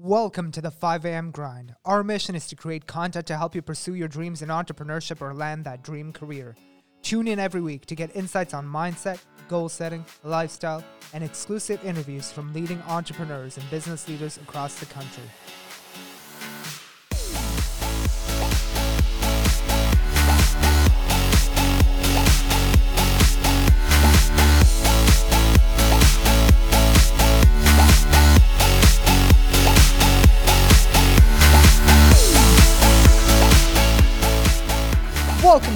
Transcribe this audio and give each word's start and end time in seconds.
Welcome 0.00 0.52
to 0.52 0.60
the 0.60 0.70
5 0.70 1.06
a.m. 1.06 1.32
grind. 1.32 1.74
Our 1.84 2.04
mission 2.04 2.36
is 2.36 2.46
to 2.46 2.54
create 2.54 2.86
content 2.86 3.26
to 3.26 3.36
help 3.36 3.56
you 3.56 3.62
pursue 3.62 3.96
your 3.96 4.06
dreams 4.06 4.42
in 4.42 4.48
entrepreneurship 4.48 5.20
or 5.20 5.34
land 5.34 5.64
that 5.64 5.82
dream 5.82 6.12
career. 6.12 6.54
Tune 7.02 7.26
in 7.26 7.40
every 7.40 7.60
week 7.60 7.84
to 7.86 7.96
get 7.96 8.14
insights 8.14 8.54
on 8.54 8.64
mindset, 8.64 9.18
goal 9.48 9.68
setting, 9.68 10.04
lifestyle, 10.22 10.84
and 11.12 11.24
exclusive 11.24 11.84
interviews 11.84 12.30
from 12.30 12.52
leading 12.52 12.80
entrepreneurs 12.82 13.58
and 13.58 13.68
business 13.70 14.06
leaders 14.06 14.36
across 14.36 14.78
the 14.78 14.86
country. 14.86 15.24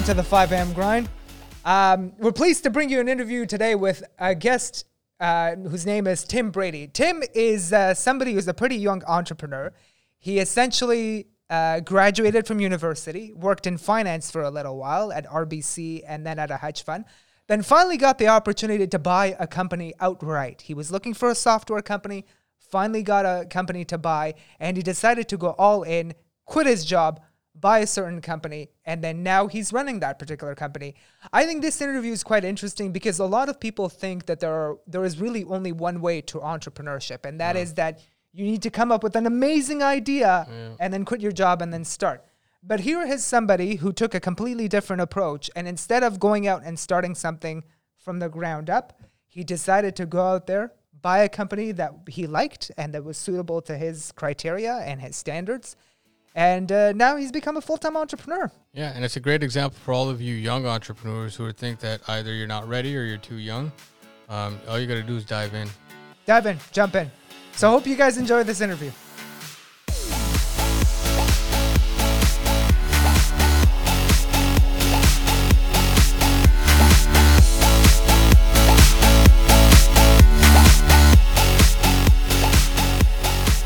Welcome 0.03 0.17
to 0.17 0.21
the 0.21 0.29
5 0.29 0.51
a.m. 0.51 0.73
grind. 0.73 1.09
Um, 1.63 2.11
we're 2.19 2.33
pleased 2.33 2.63
to 2.63 2.69
bring 2.69 2.89
you 2.89 2.99
an 2.99 3.07
interview 3.07 3.45
today 3.45 3.73
with 3.73 4.03
a 4.19 4.35
guest 4.35 4.83
uh, 5.21 5.55
whose 5.55 5.85
name 5.85 6.07
is 6.07 6.25
Tim 6.25 6.51
Brady. 6.51 6.89
Tim 6.91 7.23
is 7.33 7.71
uh, 7.71 7.93
somebody 7.93 8.33
who's 8.33 8.45
a 8.49 8.53
pretty 8.53 8.75
young 8.75 9.01
entrepreneur. 9.05 9.71
He 10.19 10.39
essentially 10.39 11.27
uh, 11.49 11.79
graduated 11.79 12.45
from 12.45 12.59
university, 12.59 13.31
worked 13.31 13.65
in 13.65 13.77
finance 13.77 14.29
for 14.29 14.41
a 14.41 14.49
little 14.49 14.75
while 14.75 15.13
at 15.13 15.25
RBC 15.25 16.03
and 16.05 16.25
then 16.25 16.37
at 16.37 16.51
a 16.51 16.57
hedge 16.57 16.83
fund, 16.83 17.05
then 17.47 17.61
finally 17.61 17.95
got 17.95 18.17
the 18.17 18.27
opportunity 18.27 18.85
to 18.87 18.99
buy 18.99 19.37
a 19.39 19.47
company 19.47 19.93
outright. 20.01 20.63
He 20.63 20.73
was 20.73 20.91
looking 20.91 21.13
for 21.13 21.29
a 21.29 21.35
software 21.35 21.81
company, 21.81 22.25
finally 22.59 23.03
got 23.03 23.25
a 23.25 23.45
company 23.45 23.85
to 23.85 23.97
buy, 23.97 24.33
and 24.59 24.75
he 24.75 24.83
decided 24.83 25.29
to 25.29 25.37
go 25.37 25.51
all 25.51 25.83
in, 25.83 26.13
quit 26.43 26.67
his 26.67 26.83
job, 26.83 27.21
buy 27.55 27.79
a 27.79 27.87
certain 27.87 28.21
company 28.21 28.69
and 28.85 29.03
then 29.03 29.21
now 29.21 29.47
he's 29.47 29.71
running 29.71 29.99
that 29.99 30.17
particular 30.17 30.55
company. 30.55 30.95
I 31.31 31.45
think 31.45 31.61
this 31.61 31.81
interview 31.81 32.11
is 32.11 32.23
quite 32.23 32.43
interesting 32.43 32.91
because 32.91 33.19
a 33.19 33.25
lot 33.25 33.49
of 33.49 33.59
people 33.59 33.89
think 33.89 34.25
that 34.25 34.39
there 34.39 34.53
are 34.53 34.77
there 34.87 35.03
is 35.03 35.19
really 35.19 35.43
only 35.43 35.71
one 35.71 36.01
way 36.01 36.21
to 36.21 36.39
entrepreneurship 36.39 37.25
and 37.25 37.39
that 37.39 37.55
yeah. 37.55 37.61
is 37.61 37.73
mm. 37.73 37.75
that 37.75 38.01
you 38.31 38.45
need 38.45 38.63
to 38.63 38.71
come 38.71 38.91
up 38.91 39.03
with 39.03 39.15
an 39.15 39.27
amazing 39.27 39.83
idea 39.83 40.47
yeah. 40.49 40.75
and 40.79 40.91
then 40.91 41.05
quit 41.05 41.21
your 41.21 41.31
job 41.31 41.61
and 41.61 41.71
then 41.71 41.85
start. 41.85 42.25
But 42.63 42.79
here 42.79 43.03
is 43.03 43.23
somebody 43.23 43.75
who 43.75 43.91
took 43.93 44.15
a 44.15 44.19
completely 44.19 44.67
different 44.67 45.01
approach 45.01 45.51
and 45.55 45.67
instead 45.67 46.01
of 46.01 46.19
going 46.19 46.47
out 46.47 46.63
and 46.63 46.79
starting 46.79 47.13
something 47.13 47.63
from 47.97 48.19
the 48.19 48.29
ground 48.29 48.69
up, 48.69 49.01
he 49.27 49.43
decided 49.43 49.95
to 49.97 50.05
go 50.05 50.21
out 50.21 50.47
there, 50.47 50.73
buy 51.01 51.19
a 51.19 51.29
company 51.29 51.71
that 51.73 51.93
he 52.07 52.25
liked 52.25 52.71
and 52.77 52.93
that 52.93 53.03
was 53.03 53.17
suitable 53.17 53.61
to 53.61 53.77
his 53.77 54.11
criteria 54.13 54.77
and 54.77 55.01
his 55.01 55.15
standards 55.15 55.75
and 56.35 56.71
uh, 56.71 56.91
now 56.93 57.15
he's 57.15 57.31
become 57.31 57.57
a 57.57 57.61
full-time 57.61 57.95
entrepreneur. 57.95 58.51
Yeah, 58.73 58.91
and 58.95 59.05
it's 59.05 59.15
a 59.15 59.19
great 59.19 59.43
example 59.43 59.77
for 59.83 59.93
all 59.93 60.09
of 60.09 60.21
you 60.21 60.33
young 60.33 60.65
entrepreneurs 60.65 61.35
who 61.35 61.51
think 61.51 61.79
that 61.79 62.01
either 62.07 62.33
you're 62.33 62.47
not 62.47 62.67
ready 62.67 62.97
or 62.97 63.03
you're 63.03 63.17
too 63.17 63.37
young. 63.37 63.71
Um, 64.29 64.59
all 64.67 64.79
you 64.79 64.87
got 64.87 64.95
to 64.95 65.03
do 65.03 65.15
is 65.15 65.25
dive 65.25 65.53
in. 65.53 65.69
Dive 66.25 66.45
in, 66.47 66.57
jump 66.71 66.95
in. 66.95 67.11
So 67.53 67.69
I 67.69 67.71
hope 67.71 67.85
you 67.85 67.95
guys 67.95 68.17
enjoyed 68.17 68.47
this 68.47 68.61
interview. 68.61 68.91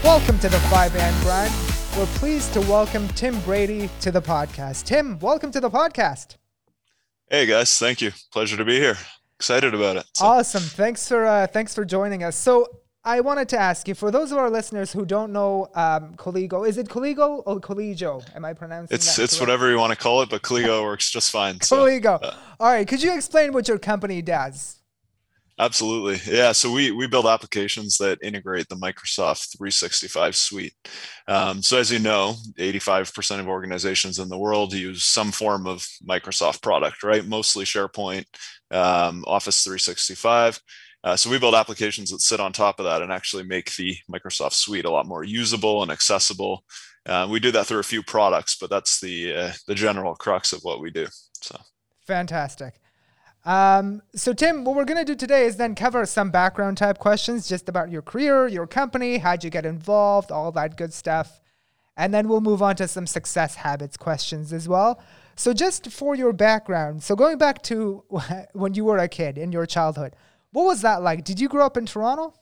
Welcome 0.04 0.40
to 0.40 0.50
the 0.50 0.60
5 0.70 0.96
a.m. 0.96 1.22
grind 1.22 1.67
we're 1.98 2.06
pleased 2.06 2.54
to 2.54 2.62
welcome 2.62 3.08
Tim 3.10 3.40
Brady 3.42 3.90
to 4.02 4.12
the 4.12 4.22
podcast. 4.22 4.84
Tim, 4.84 5.18
welcome 5.18 5.52
to 5.52 5.60
the 5.60 5.70
podcast. 5.70 6.36
Hey 7.28 7.48
guys, 7.48 7.80
thank 7.80 8.02
you. 8.02 8.12
Pleasure 8.32 8.56
to 8.56 8.64
be 8.64 8.78
here. 8.80 8.98
Excited 9.40 9.74
about 9.74 9.98
it. 9.98 10.06
So. 10.14 10.26
Awesome. 10.28 10.62
Thanks 10.62 11.08
for 11.08 11.26
uh, 11.26 11.48
thanks 11.48 11.74
for 11.74 11.84
joining 11.86 12.24
us. 12.24 12.36
So 12.36 12.68
I 13.04 13.22
wanted 13.22 13.50
to 13.50 13.58
ask 13.58 13.88
you, 13.88 13.96
for 13.96 14.12
those 14.12 14.32
of 14.32 14.38
our 14.38 14.50
listeners 14.52 14.92
who 14.92 15.06
don't 15.06 15.34
know 15.34 15.70
um, 15.74 16.14
Colligo, 16.18 16.68
is 16.68 16.78
it 16.78 16.88
Colligo 16.88 17.42
or 17.48 17.60
Coligio? 17.60 18.24
Am 18.36 18.46
I 18.46 18.54
pronouncing 18.54 18.94
it? 18.94 19.00
it's? 19.00 19.18
It's 19.18 19.40
whatever 19.40 19.72
you 19.72 19.80
want 19.80 19.92
to 19.92 19.98
call 19.98 20.22
it, 20.22 20.30
but 20.30 20.44
Colligo 20.44 20.84
works 20.84 21.10
just 21.10 21.32
fine. 21.32 21.58
Colligo. 21.58 22.22
So, 22.22 22.28
uh, 22.28 22.36
All 22.60 22.72
right. 22.72 22.88
Could 22.88 23.02
you 23.02 23.16
explain 23.16 23.54
what 23.54 23.68
your 23.68 23.80
company 23.80 24.22
does? 24.22 24.77
Absolutely. 25.60 26.20
Yeah. 26.32 26.52
So 26.52 26.72
we, 26.72 26.92
we 26.92 27.08
build 27.08 27.26
applications 27.26 27.98
that 27.98 28.20
integrate 28.22 28.68
the 28.70 28.76
Microsoft 28.76 29.58
365 29.58 30.36
suite. 30.36 30.74
Um, 31.28 31.64
so 31.64 31.80
as 31.80 31.92
you 31.92 31.98
know, 31.98 32.36
85% 32.60 33.40
of 33.40 33.48
organizations 33.48 34.20
in 34.20 34.30
the 34.30 34.38
world 34.38 34.74
use 34.74 35.04
some 35.04 35.32
form 35.32 35.66
of 35.66 35.86
Microsoft 36.08 36.62
product, 36.62 37.02
right? 37.02 37.26
Mostly 37.26 37.66
SharePoint, 37.66 38.26
um, 38.70 39.24
Office 39.26 39.64
365. 39.64 40.60
Uh, 41.04 41.16
so 41.16 41.30
we 41.30 41.40
build 41.40 41.56
applications 41.56 42.12
that 42.12 42.22
sit 42.22 42.40
on 42.40 42.52
top 42.52 42.80
of 42.80 42.86
that 42.86 43.02
and 43.02 43.12
actually 43.12 43.44
make 43.44 43.74
the 43.76 43.96
Microsoft 44.12 44.54
suite 44.54 44.86
a 44.86 44.92
lot 44.92 45.08
more 45.08 45.24
usable 45.24 45.82
and 45.82 45.92
accessible. 45.92 46.64
Uh, 47.06 47.28
we 47.30 47.40
do 47.40 47.52
that 47.52 47.66
through 47.66 47.80
a 47.80 47.84
few 47.84 48.04
products, 48.04 48.58
but 48.60 48.70
that's 48.70 49.00
the 49.00 49.34
uh, 49.34 49.52
the 49.68 49.76
general 49.76 50.16
crux 50.16 50.52
of 50.52 50.60
what 50.64 50.82
we 50.82 50.92
do. 50.92 51.08
So 51.42 51.58
fantastic. 52.06 52.82
Um, 53.48 54.02
so, 54.14 54.34
Tim, 54.34 54.66
what 54.66 54.76
we're 54.76 54.84
going 54.84 55.00
to 55.00 55.06
do 55.06 55.16
today 55.16 55.46
is 55.46 55.56
then 55.56 55.74
cover 55.74 56.06
some 56.06 56.32
background 56.32 56.78
type 56.78 56.98
questions 56.98 57.48
just 57.48 57.70
about 57.70 57.90
your 57.90 58.02
career, 58.02 58.46
your 58.50 58.68
company, 58.68 59.20
how'd 59.20 59.42
you 59.42 59.50
get 59.50 59.66
involved, 59.66 60.34
all 60.34 60.52
that 60.52 60.76
good 60.76 60.94
stuff. 60.94 61.40
And 61.96 62.14
then 62.14 62.28
we'll 62.28 62.42
move 62.42 62.62
on 62.62 62.76
to 62.76 62.90
some 62.90 63.08
success 63.08 63.56
habits 63.56 63.96
questions 63.96 64.52
as 64.52 64.68
well. 64.68 65.02
So, 65.38 65.54
just 65.54 65.90
for 65.90 66.14
your 66.14 66.34
background, 66.34 67.04
so 67.04 67.16
going 67.16 67.38
back 67.38 67.62
to 67.64 68.04
when 68.52 68.74
you 68.74 68.84
were 68.84 68.98
a 68.98 69.08
kid 69.08 69.38
in 69.38 69.54
your 69.54 69.66
childhood, 69.66 70.18
what 70.52 70.66
was 70.66 70.82
that 70.82 71.02
like? 71.02 71.24
Did 71.24 71.40
you 71.40 71.48
grow 71.48 71.66
up 71.66 71.78
in 71.78 71.86
Toronto? 71.86 72.34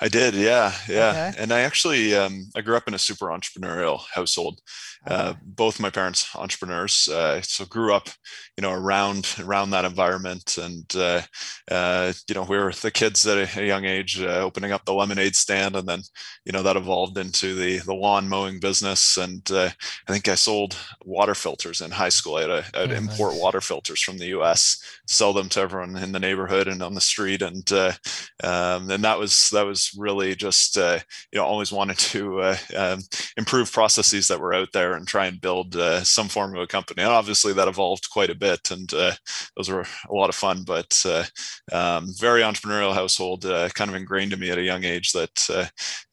I 0.00 0.08
did, 0.08 0.34
yeah, 0.34 0.74
yeah. 0.88 1.30
Okay. 1.30 1.42
And 1.42 1.52
I 1.52 1.60
actually 1.60 2.14
um, 2.14 2.50
I 2.54 2.60
grew 2.60 2.76
up 2.76 2.86
in 2.86 2.94
a 2.94 2.98
super 2.98 3.26
entrepreneurial 3.26 4.00
household. 4.14 4.60
Uh, 5.06 5.34
both 5.42 5.78
my 5.78 5.88
parents 5.88 6.34
entrepreneurs, 6.34 7.08
uh, 7.08 7.40
so 7.40 7.64
grew 7.64 7.94
up, 7.94 8.08
you 8.56 8.62
know, 8.62 8.72
around 8.72 9.36
around 9.38 9.70
that 9.70 9.84
environment, 9.84 10.58
and 10.58 10.84
uh, 10.96 11.22
uh 11.70 12.12
you 12.28 12.34
know, 12.34 12.42
we 12.42 12.56
were 12.56 12.72
the 12.72 12.90
kids 12.90 13.24
at 13.24 13.56
a, 13.56 13.64
young 13.64 13.84
age, 13.84 14.20
uh, 14.20 14.40
opening 14.40 14.72
up 14.72 14.84
the 14.84 14.92
lemonade 14.92 15.36
stand, 15.36 15.76
and 15.76 15.88
then, 15.88 16.02
you 16.44 16.50
know, 16.50 16.62
that 16.62 16.76
evolved 16.76 17.18
into 17.18 17.54
the 17.54 17.78
the 17.78 17.94
lawn 17.94 18.28
mowing 18.28 18.58
business, 18.58 19.16
and 19.16 19.48
uh, 19.52 19.70
I 20.08 20.12
think 20.12 20.26
I 20.26 20.34
sold 20.34 20.76
water 21.04 21.36
filters 21.36 21.80
in 21.80 21.92
high 21.92 22.08
school. 22.08 22.36
I 22.36 22.40
had, 22.40 22.50
a, 22.50 22.64
I 22.74 22.80
had 22.80 22.90
oh, 22.90 22.94
import 22.94 23.34
nice. 23.34 23.42
water 23.42 23.60
filters 23.60 24.02
from 24.02 24.18
the 24.18 24.26
U.S., 24.28 24.82
sell 25.06 25.32
them 25.32 25.48
to 25.50 25.60
everyone 25.60 25.96
in 25.96 26.10
the 26.10 26.18
neighborhood 26.18 26.66
and 26.66 26.82
on 26.82 26.94
the 26.94 27.00
street, 27.00 27.42
and 27.42 27.70
um, 27.72 28.90
and 28.90 29.04
that 29.04 29.20
was 29.20 29.45
that 29.50 29.66
was 29.66 29.92
really 29.96 30.34
just 30.34 30.76
you 30.76 31.00
know 31.34 31.44
always 31.44 31.72
wanted 31.72 31.98
to 31.98 32.54
um, 32.76 33.00
improve 33.36 33.72
processes 33.72 34.28
that 34.28 34.40
were 34.40 34.54
out 34.54 34.68
there 34.72 34.94
and 34.94 35.06
try 35.06 35.26
and 35.26 35.40
build 35.40 35.76
uh, 35.76 36.02
some 36.02 36.28
form 36.28 36.54
of 36.54 36.62
a 36.62 36.66
company. 36.66 37.02
And 37.02 37.10
obviously, 37.10 37.52
that 37.52 37.68
evolved 37.68 38.10
quite 38.10 38.30
a 38.30 38.34
bit, 38.34 38.70
and 38.70 38.92
uh, 38.94 39.12
those 39.56 39.68
were 39.68 39.84
a 40.08 40.14
lot 40.14 40.28
of 40.28 40.34
fun. 40.34 40.64
But 40.64 41.02
uh, 41.04 41.24
um, 41.72 42.08
very 42.18 42.42
entrepreneurial 42.42 42.94
household, 42.94 43.44
uh, 43.44 43.68
kind 43.70 43.90
of 43.90 43.96
ingrained 43.96 44.32
in 44.32 44.40
me 44.40 44.50
at 44.50 44.58
a 44.58 44.62
young 44.62 44.84
age 44.84 45.12
that 45.12 45.50
uh, 45.50 45.66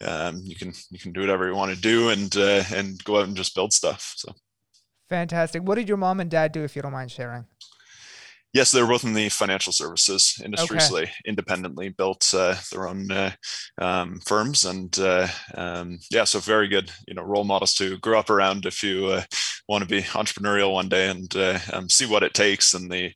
um, 0.05 0.41
you 0.43 0.55
can 0.55 0.73
you 0.89 0.99
can 0.99 1.11
do 1.11 1.21
whatever 1.21 1.47
you 1.47 1.55
want 1.55 1.73
to 1.73 1.81
do 1.81 2.09
and 2.09 2.35
and 2.35 3.03
go 3.03 3.19
out 3.19 3.27
and 3.27 3.37
just 3.37 3.55
build 3.55 3.73
stuff. 3.73 4.13
So 4.17 4.33
fantastic. 5.09 5.63
What 5.63 5.75
did 5.75 5.87
your 5.87 5.97
mom 5.97 6.19
and 6.19 6.29
dad 6.29 6.51
do, 6.51 6.63
if 6.63 6.75
you 6.75 6.81
don't 6.81 6.91
mind 6.91 7.11
sharing? 7.11 7.45
Yes, 8.53 8.71
they 8.71 8.81
were 8.81 8.87
both 8.87 9.03
in 9.03 9.13
the 9.13 9.29
financial 9.29 9.73
services 9.73 10.39
industry, 10.43 10.77
okay. 10.77 10.85
so 10.85 10.95
they 10.95 11.11
independently 11.25 11.89
built 11.89 12.33
uh, 12.33 12.55
their 12.71 12.87
own 12.87 13.11
uh, 13.11 13.31
um, 13.79 14.19
firms, 14.25 14.65
and 14.65 14.97
uh, 14.99 15.27
um, 15.55 15.99
yeah, 16.11 16.23
so 16.23 16.39
very 16.39 16.67
good, 16.67 16.91
you 17.07 17.13
know, 17.13 17.23
role 17.23 17.43
models 17.43 17.73
to 17.75 17.97
grow 17.99 18.19
up 18.19 18.29
around 18.29 18.65
if 18.65 18.83
you 18.83 19.07
uh, 19.07 19.23
want 19.67 19.83
to 19.83 19.89
be 19.89 20.01
entrepreneurial 20.01 20.73
one 20.73 20.89
day 20.89 21.09
and 21.09 21.35
uh, 21.35 21.59
um, 21.73 21.89
see 21.89 22.05
what 22.05 22.23
it 22.23 22.33
takes 22.33 22.73
and 22.73 22.91
the 22.91 23.11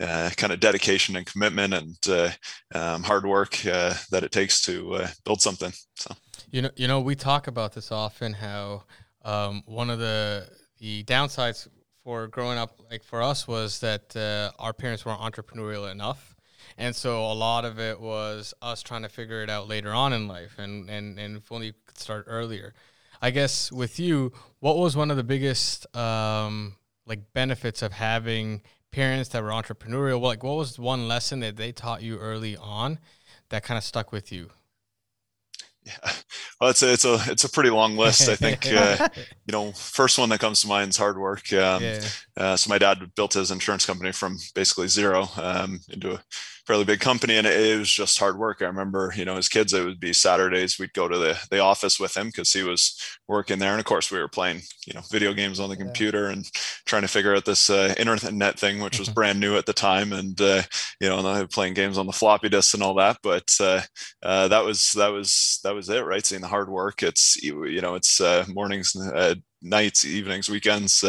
uh, 0.00 0.30
kind 0.36 0.52
of 0.52 0.60
dedication 0.60 1.16
and 1.16 1.26
commitment 1.26 1.72
and 1.72 2.34
um, 2.74 3.02
hard 3.02 3.24
work 3.24 3.56
that 3.58 4.22
it 4.22 4.32
takes 4.32 4.62
to 4.62 5.06
build 5.24 5.40
something. 5.40 5.72
So 5.96 6.14
you 6.50 6.62
know, 6.62 6.70
you 6.76 6.86
know, 6.86 7.00
we 7.00 7.14
talk 7.14 7.46
about 7.46 7.72
this 7.72 7.90
often 7.90 8.34
how 8.34 8.84
um, 9.24 9.62
one 9.66 9.90
of 9.90 9.98
the 9.98 10.48
the 10.78 11.04
downsides 11.04 11.68
for 12.04 12.26
growing 12.26 12.58
up, 12.58 12.80
like 12.90 13.04
for 13.04 13.22
us, 13.22 13.46
was 13.46 13.80
that 13.80 14.16
uh, 14.16 14.50
our 14.58 14.72
parents 14.72 15.04
weren't 15.04 15.20
entrepreneurial 15.20 15.90
enough. 15.90 16.34
And 16.78 16.94
so 16.96 17.24
a 17.24 17.34
lot 17.34 17.64
of 17.64 17.78
it 17.78 18.00
was 18.00 18.54
us 18.62 18.82
trying 18.82 19.02
to 19.02 19.08
figure 19.08 19.42
it 19.42 19.50
out 19.50 19.68
later 19.68 19.92
on 19.92 20.12
in 20.12 20.26
life 20.26 20.58
and, 20.58 20.88
and, 20.88 21.18
and 21.18 21.36
if 21.36 21.52
only 21.52 21.74
could 21.86 21.98
start 21.98 22.24
earlier. 22.26 22.74
I 23.20 23.30
guess 23.30 23.70
with 23.70 24.00
you, 24.00 24.32
what 24.60 24.76
was 24.76 24.96
one 24.96 25.10
of 25.10 25.16
the 25.16 25.24
biggest 25.24 25.94
um, 25.94 26.76
like 27.06 27.32
benefits 27.32 27.82
of 27.82 27.92
having 27.92 28.62
parents 28.90 29.28
that 29.30 29.42
were 29.42 29.50
entrepreneurial? 29.50 30.20
Like 30.20 30.42
what 30.42 30.56
was 30.56 30.78
one 30.78 31.08
lesson 31.08 31.40
that 31.40 31.56
they 31.56 31.72
taught 31.72 32.02
you 32.02 32.18
early 32.18 32.56
on 32.56 32.98
that 33.50 33.62
kind 33.62 33.78
of 33.78 33.84
stuck 33.84 34.12
with 34.12 34.32
you? 34.32 34.50
Yeah, 35.84 35.92
Well, 36.60 36.70
it's 36.70 36.82
a 36.82 36.92
it's 36.92 37.04
a 37.04 37.18
it's 37.26 37.44
a 37.44 37.50
pretty 37.50 37.70
long 37.70 37.96
list. 37.96 38.28
I 38.28 38.36
think 38.36 38.66
uh, 38.66 39.08
you 39.46 39.52
know 39.52 39.72
first 39.72 40.18
one 40.18 40.28
that 40.28 40.38
comes 40.38 40.60
to 40.60 40.68
mind 40.68 40.90
is 40.90 40.96
hard 40.96 41.18
work. 41.18 41.52
Um, 41.52 41.82
yeah. 41.82 42.04
uh, 42.36 42.56
so 42.56 42.68
my 42.68 42.78
dad 42.78 43.10
built 43.16 43.34
his 43.34 43.50
insurance 43.50 43.84
company 43.84 44.12
from 44.12 44.38
basically 44.54 44.86
zero 44.86 45.28
um, 45.36 45.80
into 45.88 46.12
a 46.12 46.22
fairly 46.66 46.84
big 46.84 47.00
company 47.00 47.36
and 47.36 47.46
it, 47.46 47.78
was 47.78 47.90
just 47.90 48.18
hard 48.18 48.38
work. 48.38 48.62
I 48.62 48.66
remember, 48.66 49.12
you 49.16 49.24
know, 49.24 49.36
as 49.36 49.48
kids, 49.48 49.72
it 49.72 49.84
would 49.84 49.98
be 49.98 50.12
Saturdays, 50.12 50.78
we'd 50.78 50.92
go 50.92 51.08
to 51.08 51.18
the, 51.18 51.38
the 51.50 51.58
office 51.58 51.98
with 51.98 52.16
him 52.16 52.28
because 52.28 52.52
he 52.52 52.62
was 52.62 52.96
working 53.26 53.58
there. 53.58 53.72
And 53.72 53.80
of 53.80 53.86
course 53.86 54.10
we 54.10 54.18
were 54.18 54.28
playing, 54.28 54.60
you 54.86 54.94
know, 54.94 55.00
video 55.10 55.32
games 55.32 55.58
on 55.58 55.70
the 55.70 55.76
yeah. 55.76 55.84
computer 55.84 56.26
and 56.28 56.44
trying 56.86 57.02
to 57.02 57.08
figure 57.08 57.34
out 57.34 57.44
this 57.44 57.68
uh, 57.68 57.94
internet 57.98 58.58
thing, 58.58 58.80
which 58.80 58.98
was 58.98 59.08
brand 59.10 59.40
new 59.40 59.56
at 59.56 59.66
the 59.66 59.72
time. 59.72 60.12
And, 60.12 60.40
uh, 60.40 60.62
you 61.00 61.08
know, 61.08 61.18
and 61.18 61.26
I 61.26 61.44
playing 61.46 61.74
games 61.74 61.98
on 61.98 62.06
the 62.06 62.12
floppy 62.12 62.48
disk 62.48 62.74
and 62.74 62.82
all 62.82 62.94
that. 62.94 63.18
But 63.22 63.50
uh, 63.60 63.80
uh, 64.22 64.48
that 64.48 64.64
was, 64.64 64.92
that 64.92 65.08
was, 65.08 65.58
that 65.64 65.74
was 65.74 65.88
it, 65.88 66.04
right? 66.04 66.24
Seeing 66.24 66.42
the 66.42 66.48
hard 66.48 66.68
work. 66.68 67.02
It's, 67.02 67.42
you 67.42 67.80
know, 67.80 67.96
it's 67.96 68.20
uh, 68.20 68.44
mornings, 68.48 68.94
uh, 68.94 69.34
nights, 69.62 70.04
evenings, 70.04 70.48
weekends. 70.48 71.02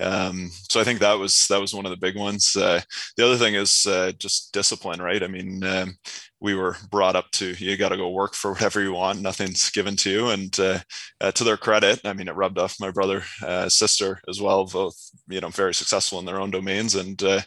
Um, 0.00 0.50
so 0.70 0.80
I 0.80 0.84
think 0.84 1.00
that 1.00 1.18
was 1.18 1.46
that 1.48 1.60
was 1.60 1.74
one 1.74 1.86
of 1.86 1.90
the 1.90 1.96
big 1.96 2.16
ones. 2.16 2.56
Uh, 2.56 2.80
the 3.16 3.26
other 3.26 3.36
thing 3.36 3.54
is 3.54 3.86
uh, 3.86 4.12
just 4.18 4.52
discipline, 4.52 5.00
right? 5.02 5.22
I 5.22 5.26
mean, 5.26 5.62
um, 5.64 5.96
we 6.42 6.56
were 6.56 6.76
brought 6.90 7.14
up 7.14 7.30
to 7.30 7.54
you 7.58 7.76
got 7.76 7.90
to 7.90 7.96
go 7.96 8.10
work 8.10 8.34
for 8.34 8.50
whatever 8.52 8.82
you 8.82 8.92
want 8.92 9.20
nothing's 9.20 9.70
given 9.70 9.94
to 9.94 10.10
you 10.10 10.28
and 10.30 10.58
uh, 10.58 10.78
uh, 11.20 11.30
to 11.30 11.44
their 11.44 11.56
credit 11.56 12.00
i 12.04 12.12
mean 12.12 12.28
it 12.28 12.34
rubbed 12.34 12.58
off 12.58 12.80
my 12.80 12.90
brother 12.90 13.22
uh, 13.46 13.68
sister 13.68 14.20
as 14.28 14.40
well 14.40 14.66
both 14.66 14.96
you 15.28 15.40
know 15.40 15.48
very 15.48 15.72
successful 15.72 16.18
in 16.18 16.26
their 16.26 16.40
own 16.40 16.50
domains 16.50 16.96
and 16.96 17.22
uh, 17.22 17.40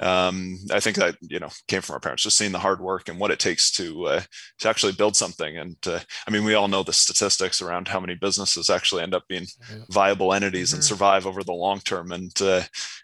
um, 0.00 0.58
i 0.70 0.78
think 0.78 0.96
that 0.96 1.16
you 1.22 1.40
know 1.40 1.48
came 1.66 1.80
from 1.80 1.94
our 1.94 2.00
parents 2.00 2.22
just 2.22 2.36
seeing 2.36 2.52
the 2.52 2.58
hard 2.58 2.80
work 2.80 3.08
and 3.08 3.18
what 3.18 3.30
it 3.30 3.38
takes 3.38 3.72
to 3.72 4.06
uh, 4.06 4.20
to 4.58 4.68
actually 4.68 4.92
build 4.92 5.16
something 5.16 5.56
and 5.56 5.76
uh, 5.86 6.00
i 6.28 6.30
mean 6.30 6.44
we 6.44 6.54
all 6.54 6.68
know 6.68 6.82
the 6.82 6.92
statistics 6.92 7.62
around 7.62 7.88
how 7.88 7.98
many 8.00 8.14
businesses 8.14 8.68
actually 8.68 9.02
end 9.02 9.14
up 9.14 9.26
being 9.28 9.46
viable 9.88 10.34
entities 10.34 10.68
mm-hmm. 10.68 10.76
and 10.76 10.84
survive 10.84 11.26
over 11.26 11.42
the 11.42 11.52
long 11.52 11.80
term 11.80 11.91
and 12.00 12.32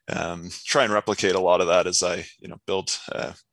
um, 0.08 0.49
try 0.64 0.85
and 0.85 0.93
replicate 0.93 1.35
a 1.35 1.40
lot 1.40 1.61
of 1.61 1.67
that 1.67 1.87
as 1.87 2.02
i 2.02 2.25
you 2.40 2.49
know 2.49 2.56
build 2.67 2.99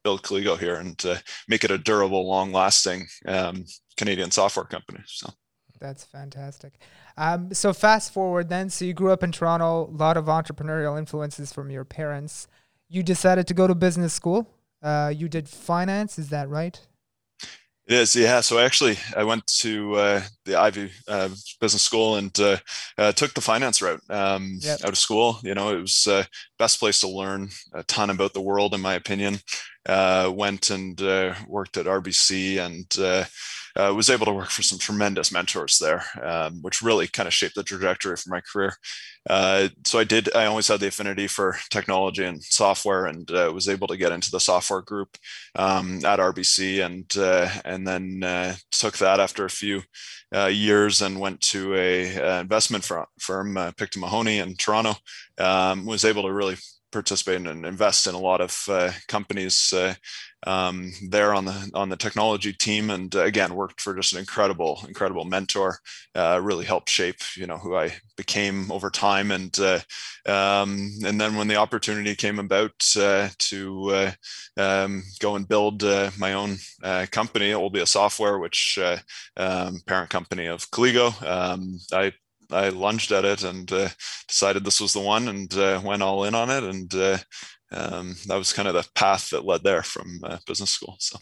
build 0.06 0.22
Colligo 0.22 0.58
here 0.58 0.76
and 0.76 1.04
make 1.50 1.64
it 1.64 1.72
a 1.72 1.80
durable, 1.80 2.28
long-lasting 2.28 3.08
um, 3.28 3.66
Canadian 3.98 4.32
software 4.32 4.66
company. 4.66 5.00
So 5.08 5.34
that's 5.80 6.06
fantastic. 6.06 6.80
Um, 7.18 7.54
so 7.54 7.74
fast 7.74 8.14
forward 8.14 8.48
then, 8.48 8.70
so 8.70 8.86
you 8.86 8.94
grew 8.94 9.12
up 9.12 9.24
in 9.24 9.32
Toronto, 9.32 9.90
a 9.90 9.98
lot 9.98 10.16
of 10.16 10.26
entrepreneurial 10.26 10.98
influences 10.98 11.52
from 11.52 11.72
your 11.72 11.84
parents. 11.84 12.48
You 12.88 13.02
decided 13.02 13.48
to 13.48 13.54
go 13.56 13.68
to 13.68 13.74
business 13.76 14.14
school. 14.14 14.48
Uh, 14.82 15.12
you 15.14 15.28
did 15.28 15.50
finance, 15.50 16.20
is 16.20 16.30
that 16.30 16.48
right? 16.48 16.80
It 17.88 17.94
is, 17.94 18.16
yeah. 18.16 18.42
So 18.42 18.58
actually, 18.58 18.98
I 19.16 19.24
went 19.24 19.46
to 19.60 19.94
uh, 19.94 20.22
the 20.46 20.60
Ivey 20.60 20.90
uh, 21.08 21.30
Business 21.62 21.84
School 21.84 22.16
and 22.16 22.38
uh, 22.40 22.58
uh 22.98 23.12
took 23.12 23.36
the 23.36 23.42
finance 23.42 23.80
route 23.80 24.02
um, 24.10 24.58
yep. 24.60 24.80
out 24.84 24.90
of 24.90 24.98
school. 24.98 25.40
You 25.44 25.54
know, 25.54 25.70
it 25.70 25.82
was 25.82 26.08
uh, 26.08 26.24
best 26.58 26.80
place 26.80 27.00
to 27.02 27.08
learn 27.08 27.50
a 27.74 27.84
ton 27.84 28.10
about 28.10 28.34
the 28.34 28.42
world, 28.42 28.74
in 28.74 28.82
my 28.82 28.96
opinion. 28.96 29.38
Uh, 29.88 30.32
went 30.34 30.72
and 30.72 31.00
worked 31.48 31.78
at 31.78 31.86
RBC 31.86 32.58
and 32.58 32.88
uh, 33.78 33.94
was 33.94 34.10
able 34.10 34.26
to 34.26 34.34
work 34.34 34.50
for 34.50 34.64
some 34.64 34.80
tremendous 34.80 35.32
mentors 35.32 35.78
there, 35.78 36.04
um, 36.24 36.64
which 36.64 36.82
really 36.82 37.08
kind 37.08 37.28
of 37.28 37.34
shaped 37.34 37.54
the 37.54 37.62
trajectory 37.62 38.18
for 38.18 38.30
my 38.30 38.42
career. 38.42 38.74
Uh, 39.28 39.70
so 39.86 39.98
I 39.98 40.04
did. 40.04 40.34
I 40.36 40.46
always 40.46 40.68
had 40.68 40.80
the 40.80 40.88
affinity 40.88 41.28
for 41.28 41.58
technology 41.70 42.24
and 42.24 42.44
software, 42.44 43.08
and 43.08 43.30
uh, 43.32 43.52
was 43.54 43.68
able 43.68 43.88
to 43.88 43.98
get 43.98 44.12
into 44.12 44.30
the 44.30 44.40
software 44.40 44.82
group 44.82 45.18
um, 45.56 46.06
at 46.06 46.20
RBC, 46.20 46.86
and 46.86 47.12
uh, 47.18 47.50
and 47.66 47.88
then 47.88 48.24
uh, 48.24 48.56
took 48.72 48.98
that 49.00 49.20
after 49.20 49.46
a 49.46 49.50
few 49.50 49.82
uh, 50.36 50.46
years 50.46 51.02
and 51.02 51.20
went 51.20 51.42
to 51.42 51.74
a, 51.76 52.40
investment 52.42 52.84
firm, 52.84 53.06
firm 53.20 53.58
Picton 53.78 54.02
Mahoney 54.02 54.40
in 54.40 54.56
Toronto. 54.56 54.96
Um, 55.40 55.86
was 55.86 56.06
able 56.06 56.24
to 56.24 56.32
really 56.32 56.58
participate 56.96 57.46
and 57.46 57.66
invest 57.66 58.08
in 58.08 58.16
a 58.16 58.20
lot 58.20 58.40
of 58.40 58.64
uh, 58.70 58.90
companies 59.10 59.74
uh, 59.74 59.94
um, 60.48 60.92
there 61.10 61.34
on 61.34 61.44
the 61.44 61.72
on 61.74 61.90
the 61.90 61.98
technology 61.98 62.54
team, 62.54 62.90
and 62.90 63.14
uh, 63.16 63.24
again 63.24 63.54
worked 63.54 63.82
for 63.82 63.94
just 63.94 64.14
an 64.14 64.20
incredible 64.20 64.82
incredible 64.88 65.26
mentor. 65.26 65.80
Uh, 66.16 66.40
really 66.42 66.64
helped 66.64 66.90
shape 66.90 67.20
you 67.36 67.46
know 67.46 67.58
who 67.58 67.76
I 67.76 67.94
became 68.16 68.72
over 68.72 68.90
time, 68.90 69.32
and 69.32 69.54
uh, 69.60 69.80
um, 70.26 70.90
and 71.06 71.20
then 71.20 71.36
when 71.36 71.50
the 71.50 71.58
opportunity 71.58 72.16
came 72.16 72.40
about 72.40 72.82
uh, 72.98 73.28
to 73.50 74.12
um, 74.58 75.04
go 75.20 75.36
and 75.36 75.48
build 75.48 75.84
my 76.18 76.34
own 76.34 76.58
company, 77.12 77.52
Olbia 77.52 77.86
Software, 77.86 78.40
which 78.40 78.80
um, 79.36 79.82
parent 79.86 80.10
company 80.10 80.46
of 80.48 80.72
Colligo, 80.72 81.12
um, 81.28 81.78
I 81.92 82.14
I 82.52 82.70
lunged 82.70 83.12
at 83.12 83.26
it 83.26 83.44
and 83.44 83.72
uh, 83.72 83.90
decided 84.28 84.64
this 84.64 84.82
was 84.82 84.94
the 84.94 85.00
one 85.00 85.28
and 85.28 85.54
uh, 85.54 85.82
went 85.84 86.04
all 86.04 86.24
in 86.24 86.36
on 86.36 86.50
it. 86.50 86.64
And 86.64 86.94
uh, 86.94 87.18
um, 87.72 88.16
that 88.28 88.38
was 88.38 88.54
kind 88.54 88.68
of 88.68 88.74
the 88.74 88.88
path 88.96 89.30
that 89.30 89.46
led 89.46 89.64
there 89.64 89.84
from 89.84 90.20
uh, 90.24 90.38
business 90.48 90.72
school. 90.72 90.98
So. 91.00 91.18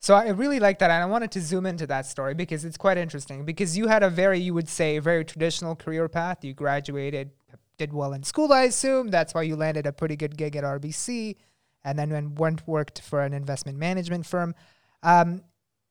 So 0.00 0.16
I 0.16 0.30
really 0.30 0.58
like 0.58 0.80
that, 0.80 0.90
and 0.90 1.00
I 1.00 1.06
wanted 1.06 1.30
to 1.30 1.40
zoom 1.40 1.64
into 1.64 1.86
that 1.86 2.06
story 2.06 2.34
because 2.34 2.64
it's 2.64 2.76
quite 2.76 2.98
interesting. 2.98 3.44
Because 3.44 3.78
you 3.78 3.86
had 3.86 4.02
a 4.02 4.10
very, 4.10 4.40
you 4.40 4.52
would 4.52 4.68
say, 4.68 4.98
very 4.98 5.24
traditional 5.24 5.76
career 5.76 6.08
path. 6.08 6.44
You 6.44 6.54
graduated, 6.54 7.30
did 7.78 7.92
well 7.92 8.12
in 8.12 8.24
school, 8.24 8.52
I 8.52 8.62
assume. 8.62 9.12
That's 9.12 9.32
why 9.32 9.42
you 9.42 9.54
landed 9.54 9.86
a 9.86 9.92
pretty 9.92 10.16
good 10.16 10.36
gig 10.36 10.56
at 10.56 10.64
RBC, 10.64 11.36
and 11.84 11.96
then 11.96 12.34
went 12.34 12.66
worked 12.66 13.00
for 13.00 13.22
an 13.22 13.32
investment 13.32 13.78
management 13.78 14.26
firm. 14.26 14.56
Um, 15.04 15.44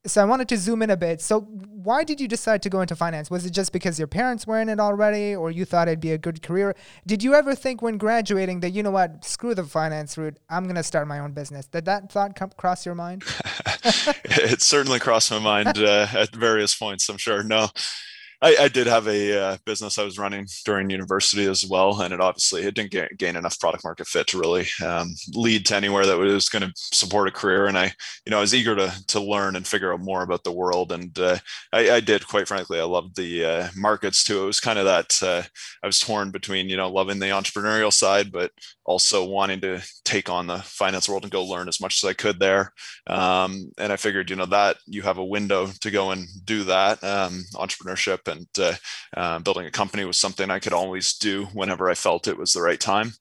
so 0.06 0.22
I 0.22 0.26
wanted 0.26 0.50
to 0.50 0.58
zoom 0.58 0.82
in 0.82 0.90
a 0.90 0.98
bit. 0.98 1.22
So 1.22 1.42
why 1.42 2.04
did 2.04 2.20
you 2.20 2.28
decide 2.28 2.64
to 2.64 2.70
go 2.70 2.82
into 2.82 2.96
finance? 2.96 3.30
Was 3.30 3.46
it 3.46 3.52
just 3.52 3.72
because 3.72 4.00
your 4.00 4.08
parents 4.08 4.48
were 4.48 4.60
in 4.60 4.68
it 4.68 4.80
already 4.80 5.36
or 5.36 5.52
you 5.52 5.64
thought 5.64 5.88
it'd 5.88 6.00
be 6.00 6.12
a 6.12 6.18
good 6.18 6.42
career? 6.42 6.76
Did 7.06 7.22
you 7.22 7.36
ever 7.36 7.54
think 7.54 7.82
when 7.82 7.98
graduating 7.98 8.62
that 8.62 8.72
you 8.72 8.82
know 8.82 8.92
what, 8.92 9.24
screw 9.24 9.54
the 9.54 9.64
finance 9.64 10.18
route, 10.18 10.38
I'm 10.50 10.64
going 10.64 10.76
to 10.76 10.84
start 10.84 11.08
my 11.08 11.20
own 11.20 11.34
business? 11.34 11.68
Did 11.68 11.86
that 11.86 12.12
thought 12.12 12.36
come 12.36 12.52
cross 12.58 12.86
your 12.86 12.96
mind? 12.96 13.24
it 14.26 14.62
certainly 14.62 15.00
crossed 15.00 15.30
my 15.32 15.40
mind 15.40 15.68
uh, 15.78 16.08
at 16.14 16.36
various 16.36 16.74
points, 16.74 17.08
I'm 17.08 17.18
sure. 17.18 17.44
No. 17.44 17.70
I, 18.44 18.56
I 18.62 18.68
did 18.70 18.88
have 18.88 19.08
a 19.08 19.40
uh, 19.40 19.58
business 19.66 20.00
I 20.00 20.04
was 20.04 20.18
running 20.18 20.48
during 20.66 20.90
university 20.90 21.46
as 21.46 21.64
well, 21.66 22.02
and 22.02 22.12
it 22.12 22.20
obviously 22.20 22.64
it 22.64 22.74
didn't 22.74 22.92
get, 22.92 23.18
gain 23.18 23.36
enough 23.36 23.60
product 23.60 23.84
market 23.84 24.08
fit 24.08 24.28
to 24.28 24.40
really 24.40 24.68
um, 24.84 25.14
lead 25.34 25.66
to 25.68 25.76
anywhere 25.76 26.08
that 26.08 26.18
was 26.18 26.50
going 26.50 26.64
to 26.64 26.74
support 26.76 27.28
a 27.28 27.32
career. 27.32 27.68
And 27.68 27.78
I, 27.78 27.94
you 28.26 28.32
know, 28.32 28.40
I 28.40 28.42
was 28.42 28.56
eager 28.56 28.76
to 28.76 28.92
to 29.10 29.20
learn 29.20 29.56
and 29.56 29.68
figure 29.68 29.94
out 29.94 30.00
more 30.00 30.24
about 30.24 30.44
the 30.44 30.52
world, 30.52 30.92
and 30.92 31.18
uh, 31.20 31.38
I, 31.72 31.92
I, 31.92 32.00
did. 32.00 32.28
Quite 32.28 32.48
frankly, 32.48 32.80
I 32.80 32.84
loved 32.84 33.16
the 33.16 33.46
uh, 33.46 33.68
markets 33.76 34.24
too. 34.24 34.44
It 34.44 34.48
was 34.48 34.60
kind 34.60 34.80
of 34.80 34.86
that 34.86 35.22
uh, 35.22 35.44
I 35.84 35.88
was 35.88 36.00
torn 36.00 36.32
between 36.32 36.68
you 36.68 36.78
know 36.78 36.90
loving 36.90 37.20
the 37.20 37.28
entrepreneurial 37.28 37.94
side, 37.94 38.32
but 38.32 38.52
also 38.92 39.24
wanting 39.24 39.62
to 39.62 39.82
take 40.04 40.30
on 40.30 40.48
the 40.48 40.60
finance 40.60 41.08
world 41.08 41.24
and 41.24 41.32
go 41.32 41.46
learn 41.46 41.70
as 41.70 41.80
much 41.80 42.04
as 42.04 42.08
I 42.10 42.14
could 42.14 42.40
there. 42.40 42.74
Um, 43.08 43.72
and 43.78 43.94
I 43.94 43.96
figured, 43.96 44.30
you 44.30 44.36
know, 44.36 44.46
that 44.48 44.78
you 44.86 45.02
have 45.04 45.18
a 45.18 45.26
window 45.26 45.68
to 45.80 45.92
go 45.92 46.12
and 46.12 46.28
do 46.44 46.66
that 46.66 47.02
um, 47.04 47.46
entrepreneurship 47.54 48.28
and 48.28 48.48
uh, 48.60 48.76
uh, 49.16 49.40
building 49.40 49.66
a 49.66 49.72
company 49.72 50.04
was 50.04 50.18
something 50.18 50.50
I 50.50 50.60
could 50.60 50.74
always 50.74 51.18
do 51.18 51.46
whenever 51.54 51.90
I 51.90 51.96
felt 51.96 52.28
it 52.28 52.38
was 52.38 52.52
the 52.52 52.62
right 52.62 52.80
time. 52.80 53.14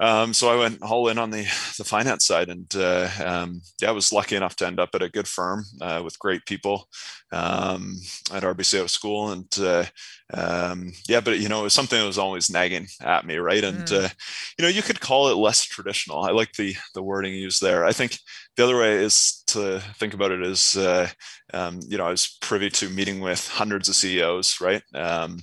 Um, 0.00 0.34
so 0.34 0.48
I 0.48 0.56
went 0.56 0.82
all 0.82 1.08
in 1.08 1.18
on 1.18 1.30
the 1.30 1.44
the 1.78 1.84
finance 1.84 2.26
side, 2.26 2.48
and 2.48 2.66
uh, 2.74 3.08
um, 3.24 3.60
yeah, 3.80 3.90
I 3.90 3.92
was 3.92 4.12
lucky 4.12 4.34
enough 4.34 4.56
to 4.56 4.66
end 4.66 4.80
up 4.80 4.90
at 4.94 5.02
a 5.02 5.08
good 5.08 5.28
firm 5.28 5.64
uh, 5.80 6.02
with 6.04 6.18
great 6.18 6.44
people 6.46 6.88
um, 7.34 7.96
at 8.32 8.44
RBCO 8.44 8.88
school, 8.88 9.32
and 9.32 9.58
uh, 9.58 9.84
um, 10.32 10.92
yeah, 11.08 11.20
but 11.20 11.40
you 11.40 11.48
know, 11.48 11.60
it 11.60 11.64
was 11.64 11.74
something 11.74 11.98
that 11.98 12.06
was 12.06 12.18
always 12.18 12.50
nagging 12.50 12.86
at 13.02 13.26
me, 13.26 13.36
right? 13.36 13.64
And 13.64 13.78
mm. 13.78 14.04
Uh, 14.04 14.08
you 14.56 14.62
know, 14.62 14.68
you 14.68 14.82
could 14.82 15.00
call 15.00 15.28
it 15.28 15.36
less 15.36 15.64
traditional. 15.64 16.22
I 16.22 16.30
like 16.30 16.52
the 16.52 16.76
the 16.94 17.02
wording 17.02 17.34
used 17.34 17.60
there. 17.60 17.84
I 17.84 17.92
think 17.92 18.18
the 18.56 18.64
other 18.64 18.78
way 18.78 18.94
is 18.94 19.42
to 19.48 19.80
think 19.98 20.14
about 20.14 20.30
it 20.30 20.40
is, 20.42 20.76
uh, 20.76 21.08
um, 21.52 21.80
you 21.88 21.98
know, 21.98 22.06
I 22.06 22.10
was 22.10 22.38
privy 22.40 22.70
to 22.70 22.88
meeting 22.88 23.20
with 23.20 23.48
hundreds 23.48 23.88
of 23.88 23.96
CEOs, 23.96 24.60
right, 24.60 24.82
um, 24.94 25.38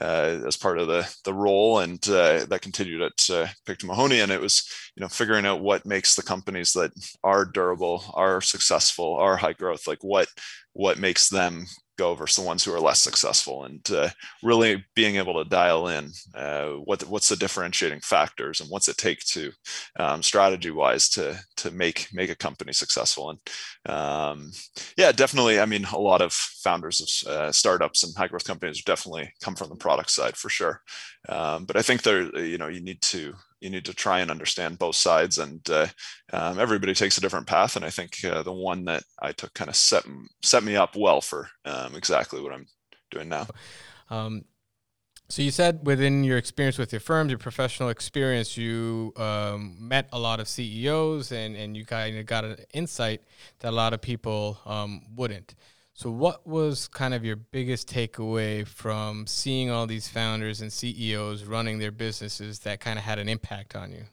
uh, 0.00 0.40
as 0.46 0.56
part 0.56 0.78
of 0.78 0.88
the 0.88 1.08
the 1.24 1.34
role, 1.34 1.80
and 1.80 2.02
uh, 2.08 2.46
that 2.46 2.62
continued 2.62 3.02
at 3.02 3.30
uh, 3.30 3.46
Picton 3.66 3.88
Mahoney, 3.88 4.20
and 4.20 4.32
it 4.32 4.40
was, 4.40 4.66
you 4.96 5.02
know, 5.02 5.08
figuring 5.08 5.44
out 5.44 5.60
what 5.60 5.84
makes 5.84 6.14
the 6.14 6.22
companies 6.22 6.72
that 6.72 6.92
are 7.22 7.44
durable, 7.44 8.02
are 8.14 8.40
successful, 8.40 9.16
are 9.16 9.36
high 9.36 9.52
growth, 9.52 9.86
like 9.86 10.02
what 10.02 10.28
what 10.74 10.98
makes 10.98 11.28
them 11.28 11.66
go 11.96 12.14
versus 12.14 12.42
the 12.42 12.46
ones 12.46 12.64
who 12.64 12.72
are 12.72 12.80
less 12.80 13.00
successful. 13.00 13.64
And 13.64 13.88
uh, 13.90 14.10
really 14.42 14.84
being 14.94 15.16
able 15.16 15.42
to 15.42 15.48
dial 15.48 15.88
in 15.88 16.10
uh, 16.34 16.70
what 16.84 17.02
what's 17.04 17.28
the 17.28 17.36
differentiating 17.36 18.00
factors 18.00 18.60
and 18.60 18.68
what's 18.70 18.88
it 18.88 18.96
take 18.96 19.20
to 19.26 19.52
um, 19.98 20.22
strategy 20.22 20.70
wise 20.70 21.08
to 21.10 21.38
to 21.56 21.70
make 21.70 22.08
make 22.12 22.30
a 22.30 22.36
company 22.36 22.72
successful. 22.72 23.30
And 23.30 23.94
um, 23.94 24.50
yeah 24.96 25.12
definitely 25.12 25.60
i 25.60 25.66
mean 25.66 25.84
a 25.84 25.98
lot 25.98 26.22
of 26.22 26.32
founders 26.32 27.24
of 27.24 27.30
uh, 27.30 27.52
startups 27.52 28.02
and 28.02 28.14
high 28.16 28.28
growth 28.28 28.44
companies 28.44 28.82
definitely 28.82 29.30
come 29.42 29.54
from 29.54 29.68
the 29.68 29.76
product 29.76 30.10
side 30.10 30.36
for 30.36 30.48
sure 30.48 30.80
um, 31.28 31.64
but 31.64 31.76
i 31.76 31.82
think 31.82 32.02
there 32.02 32.22
you 32.38 32.58
know 32.58 32.68
you 32.68 32.80
need 32.80 33.00
to 33.00 33.34
you 33.60 33.70
need 33.70 33.84
to 33.84 33.94
try 33.94 34.20
and 34.20 34.30
understand 34.30 34.78
both 34.78 34.96
sides 34.96 35.38
and 35.38 35.70
uh, 35.70 35.86
um, 36.32 36.58
everybody 36.58 36.92
takes 36.92 37.16
a 37.16 37.20
different 37.20 37.46
path 37.46 37.76
and 37.76 37.84
i 37.84 37.90
think 37.90 38.22
uh, 38.24 38.42
the 38.42 38.52
one 38.52 38.84
that 38.84 39.02
i 39.22 39.32
took 39.32 39.52
kind 39.54 39.70
of 39.70 39.76
set 39.76 40.04
set 40.42 40.62
me 40.62 40.76
up 40.76 40.96
well 40.96 41.20
for 41.20 41.48
um, 41.64 41.94
exactly 41.94 42.40
what 42.40 42.52
i'm 42.52 42.66
doing 43.14 43.28
now. 43.28 43.46
Um, 44.10 44.44
so 45.28 45.40
you 45.40 45.50
said 45.50 45.86
within 45.86 46.22
your 46.22 46.36
experience 46.36 46.76
with 46.76 46.92
your 46.92 47.00
firms, 47.00 47.30
your 47.30 47.38
professional 47.38 47.88
experience, 47.88 48.58
you 48.58 49.12
um, 49.16 49.76
met 49.80 50.08
a 50.12 50.18
lot 50.18 50.38
of 50.38 50.48
CEOs 50.48 51.32
and, 51.32 51.56
and 51.56 51.76
you 51.76 51.86
kind 51.86 52.18
of 52.18 52.26
got 52.26 52.44
an 52.44 52.56
insight 52.74 53.22
that 53.60 53.70
a 53.70 53.76
lot 53.76 53.94
of 53.94 54.02
people 54.02 54.58
um, 54.66 55.02
wouldn't. 55.16 55.54
So 55.96 56.10
what 56.10 56.44
was 56.44 56.88
kind 56.88 57.14
of 57.14 57.24
your 57.24 57.36
biggest 57.36 57.88
takeaway 57.88 58.66
from 58.66 59.28
seeing 59.28 59.70
all 59.70 59.86
these 59.86 60.08
founders 60.08 60.60
and 60.60 60.72
CEOs 60.72 61.44
running 61.44 61.78
their 61.78 61.92
businesses 61.92 62.58
that 62.60 62.80
kind 62.80 62.98
of 62.98 63.04
had 63.04 63.20
an 63.20 63.28
impact 63.28 63.76
on 63.76 63.92
you? 63.92 64.06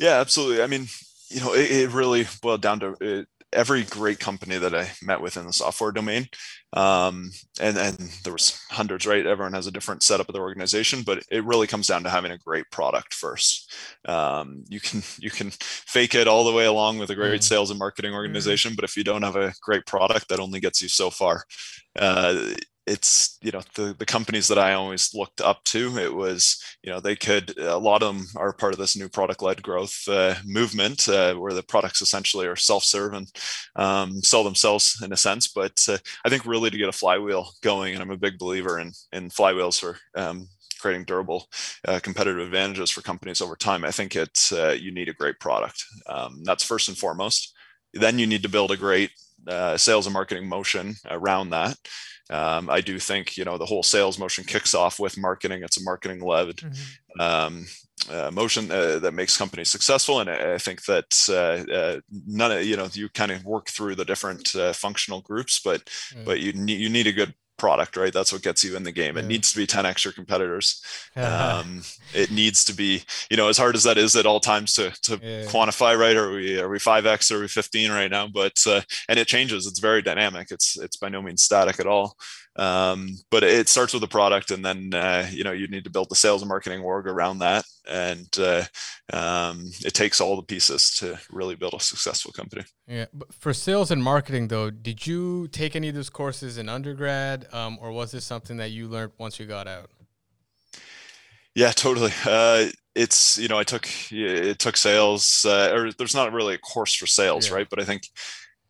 Yeah, 0.00 0.18
absolutely. 0.18 0.60
I 0.60 0.66
mean, 0.66 0.88
you 1.28 1.40
know, 1.40 1.54
it, 1.54 1.70
it 1.70 1.90
really 1.90 2.26
boiled 2.42 2.62
down 2.62 2.80
to 2.80 2.96
it, 3.00 3.28
every 3.52 3.84
great 3.84 4.18
company 4.18 4.58
that 4.58 4.74
I 4.74 4.90
met 5.02 5.20
with 5.20 5.36
in 5.36 5.46
the 5.46 5.52
software 5.52 5.92
domain, 5.92 6.28
um, 6.72 7.30
and 7.60 7.76
and 7.76 7.96
there 8.24 8.32
was 8.32 8.60
hundreds, 8.70 9.06
right? 9.06 9.26
Everyone 9.26 9.52
has 9.52 9.66
a 9.66 9.72
different 9.72 10.02
setup 10.02 10.28
of 10.28 10.32
their 10.32 10.42
organization, 10.42 11.02
but 11.02 11.22
it 11.30 11.44
really 11.44 11.66
comes 11.66 11.86
down 11.86 12.02
to 12.04 12.10
having 12.10 12.32
a 12.32 12.38
great 12.38 12.64
product 12.70 13.14
first. 13.14 13.72
Um, 14.06 14.64
you 14.68 14.80
can 14.80 15.02
you 15.18 15.30
can 15.30 15.50
fake 15.60 16.14
it 16.14 16.28
all 16.28 16.44
the 16.44 16.52
way 16.52 16.66
along 16.66 16.98
with 16.98 17.10
a 17.10 17.14
great 17.14 17.40
mm. 17.40 17.44
sales 17.44 17.70
and 17.70 17.78
marketing 17.78 18.10
mm-hmm. 18.10 18.18
organization, 18.18 18.74
but 18.74 18.84
if 18.84 18.96
you 18.96 19.04
don't 19.04 19.22
have 19.22 19.36
a 19.36 19.52
great 19.62 19.86
product, 19.86 20.28
that 20.28 20.40
only 20.40 20.60
gets 20.60 20.82
you 20.82 20.88
so 20.88 21.10
far. 21.10 21.44
Uh, 21.96 22.54
it's 22.86 23.38
you 23.42 23.52
know 23.52 23.62
the 23.74 23.94
the 23.98 24.06
companies 24.06 24.48
that 24.48 24.58
I 24.58 24.74
always 24.74 25.14
looked 25.14 25.40
up 25.40 25.62
to. 25.64 25.96
It 25.98 26.14
was 26.14 26.60
you 26.82 26.90
know 26.90 27.00
they 27.00 27.14
could 27.14 27.56
a 27.58 27.76
lot 27.78 28.02
of 28.02 28.14
them 28.14 28.26
are 28.36 28.52
part 28.52 28.72
of 28.72 28.78
this 28.78 28.96
new 28.96 29.08
product 29.08 29.42
led 29.42 29.62
growth 29.62 29.96
uh, 30.08 30.34
movement 30.44 31.08
uh, 31.08 31.34
where 31.34 31.52
the 31.52 31.62
products 31.62 32.02
essentially 32.02 32.46
are 32.46 32.56
self 32.56 32.84
serve 32.84 33.14
and 33.14 33.28
um, 33.76 34.22
sell 34.22 34.42
themselves 34.44 35.00
in 35.02 35.12
a 35.12 35.16
sense. 35.16 35.48
But 35.48 35.84
uh, 35.88 35.98
I 36.24 36.28
think 36.28 36.44
really 36.44 36.70
to 36.70 36.78
get 36.78 36.88
a 36.88 36.92
flywheel 36.92 37.50
going, 37.62 37.94
and 37.94 38.02
I'm 38.02 38.10
a 38.10 38.16
big 38.16 38.38
believer 38.38 38.80
in 38.80 38.92
in 39.12 39.30
flywheels 39.30 39.78
for 39.78 39.98
um, 40.14 40.48
creating 40.80 41.04
durable 41.04 41.46
uh, 41.86 42.00
competitive 42.02 42.44
advantages 42.44 42.90
for 42.90 43.02
companies 43.02 43.40
over 43.40 43.54
time. 43.54 43.84
I 43.84 43.92
think 43.92 44.16
it's 44.16 44.52
uh, 44.52 44.76
you 44.78 44.92
need 44.92 45.08
a 45.08 45.14
great 45.14 45.38
product. 45.38 45.84
Um, 46.06 46.42
that's 46.42 46.64
first 46.64 46.88
and 46.88 46.98
foremost. 46.98 47.54
Then 47.94 48.18
you 48.18 48.26
need 48.26 48.42
to 48.42 48.48
build 48.48 48.70
a 48.72 48.76
great 48.76 49.10
uh, 49.48 49.76
sales 49.76 50.06
and 50.06 50.14
marketing 50.14 50.48
motion 50.48 50.94
around 51.10 51.50
that. 51.50 51.76
Um, 52.30 52.70
I 52.70 52.80
do 52.80 52.98
think 52.98 53.36
you 53.36 53.44
know 53.44 53.58
the 53.58 53.66
whole 53.66 53.82
sales 53.82 54.18
motion 54.18 54.44
kicks 54.44 54.74
off 54.74 54.98
with 54.98 55.18
marketing. 55.18 55.62
It's 55.62 55.80
a 55.80 55.84
marketing 55.84 56.20
led 56.20 56.56
mm-hmm. 56.56 57.20
um, 57.20 57.66
uh, 58.10 58.30
motion 58.30 58.70
uh, 58.70 58.98
that 59.00 59.12
makes 59.12 59.36
companies 59.36 59.70
successful, 59.70 60.20
and 60.20 60.30
I, 60.30 60.54
I 60.54 60.58
think 60.58 60.84
that 60.86 61.14
uh, 61.28 61.72
uh 61.72 62.00
none 62.26 62.52
of 62.52 62.64
you 62.64 62.76
know 62.76 62.88
you 62.92 63.08
kind 63.10 63.32
of 63.32 63.44
work 63.44 63.68
through 63.68 63.96
the 63.96 64.04
different 64.04 64.54
uh, 64.54 64.72
functional 64.72 65.20
groups, 65.20 65.60
but 65.62 65.84
mm. 66.14 66.24
but 66.24 66.40
you 66.40 66.52
need 66.52 66.80
you 66.80 66.88
need 66.88 67.06
a 67.06 67.12
good 67.12 67.34
product, 67.62 67.96
right? 67.96 68.12
That's 68.12 68.32
what 68.32 68.42
gets 68.42 68.64
you 68.64 68.74
in 68.74 68.82
the 68.82 68.90
game. 68.90 69.16
It 69.16 69.26
needs 69.26 69.52
to 69.52 69.56
be 69.56 69.68
10 69.68 69.86
extra 69.86 70.12
competitors. 70.12 70.82
um, 71.16 71.82
it 72.12 72.32
needs 72.32 72.64
to 72.64 72.74
be, 72.74 73.04
you 73.30 73.36
know, 73.36 73.48
as 73.48 73.56
hard 73.56 73.76
as 73.76 73.84
that 73.84 73.96
is 73.98 74.16
at 74.16 74.26
all 74.26 74.40
times 74.40 74.74
to, 74.74 74.90
to 75.02 75.20
yeah. 75.22 75.44
quantify, 75.44 75.96
right? 75.96 76.16
Are 76.16 76.32
we, 76.32 76.58
are 76.58 76.68
we 76.68 76.78
5X 76.78 77.30
or 77.30 77.36
are 77.36 77.40
we 77.42 77.46
15 77.46 77.92
right 77.92 78.10
now? 78.10 78.26
But, 78.26 78.60
uh, 78.66 78.80
and 79.08 79.16
it 79.16 79.28
changes. 79.28 79.68
It's 79.68 79.78
very 79.78 80.02
dynamic. 80.02 80.50
It's, 80.50 80.76
it's 80.76 80.96
by 80.96 81.08
no 81.08 81.22
means 81.22 81.44
static 81.44 81.78
at 81.78 81.86
all. 81.86 82.16
Um, 82.56 83.16
but 83.30 83.42
it 83.42 83.68
starts 83.68 83.94
with 83.94 84.02
the 84.02 84.08
product 84.08 84.50
and 84.50 84.64
then, 84.64 84.92
uh, 84.92 85.26
you 85.30 85.42
know, 85.42 85.52
you 85.52 85.68
need 85.68 85.84
to 85.84 85.90
build 85.90 86.10
the 86.10 86.14
sales 86.14 86.42
and 86.42 86.48
marketing 86.48 86.82
org 86.82 87.06
around 87.06 87.38
that. 87.38 87.64
And 87.88 88.28
uh, 88.38 88.64
um, 89.12 89.70
it 89.84 89.94
takes 89.94 90.20
all 90.20 90.36
the 90.36 90.42
pieces 90.42 90.94
to 90.98 91.18
really 91.30 91.54
build 91.54 91.74
a 91.74 91.80
successful 91.80 92.32
company. 92.32 92.64
Yeah. 92.86 93.06
But 93.14 93.32
for 93.32 93.54
sales 93.54 93.90
and 93.90 94.02
marketing 94.02 94.48
though, 94.48 94.70
did 94.70 95.06
you 95.06 95.48
take 95.48 95.74
any 95.74 95.88
of 95.88 95.94
those 95.94 96.10
courses 96.10 96.58
in 96.58 96.68
undergrad 96.68 97.46
um, 97.52 97.78
or 97.80 97.90
was 97.90 98.12
this 98.12 98.24
something 98.24 98.58
that 98.58 98.70
you 98.70 98.86
learned 98.86 99.12
once 99.18 99.40
you 99.40 99.46
got 99.46 99.66
out? 99.66 99.90
Yeah, 101.54 101.70
totally. 101.72 102.12
Uh, 102.24 102.66
it's 102.94 103.38
you 103.38 103.48
know 103.48 103.58
I 103.58 103.64
took 103.64 103.88
it 104.10 104.58
took 104.58 104.76
sales 104.76 105.44
uh, 105.46 105.70
or 105.74 105.92
there's 105.92 106.14
not 106.14 106.32
really 106.32 106.54
a 106.54 106.58
course 106.58 106.94
for 106.94 107.06
sales, 107.06 107.48
yeah. 107.48 107.54
right? 107.54 107.66
But 107.68 107.80
I 107.80 107.84
think 107.84 108.02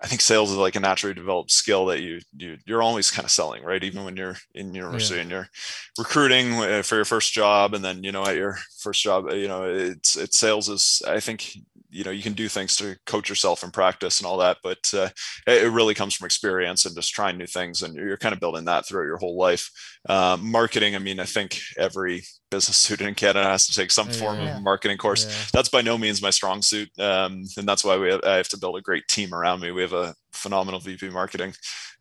I 0.02 0.08
think 0.08 0.20
sales 0.20 0.50
is 0.50 0.56
like 0.56 0.74
a 0.74 0.80
naturally 0.80 1.14
developed 1.14 1.52
skill 1.52 1.86
that 1.86 2.00
you 2.00 2.20
you 2.36 2.58
you're 2.66 2.82
always 2.82 3.10
kind 3.10 3.24
of 3.24 3.30
selling, 3.30 3.62
right? 3.62 3.82
Even 3.84 4.04
when 4.04 4.16
you're 4.16 4.36
in 4.54 4.74
university 4.74 5.16
yeah. 5.16 5.22
and 5.22 5.30
you're 5.30 5.48
recruiting 5.96 6.54
uh, 6.54 6.82
for 6.82 6.96
your 6.96 7.04
first 7.04 7.32
job, 7.32 7.72
and 7.72 7.84
then 7.84 8.02
you 8.02 8.10
know 8.10 8.24
at 8.24 8.34
your 8.34 8.58
first 8.80 9.02
job, 9.02 9.30
you 9.30 9.46
know 9.46 9.62
it's 9.62 10.16
it's 10.16 10.38
sales 10.38 10.68
is 10.68 11.02
I 11.06 11.20
think 11.20 11.56
you 11.92 12.04
know 12.04 12.10
you 12.10 12.22
can 12.22 12.32
do 12.32 12.48
things 12.48 12.74
to 12.76 12.96
coach 13.06 13.28
yourself 13.28 13.62
and 13.62 13.72
practice 13.72 14.18
and 14.18 14.26
all 14.26 14.38
that, 14.38 14.58
but 14.62 14.78
uh, 14.94 15.10
it 15.46 15.70
really 15.70 15.94
comes 15.94 16.14
from 16.14 16.24
experience 16.24 16.86
and 16.86 16.96
just 16.96 17.12
trying 17.12 17.36
new 17.36 17.46
things, 17.46 17.82
and 17.82 17.94
you're 17.94 18.16
kind 18.16 18.32
of 18.32 18.40
building 18.40 18.64
that 18.64 18.86
throughout 18.86 19.06
your 19.06 19.18
whole 19.18 19.36
life. 19.36 19.70
Um, 20.08 20.50
marketing, 20.50 20.96
I 20.96 20.98
mean, 20.98 21.20
I 21.20 21.24
think 21.24 21.60
every 21.76 22.22
business 22.50 22.76
student 22.78 23.08
in 23.08 23.14
Canada 23.14 23.44
has 23.44 23.66
to 23.66 23.74
take 23.74 23.90
some 23.90 24.08
form 24.08 24.38
yeah. 24.38 24.56
of 24.56 24.62
marketing 24.62 24.98
course. 24.98 25.26
Yeah. 25.26 25.44
That's 25.52 25.68
by 25.68 25.82
no 25.82 25.98
means 25.98 26.22
my 26.22 26.30
strong 26.30 26.62
suit, 26.62 26.88
um, 26.98 27.44
and 27.56 27.68
that's 27.68 27.84
why 27.84 27.98
we 27.98 28.10
have, 28.10 28.24
I 28.24 28.36
have 28.36 28.48
to 28.48 28.58
build 28.58 28.76
a 28.76 28.82
great 28.82 29.06
team 29.08 29.34
around 29.34 29.60
me. 29.60 29.70
We 29.70 29.82
have 29.82 29.92
a 29.92 30.14
phenomenal 30.32 30.80
VP 30.80 31.10
marketing 31.10 31.52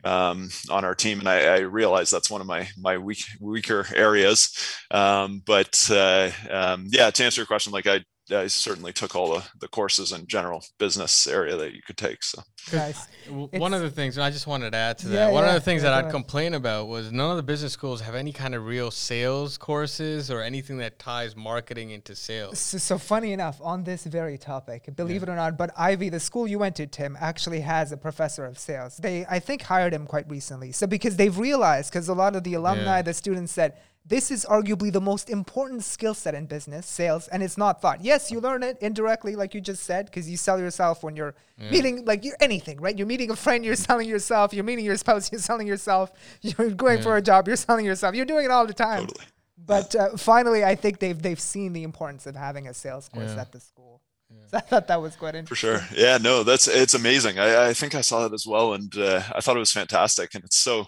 um, 0.03 0.49
on 0.69 0.85
our 0.85 0.95
team, 0.95 1.19
and 1.19 1.27
I, 1.27 1.55
I, 1.55 1.59
realize 1.59 2.09
that's 2.09 2.31
one 2.31 2.41
of 2.41 2.47
my 2.47 2.67
my 2.77 2.97
weak, 2.97 3.23
weaker 3.39 3.85
areas. 3.93 4.51
Um, 4.89 5.43
but 5.45 5.87
uh, 5.91 6.31
um, 6.49 6.87
yeah, 6.89 7.11
to 7.11 7.23
answer 7.23 7.41
your 7.41 7.45
question, 7.45 7.71
like 7.73 7.87
I 7.87 8.03
I 8.33 8.47
certainly 8.47 8.93
took 8.93 9.15
all 9.15 9.33
the, 9.33 9.43
the 9.59 9.67
courses 9.67 10.11
in 10.11 10.27
general 10.27 10.63
business 10.77 11.27
area 11.27 11.55
that 11.57 11.73
you 11.73 11.81
could 11.81 11.97
take. 11.97 12.23
So 12.23 12.41
nice. 12.73 13.07
one 13.27 13.73
of 13.73 13.81
the 13.81 13.89
things, 13.89 14.17
and 14.17 14.23
I 14.23 14.31
just 14.31 14.47
wanted 14.47 14.71
to 14.71 14.77
add 14.77 14.97
to 14.99 15.07
that, 15.09 15.15
yeah, 15.15 15.31
one 15.31 15.43
yeah, 15.43 15.49
of 15.49 15.53
the 15.55 15.61
things 15.61 15.83
yeah, 15.83 15.91
that 15.91 16.05
I'd 16.05 16.11
complain 16.11 16.53
about 16.53 16.87
was 16.87 17.11
none 17.11 17.29
of 17.29 17.37
the 17.37 17.43
business 17.43 17.73
schools 17.73 18.01
have 18.01 18.15
any 18.15 18.31
kind 18.31 18.55
of 18.55 18.65
real 18.65 18.91
sales 18.91 19.57
courses 19.57 20.31
or 20.31 20.41
anything 20.41 20.77
that 20.77 20.99
ties 20.99 21.35
marketing 21.35 21.91
into 21.91 22.15
sales. 22.15 22.59
So, 22.59 22.77
so 22.77 22.97
funny 22.97 23.33
enough, 23.33 23.59
on 23.61 23.83
this 23.83 24.05
very 24.05 24.37
topic, 24.37 24.89
believe 24.95 25.23
it 25.23 25.29
or 25.29 25.35
not, 25.35 25.57
but 25.57 25.71
Ivey, 25.77 26.09
the 26.09 26.19
school 26.19 26.47
you 26.47 26.59
went 26.59 26.75
to, 26.77 26.87
Tim, 26.87 27.17
actually 27.19 27.61
has 27.61 27.91
a 27.91 27.97
professor 27.97 28.45
of 28.45 28.57
sales. 28.57 28.97
They, 28.97 29.25
I 29.25 29.39
think, 29.39 29.61
hired 29.61 29.93
him 29.93 30.05
quite 30.05 30.29
recently. 30.29 30.71
So 30.71 30.87
because 30.87 31.15
they've 31.15 31.37
realized, 31.37 31.91
because 31.91 32.07
a 32.07 32.13
lot 32.13 32.35
of 32.35 32.43
the 32.43 32.53
alumni, 32.53 33.01
the 33.01 33.13
students 33.13 33.51
said, 33.51 33.73
this 34.05 34.31
is 34.31 34.45
arguably 34.45 34.91
the 34.91 35.01
most 35.01 35.29
important 35.29 35.83
skill 35.83 36.13
set 36.13 36.33
in 36.33 36.45
business, 36.45 36.85
sales, 36.87 37.27
and 37.27 37.43
it's 37.43 37.57
not 37.57 37.81
thought. 37.81 38.03
Yes, 38.03 38.31
you 38.31 38.39
learn 38.39 38.63
it 38.63 38.77
indirectly, 38.81 39.35
like 39.35 39.53
you 39.53 39.61
just 39.61 39.83
said, 39.83 40.07
because 40.07 40.29
you 40.29 40.37
sell 40.37 40.59
yourself 40.59 41.03
when 41.03 41.15
you're 41.15 41.35
yeah. 41.57 41.69
meeting, 41.69 42.05
like 42.05 42.25
you're 42.25 42.37
anything, 42.39 42.81
right? 42.81 42.97
You're 42.97 43.07
meeting 43.07 43.29
a 43.29 43.35
friend, 43.35 43.63
you're 43.63 43.75
selling 43.87 44.09
yourself. 44.09 44.53
You're 44.53 44.63
meeting 44.63 44.85
your 44.85 44.97
spouse, 44.97 45.31
you're 45.31 45.41
selling 45.41 45.67
yourself. 45.67 46.11
You're 46.41 46.71
going 46.71 46.97
yeah. 46.97 47.03
for 47.03 47.17
a 47.17 47.21
job, 47.21 47.47
you're 47.47 47.55
selling 47.55 47.85
yourself. 47.85 48.15
You're 48.15 48.25
doing 48.25 48.45
it 48.45 48.51
all 48.51 48.65
the 48.65 48.73
time. 48.73 49.07
Totally. 49.07 49.25
But 49.63 49.95
uh, 49.95 50.17
finally, 50.17 50.65
I 50.65 50.73
think 50.73 50.97
they've 50.97 51.21
they've 51.21 51.39
seen 51.39 51.73
the 51.73 51.83
importance 51.83 52.25
of 52.25 52.35
having 52.35 52.67
a 52.67 52.73
sales 52.73 53.07
course 53.07 53.33
yeah. 53.35 53.41
at 53.41 53.51
the 53.51 53.59
school. 53.59 54.01
So 54.47 54.57
I 54.57 54.61
thought 54.61 54.87
that 54.87 55.01
was 55.01 55.15
quite 55.15 55.35
interesting. 55.35 55.77
For 55.77 55.85
sure. 55.85 55.97
Yeah, 55.97 56.17
no, 56.17 56.43
that's 56.43 56.67
it's 56.67 56.93
amazing. 56.93 57.39
I, 57.39 57.67
I 57.69 57.73
think 57.73 57.95
I 57.95 58.01
saw 58.01 58.27
that 58.27 58.33
as 58.33 58.45
well, 58.47 58.73
and 58.73 58.95
uh, 58.97 59.21
I 59.35 59.41
thought 59.41 59.55
it 59.55 59.59
was 59.59 59.71
fantastic. 59.71 60.33
And 60.35 60.43
it's 60.43 60.57
so 60.57 60.87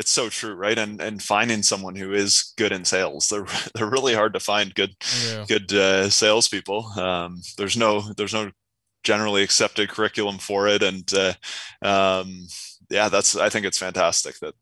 it's 0.00 0.10
so 0.10 0.30
true, 0.30 0.54
right? 0.54 0.78
And 0.78 1.00
and 1.00 1.22
finding 1.22 1.62
someone 1.62 1.94
who 1.94 2.14
is 2.14 2.54
good 2.56 2.72
in 2.72 2.84
sales, 2.84 3.28
they're 3.28 3.46
they're 3.74 3.90
really 3.90 4.14
hard 4.14 4.32
to 4.32 4.40
find 4.40 4.74
good 4.74 4.96
yeah. 5.26 5.44
good 5.46 5.72
uh, 5.72 6.08
salespeople. 6.08 6.86
Um, 6.98 7.42
there's 7.58 7.76
no 7.76 8.00
there's 8.16 8.34
no 8.34 8.50
generally 9.04 9.42
accepted 9.42 9.90
curriculum 9.90 10.38
for 10.38 10.68
it, 10.68 10.82
and 10.82 11.12
uh, 11.12 11.34
um, 11.82 12.46
yeah, 12.88 13.10
that's 13.10 13.36
I 13.36 13.50
think 13.50 13.66
it's 13.66 13.78
fantastic 13.78 14.38
that 14.40 14.54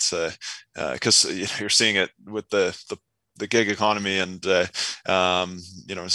because 0.92 1.24
uh, 1.24 1.28
uh, 1.28 1.32
you 1.32 1.42
know, 1.44 1.52
you're 1.60 1.68
seeing 1.68 1.96
it 1.96 2.10
with 2.26 2.48
the 2.50 2.76
the 2.90 2.98
the 3.36 3.46
gig 3.46 3.70
economy 3.70 4.18
and 4.18 4.44
uh, 4.44 4.66
um, 5.06 5.60
you 5.86 5.94
know 5.94 6.08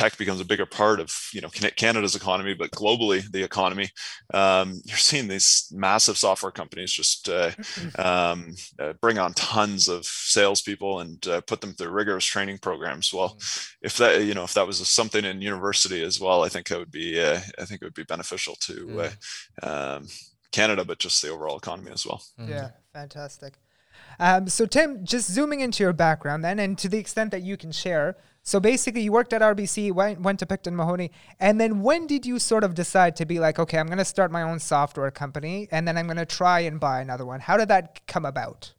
tech 0.00 0.16
becomes 0.16 0.40
a 0.40 0.46
bigger 0.46 0.64
part 0.64 0.98
of 0.98 1.14
you 1.32 1.42
know 1.42 1.50
Canada's 1.50 2.14
economy, 2.14 2.54
but 2.54 2.70
globally 2.70 3.30
the 3.30 3.42
economy. 3.42 3.90
Um, 4.32 4.80
you're 4.84 4.96
seeing 4.96 5.28
these 5.28 5.68
massive 5.72 6.16
software 6.16 6.52
companies 6.52 6.90
just 6.90 7.28
uh, 7.28 7.50
um, 7.98 8.54
uh, 8.78 8.94
bring 9.02 9.18
on 9.18 9.34
tons 9.34 9.88
of 9.88 10.06
salespeople 10.06 11.00
and 11.00 11.26
uh, 11.28 11.42
put 11.42 11.60
them 11.60 11.74
through 11.74 11.90
rigorous 11.90 12.24
training 12.24 12.58
programs. 12.58 13.12
Well, 13.12 13.36
mm. 13.38 13.68
if 13.82 13.98
that 13.98 14.24
you 14.24 14.32
know 14.32 14.44
if 14.44 14.54
that 14.54 14.66
was 14.66 14.78
something 14.88 15.24
in 15.24 15.42
university 15.42 16.02
as 16.02 16.18
well, 16.18 16.44
I 16.44 16.48
think 16.48 16.70
it 16.70 16.78
would 16.78 16.90
be 16.90 17.20
uh, 17.20 17.40
I 17.58 17.64
think 17.66 17.82
it 17.82 17.84
would 17.84 17.94
be 17.94 18.04
beneficial 18.04 18.54
to 18.60 19.10
uh, 19.62 19.96
um, 19.96 20.08
Canada, 20.50 20.84
but 20.84 20.98
just 20.98 21.20
the 21.20 21.28
overall 21.28 21.58
economy 21.58 21.92
as 21.92 22.06
well. 22.06 22.22
Mm-hmm. 22.38 22.50
Yeah, 22.50 22.70
fantastic. 22.94 23.58
Um, 24.18 24.48
so 24.48 24.64
Tim, 24.64 25.04
just 25.04 25.30
zooming 25.30 25.60
into 25.60 25.82
your 25.82 25.92
background 25.92 26.42
then, 26.42 26.58
and 26.58 26.78
to 26.78 26.88
the 26.88 26.98
extent 26.98 27.30
that 27.32 27.42
you 27.42 27.58
can 27.58 27.70
share, 27.70 28.16
so 28.42 28.58
basically, 28.58 29.02
you 29.02 29.12
worked 29.12 29.32
at 29.32 29.42
RBC, 29.42 29.92
went, 29.92 30.20
went 30.20 30.38
to 30.38 30.46
Picton 30.46 30.74
Mahoney, 30.74 31.10
and 31.38 31.60
then 31.60 31.82
when 31.82 32.06
did 32.06 32.24
you 32.24 32.38
sort 32.38 32.64
of 32.64 32.74
decide 32.74 33.16
to 33.16 33.26
be 33.26 33.38
like, 33.38 33.58
okay, 33.58 33.78
I'm 33.78 33.86
going 33.86 33.98
to 33.98 34.04
start 34.04 34.32
my 34.32 34.42
own 34.42 34.58
software 34.58 35.10
company, 35.10 35.68
and 35.70 35.86
then 35.86 35.98
I'm 35.98 36.06
going 36.06 36.16
to 36.16 36.26
try 36.26 36.60
and 36.60 36.80
buy 36.80 37.00
another 37.00 37.26
one? 37.26 37.40
How 37.40 37.56
did 37.56 37.68
that 37.68 38.06
come 38.06 38.24
about? 38.24 38.72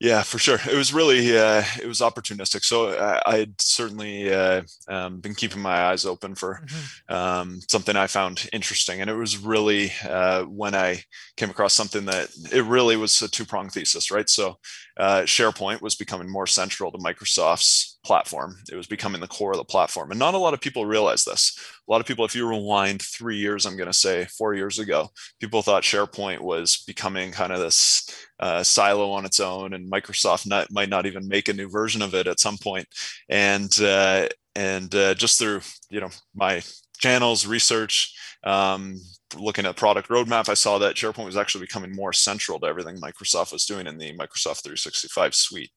Yeah, 0.00 0.22
for 0.22 0.38
sure. 0.38 0.58
It 0.70 0.76
was 0.76 0.92
really 0.92 1.36
uh, 1.38 1.62
it 1.80 1.86
was 1.86 2.00
opportunistic. 2.00 2.64
So 2.64 2.88
uh, 2.88 3.20
I 3.24 3.38
had 3.38 3.54
certainly 3.60 4.32
uh, 4.32 4.62
um, 4.88 5.20
been 5.20 5.34
keeping 5.34 5.62
my 5.62 5.84
eyes 5.84 6.04
open 6.04 6.34
for 6.34 6.60
mm-hmm. 6.62 7.14
um, 7.14 7.60
something 7.70 7.94
I 7.96 8.06
found 8.08 8.48
interesting, 8.52 9.00
and 9.00 9.08
it 9.08 9.14
was 9.14 9.38
really 9.38 9.92
uh, 10.06 10.42
when 10.42 10.74
I 10.74 11.02
came 11.36 11.48
across 11.48 11.74
something 11.74 12.04
that 12.06 12.28
it 12.52 12.64
really 12.64 12.96
was 12.96 13.22
a 13.22 13.28
two 13.28 13.44
prong 13.44 13.70
thesis, 13.70 14.10
right? 14.10 14.28
So 14.28 14.58
uh, 14.98 15.22
SharePoint 15.22 15.80
was 15.80 15.94
becoming 15.94 16.28
more 16.28 16.46
central 16.46 16.90
to 16.90 16.98
Microsoft's 16.98 17.93
platform. 18.04 18.56
It 18.70 18.76
was 18.76 18.86
becoming 18.86 19.20
the 19.20 19.26
core 19.26 19.52
of 19.52 19.58
the 19.58 19.64
platform. 19.64 20.10
And 20.10 20.18
not 20.18 20.34
a 20.34 20.38
lot 20.38 20.54
of 20.54 20.60
people 20.60 20.86
realize 20.86 21.24
this. 21.24 21.58
A 21.86 21.90
lot 21.90 22.00
of 22.00 22.06
people, 22.06 22.24
if 22.24 22.34
you 22.34 22.46
rewind 22.48 23.02
three 23.02 23.36
years, 23.36 23.66
I'm 23.66 23.76
going 23.76 23.88
to 23.88 23.92
say 23.92 24.26
four 24.26 24.54
years 24.54 24.78
ago, 24.78 25.08
people 25.40 25.62
thought 25.62 25.82
SharePoint 25.82 26.40
was 26.40 26.84
becoming 26.86 27.32
kind 27.32 27.52
of 27.52 27.60
this 27.60 28.26
uh, 28.40 28.62
silo 28.62 29.10
on 29.10 29.24
its 29.24 29.40
own, 29.40 29.74
and 29.74 29.90
Microsoft 29.90 30.46
not, 30.46 30.70
might 30.70 30.88
not 30.88 31.06
even 31.06 31.28
make 31.28 31.48
a 31.48 31.52
new 31.52 31.68
version 31.68 32.02
of 32.02 32.14
it 32.14 32.26
at 32.26 32.40
some 32.40 32.58
point. 32.58 32.86
And 33.28 33.76
uh, 33.80 34.28
and 34.56 34.94
uh, 34.94 35.14
just 35.14 35.38
through 35.38 35.60
you 35.90 36.00
know 36.00 36.10
my 36.34 36.62
channels, 36.98 37.46
research, 37.46 38.16
um, 38.44 39.00
looking 39.36 39.66
at 39.66 39.76
product 39.76 40.08
roadmap, 40.08 40.48
I 40.48 40.54
saw 40.54 40.78
that 40.78 40.96
SharePoint 40.96 41.26
was 41.26 41.36
actually 41.36 41.62
becoming 41.62 41.94
more 41.94 42.12
central 42.12 42.58
to 42.60 42.66
everything 42.66 42.96
Microsoft 42.96 43.52
was 43.52 43.66
doing 43.66 43.86
in 43.86 43.98
the 43.98 44.12
Microsoft 44.16 44.62
365 44.62 45.34
suite. 45.34 45.70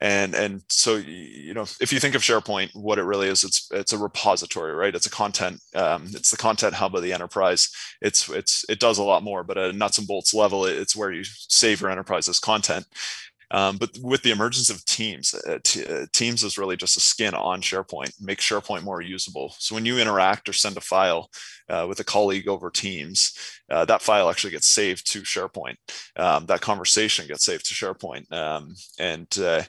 And 0.00 0.34
and 0.34 0.62
so 0.68 0.96
you 0.96 1.54
know 1.54 1.62
if 1.80 1.92
you 1.92 2.00
think 2.00 2.16
of 2.16 2.22
sharepoint 2.22 2.70
what 2.74 2.98
it 2.98 3.04
really 3.04 3.28
is 3.28 3.44
it's 3.44 3.68
it's 3.70 3.92
a 3.92 3.98
repository 3.98 4.72
right? 4.74 4.96
It's 4.96 5.06
a 5.06 5.10
content 5.10 5.60
um, 5.76 6.06
it's 6.06 6.32
the 6.32 6.36
content 6.36 6.74
hub 6.74 6.96
of 6.96 7.02
the 7.02 7.12
enterprise. 7.12 7.70
It's 8.00 8.28
it's 8.28 8.64
it 8.68 8.80
does 8.80 8.98
a 8.98 9.04
lot 9.04 9.22
more 9.22 9.44
but 9.44 9.58
at 9.58 9.70
a 9.70 9.72
nuts 9.72 9.98
and 9.98 10.08
bolts 10.08 10.34
level 10.34 10.64
it's 10.66 10.96
where 10.96 11.12
you 11.12 11.22
save 11.24 11.80
your 11.80 11.90
enterprise's 11.90 12.40
content 12.40 12.84
um, 13.52 13.76
but 13.76 13.90
with 14.02 14.22
the 14.22 14.30
emergence 14.30 14.70
of 14.70 14.84
Teams, 14.86 15.34
uh, 15.34 15.58
t- 15.62 15.86
uh, 15.86 16.06
Teams 16.12 16.42
is 16.42 16.58
really 16.58 16.76
just 16.76 16.96
a 16.96 17.00
skin 17.00 17.34
on 17.34 17.60
SharePoint, 17.60 18.12
make 18.20 18.38
SharePoint 18.38 18.82
more 18.82 19.00
usable. 19.00 19.54
So 19.58 19.74
when 19.74 19.86
you 19.86 19.98
interact 19.98 20.48
or 20.48 20.52
send 20.52 20.76
a 20.76 20.80
file 20.80 21.28
uh, 21.68 21.86
with 21.88 22.00
a 22.00 22.04
colleague 22.04 22.48
over 22.48 22.70
Teams, 22.70 23.32
uh, 23.70 23.84
that 23.84 24.02
file 24.02 24.30
actually 24.30 24.52
gets 24.52 24.68
saved 24.68 25.10
to 25.12 25.20
SharePoint. 25.20 25.76
Um, 26.16 26.46
that 26.46 26.60
conversation 26.62 27.26
gets 27.28 27.44
saved 27.44 27.66
to 27.68 27.74
SharePoint, 27.74 28.32
um, 28.32 28.74
and 28.98 29.28
uh, 29.38 29.62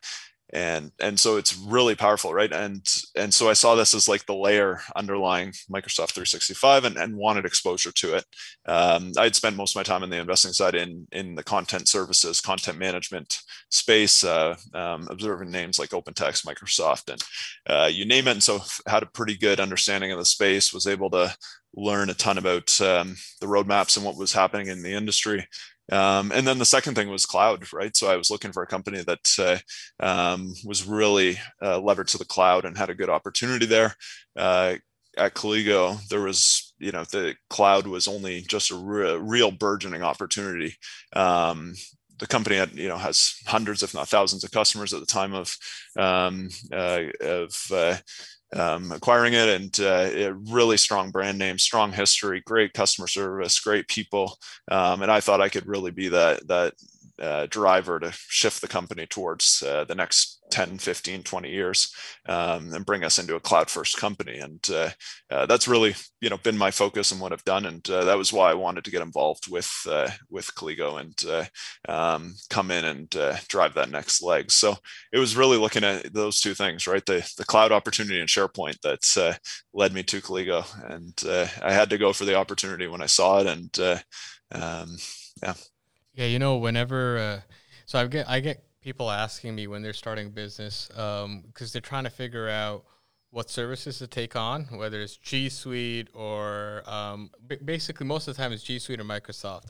and 0.53 0.91
and 0.99 1.19
so 1.19 1.37
it's 1.37 1.57
really 1.57 1.95
powerful 1.95 2.33
right? 2.33 2.51
And 2.53 2.87
and 3.15 3.33
so 3.33 3.49
i 3.49 3.53
saw 3.53 3.75
this 3.75 3.93
as 3.93 4.07
like 4.07 4.25
the 4.25 4.35
layer 4.35 4.79
underlying 4.95 5.51
microsoft 5.71 6.11
365 6.11 6.85
and, 6.85 6.97
and 6.97 7.15
wanted 7.15 7.45
exposure 7.45 7.91
to 7.91 8.15
it. 8.15 8.25
Um, 8.65 9.11
i'd 9.17 9.35
spent 9.35 9.55
most 9.55 9.75
of 9.75 9.79
my 9.79 9.83
time 9.83 10.03
in 10.03 10.09
the 10.09 10.19
investing 10.19 10.53
side 10.53 10.75
in 10.75 11.07
in 11.11 11.35
the 11.35 11.43
content 11.43 11.87
services 11.87 12.41
content 12.41 12.77
management 12.77 13.39
space 13.69 14.23
uh, 14.23 14.55
um, 14.73 15.07
observing 15.09 15.51
names 15.51 15.79
like 15.79 15.89
opentext 15.89 16.45
microsoft 16.45 17.11
and 17.11 17.21
uh, 17.67 17.87
you 17.87 18.05
name 18.05 18.27
it. 18.27 18.31
And 18.31 18.43
so 18.43 18.59
had 18.87 19.03
a 19.03 19.07
pretty 19.07 19.35
good 19.35 19.59
understanding 19.59 20.11
of 20.11 20.19
the 20.19 20.25
space 20.25 20.73
was 20.73 20.87
able 20.87 21.09
to 21.11 21.35
learn 21.75 22.09
a 22.09 22.13
ton 22.13 22.37
about 22.37 22.79
um, 22.81 23.15
the 23.41 23.47
roadmaps 23.47 23.97
and 23.97 24.05
what 24.05 24.17
was 24.17 24.33
happening 24.33 24.67
in 24.67 24.83
the 24.83 24.93
industry 24.93 25.47
um, 25.91 26.31
and 26.31 26.47
then 26.47 26.59
the 26.59 26.65
second 26.65 26.95
thing 26.95 27.09
was 27.09 27.25
cloud, 27.25 27.71
right? 27.73 27.95
So 27.95 28.09
I 28.09 28.15
was 28.15 28.29
looking 28.29 28.51
for 28.51 28.63
a 28.63 28.67
company 28.67 29.03
that 29.03 29.63
uh, 30.01 30.05
um, 30.05 30.53
was 30.65 30.85
really 30.85 31.39
uh, 31.61 31.79
levered 31.79 32.07
to 32.09 32.17
the 32.17 32.25
cloud 32.25 32.65
and 32.65 32.77
had 32.77 32.89
a 32.89 32.95
good 32.95 33.09
opportunity 33.09 33.65
there. 33.65 33.95
Uh, 34.35 34.75
at 35.17 35.35
Colligo, 35.35 35.99
there 36.07 36.21
was, 36.21 36.73
you 36.79 36.91
know, 36.91 37.03
the 37.03 37.35
cloud 37.49 37.85
was 37.85 38.07
only 38.07 38.41
just 38.41 38.71
a 38.71 38.75
re- 38.75 39.17
real 39.17 39.51
burgeoning 39.51 40.01
opportunity. 40.01 40.75
Um, 41.15 41.73
the 42.19 42.27
company 42.27 42.55
had, 42.55 42.71
you 42.73 42.87
know, 42.87 42.97
has 42.97 43.35
hundreds, 43.47 43.83
if 43.83 43.93
not 43.93 44.07
thousands, 44.07 44.43
of 44.43 44.51
customers 44.51 44.93
at 44.93 44.99
the 44.99 45.05
time 45.05 45.33
of 45.33 45.55
um, 45.97 46.49
uh, 46.71 47.03
of 47.21 47.55
uh, 47.71 47.97
um, 48.55 48.91
acquiring 48.91 49.33
it 49.33 49.49
and 49.49 49.79
uh, 49.79 50.09
a 50.13 50.33
really 50.33 50.77
strong 50.77 51.11
brand 51.11 51.37
name, 51.37 51.57
strong 51.57 51.91
history, 51.91 52.41
great 52.45 52.73
customer 52.73 53.07
service, 53.07 53.59
great 53.59 53.87
people. 53.87 54.37
Um, 54.69 55.01
and 55.01 55.11
I 55.11 55.19
thought 55.19 55.41
I 55.41 55.49
could 55.49 55.67
really 55.67 55.91
be 55.91 56.09
that, 56.09 56.47
that 56.47 56.73
uh, 57.19 57.47
driver 57.49 57.99
to 57.99 58.11
shift 58.11 58.61
the 58.61 58.67
company 58.67 59.05
towards 59.05 59.63
uh, 59.65 59.85
the 59.85 59.95
next 59.95 60.32
10 60.53 60.77
15 60.77 61.23
20 61.23 61.49
years 61.49 61.91
um, 62.29 62.71
and 62.73 62.85
bring 62.85 63.03
us 63.03 63.17
into 63.17 63.35
a 63.35 63.39
cloud 63.39 63.71
first 63.71 63.97
company. 63.97 64.37
And 64.37 64.63
uh, 64.71 64.91
uh, 65.31 65.47
that's 65.47 65.67
really 65.67 65.95
you 66.21 66.29
know 66.29 66.37
been 66.37 66.57
my 66.57 66.69
focus 66.69 67.11
and 67.11 67.19
what 67.19 67.33
i've 67.33 67.43
done. 67.43 67.65
And 67.65 67.89
uh, 67.89 68.05
that 68.05 68.19
was 68.19 68.31
why 68.31 68.51
i 68.51 68.53
wanted 68.53 68.85
to 68.85 68.91
get 68.91 69.01
involved 69.01 69.51
with 69.51 69.71
uh, 69.89 70.11
with 70.29 70.53
Colligo 70.53 71.01
and 71.01 71.49
um, 71.89 72.35
come 72.51 72.69
in 72.69 72.85
and 72.85 73.09
drive 73.47 73.73
that 73.73 73.89
next 73.89 74.21
leg. 74.21 74.51
So 74.51 74.75
it 75.11 75.17
was 75.17 75.35
really 75.35 75.57
looking 75.57 75.83
at 75.83 76.13
those 76.13 76.39
two 76.39 76.53
things 76.53 76.85
right? 76.85 77.05
The 77.05 77.27
the 77.37 77.45
cloud 77.45 77.71
opportunity 77.71 78.19
and 78.19 78.29
sharepoint 78.29 78.79
that 78.81 79.39
led 79.73 79.91
me 79.91 80.03
to 80.03 80.21
Colligo 80.21 80.63
and 80.93 81.13
i 81.63 81.73
had 81.73 81.89
to 81.89 81.97
go 81.97 82.13
for 82.13 82.25
the 82.25 82.35
opportunity 82.35 82.85
when 82.85 83.01
i 83.01 83.07
saw 83.07 83.39
it. 83.39 83.47
And 83.47 84.03
um, 84.51 84.97
yeah. 85.41 85.53
Yeah, 86.13 86.27
you 86.27 86.37
know, 86.37 86.57
whenever 86.57 87.17
uh, 87.17 87.41
so 87.87 87.99
I 87.99 88.07
get 88.07 88.29
I 88.29 88.39
get 88.39 88.63
people 88.83 89.09
asking 89.09 89.55
me 89.55 89.67
when 89.67 89.81
they're 89.81 89.93
starting 89.93 90.29
business 90.29 90.87
because 90.89 91.25
um, 91.25 91.43
they're 91.71 91.81
trying 91.81 92.03
to 92.03 92.09
figure 92.09 92.49
out 92.49 92.83
what 93.31 93.49
services 93.49 93.97
to 93.97 94.07
take 94.07 94.35
on, 94.35 94.65
whether 94.65 95.01
it's 95.01 95.15
G 95.17 95.49
Suite 95.49 96.09
or 96.13 96.83
um, 96.85 97.31
b- 97.47 97.57
basically 97.63 98.05
most 98.05 98.27
of 98.27 98.35
the 98.35 98.41
time 98.41 98.51
it's 98.51 98.61
G 98.61 98.77
Suite 98.77 98.99
or 98.99 99.05
Microsoft. 99.05 99.67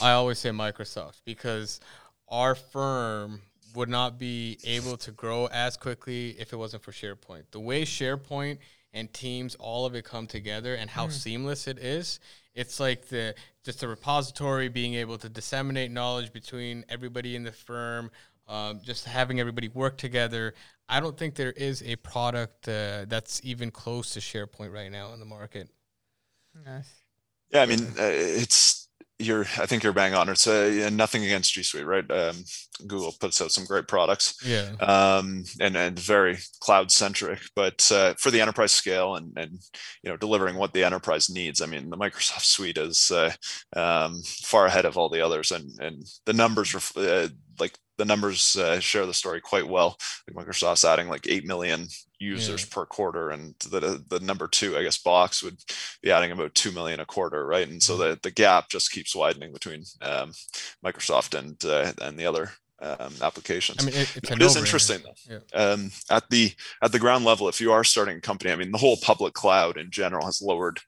I 0.00 0.12
always 0.12 0.38
say 0.38 0.50
Microsoft 0.50 1.22
because 1.24 1.80
our 2.28 2.54
firm 2.54 3.40
would 3.74 3.88
not 3.88 4.18
be 4.18 4.58
able 4.64 4.96
to 4.98 5.10
grow 5.10 5.46
as 5.46 5.76
quickly 5.76 6.36
if 6.38 6.52
it 6.52 6.56
wasn't 6.56 6.82
for 6.82 6.92
SharePoint. 6.92 7.44
The 7.50 7.60
way 7.60 7.84
SharePoint 7.84 8.58
and 8.92 9.12
Teams, 9.12 9.54
all 9.56 9.86
of 9.86 9.94
it 9.94 10.04
come 10.04 10.26
together 10.26 10.74
and 10.74 10.90
how 10.90 11.06
mm. 11.06 11.12
seamless 11.12 11.66
it 11.66 11.78
is 11.78 12.20
it's 12.54 12.80
like 12.80 13.08
the 13.08 13.34
just 13.64 13.82
a 13.82 13.88
repository 13.88 14.68
being 14.68 14.94
able 14.94 15.18
to 15.18 15.28
disseminate 15.28 15.90
knowledge 15.90 16.32
between 16.32 16.84
everybody 16.88 17.36
in 17.36 17.42
the 17.42 17.52
firm 17.52 18.10
um, 18.48 18.80
just 18.82 19.04
having 19.04 19.40
everybody 19.40 19.68
work 19.68 19.96
together. 19.96 20.54
I 20.88 21.00
don't 21.00 21.16
think 21.16 21.36
there 21.36 21.52
is 21.52 21.82
a 21.84 21.96
product 21.96 22.68
uh, 22.68 23.04
that's 23.06 23.40
even 23.44 23.70
close 23.70 24.10
to 24.10 24.20
sharepoint 24.20 24.72
right 24.72 24.90
now 24.90 25.12
in 25.12 25.20
the 25.20 25.26
market. 25.26 25.68
Nice. 26.66 26.90
yeah 27.52 27.62
i 27.62 27.66
mean 27.66 27.80
uh, 27.98 28.02
it's 28.02 28.88
you're 29.20 29.42
i 29.58 29.66
think 29.66 29.82
you're 29.82 29.92
bang 29.92 30.14
on. 30.14 30.28
It's 30.28 30.46
uh, 30.46 30.90
nothing 30.92 31.24
against 31.24 31.52
g 31.52 31.62
suite 31.62 31.86
right? 31.86 32.10
Um, 32.10 32.36
google 32.86 33.14
puts 33.20 33.40
out 33.40 33.52
some 33.52 33.66
great 33.66 33.86
products. 33.86 34.34
Yeah. 34.44 34.70
Um, 34.80 35.44
and 35.60 35.76
and 35.76 35.98
very 35.98 36.38
cloud 36.60 36.90
centric 36.90 37.38
but 37.54 37.90
uh, 37.92 38.14
for 38.14 38.30
the 38.30 38.40
enterprise 38.40 38.72
scale 38.72 39.14
and 39.16 39.32
and 39.36 39.60
you 40.02 40.10
know 40.10 40.16
delivering 40.16 40.56
what 40.56 40.72
the 40.72 40.82
enterprise 40.82 41.30
needs 41.30 41.60
i 41.60 41.66
mean 41.66 41.90
the 41.90 41.96
microsoft 41.96 42.44
suite 42.54 42.78
is 42.78 43.10
uh, 43.10 43.30
um, 43.76 44.22
far 44.24 44.66
ahead 44.66 44.86
of 44.86 44.96
all 44.96 45.08
the 45.08 45.24
others 45.24 45.52
and 45.52 45.70
and 45.80 46.04
the 46.26 46.32
numbers 46.32 46.74
are 46.74 47.00
uh, 47.00 47.28
like 47.60 47.78
the 47.98 48.04
numbers 48.04 48.56
uh, 48.56 48.80
share 48.80 49.06
the 49.06 49.14
story 49.14 49.40
quite 49.40 49.68
well. 49.68 49.98
Like 50.26 50.46
Microsoft's 50.46 50.84
adding 50.84 51.08
like 51.08 51.26
eight 51.28 51.44
million 51.44 51.88
users 52.18 52.62
yeah. 52.62 52.74
per 52.74 52.86
quarter, 52.86 53.30
and 53.30 53.54
the 53.68 54.02
the 54.08 54.20
number 54.20 54.48
two, 54.48 54.76
I 54.76 54.82
guess, 54.82 54.98
Box 54.98 55.42
would 55.42 55.58
be 56.02 56.10
adding 56.10 56.32
about 56.32 56.54
two 56.54 56.72
million 56.72 57.00
a 57.00 57.06
quarter, 57.06 57.46
right? 57.46 57.68
And 57.68 57.82
so 57.82 57.94
mm-hmm. 57.94 58.02
the 58.02 58.20
the 58.22 58.30
gap 58.30 58.68
just 58.68 58.92
keeps 58.92 59.14
widening 59.14 59.52
between 59.52 59.84
um, 60.02 60.32
Microsoft 60.84 61.38
and 61.38 61.62
uh, 61.64 61.92
and 62.00 62.18
the 62.18 62.26
other 62.26 62.50
um, 62.80 63.12
applications. 63.22 63.82
I 63.82 63.86
mean, 63.86 63.94
it, 63.94 64.16
it's 64.16 64.30
it 64.30 64.42
is 64.42 64.56
interesting 64.56 65.00
though. 65.04 65.40
Yeah. 65.52 65.58
Um, 65.58 65.90
at 66.10 66.28
the 66.30 66.52
at 66.82 66.92
the 66.92 66.98
ground 66.98 67.24
level, 67.24 67.48
if 67.48 67.60
you 67.60 67.72
are 67.72 67.84
starting 67.84 68.16
a 68.16 68.20
company, 68.20 68.52
I 68.52 68.56
mean, 68.56 68.72
the 68.72 68.78
whole 68.78 68.96
public 68.96 69.34
cloud 69.34 69.76
in 69.76 69.90
general 69.90 70.24
has 70.26 70.40
lowered 70.40 70.80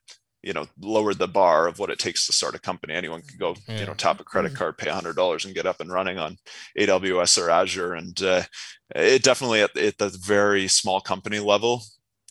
you 0.43 0.53
know 0.53 0.67
lowered 0.79 1.17
the 1.17 1.27
bar 1.27 1.67
of 1.67 1.79
what 1.79 1.89
it 1.89 1.97
takes 1.97 2.25
to 2.27 2.33
start 2.33 2.55
a 2.55 2.59
company 2.59 2.93
anyone 2.93 3.21
can 3.21 3.37
go 3.37 3.55
yeah. 3.67 3.79
you 3.79 3.85
know 3.85 3.93
tap 3.93 4.19
a 4.19 4.23
credit 4.23 4.49
mm-hmm. 4.49 4.57
card 4.57 4.77
pay 4.77 4.87
$100 4.87 5.45
and 5.45 5.55
get 5.55 5.65
up 5.65 5.79
and 5.79 5.91
running 5.91 6.19
on 6.19 6.37
aws 6.77 7.41
or 7.41 7.49
azure 7.49 7.93
and 7.93 8.21
uh, 8.21 8.43
it 8.95 9.23
definitely 9.23 9.61
at, 9.61 9.75
at, 9.77 9.97
the 9.97 10.09
very 10.09 10.67
small 10.67 10.99
company 10.99 11.39
level 11.39 11.81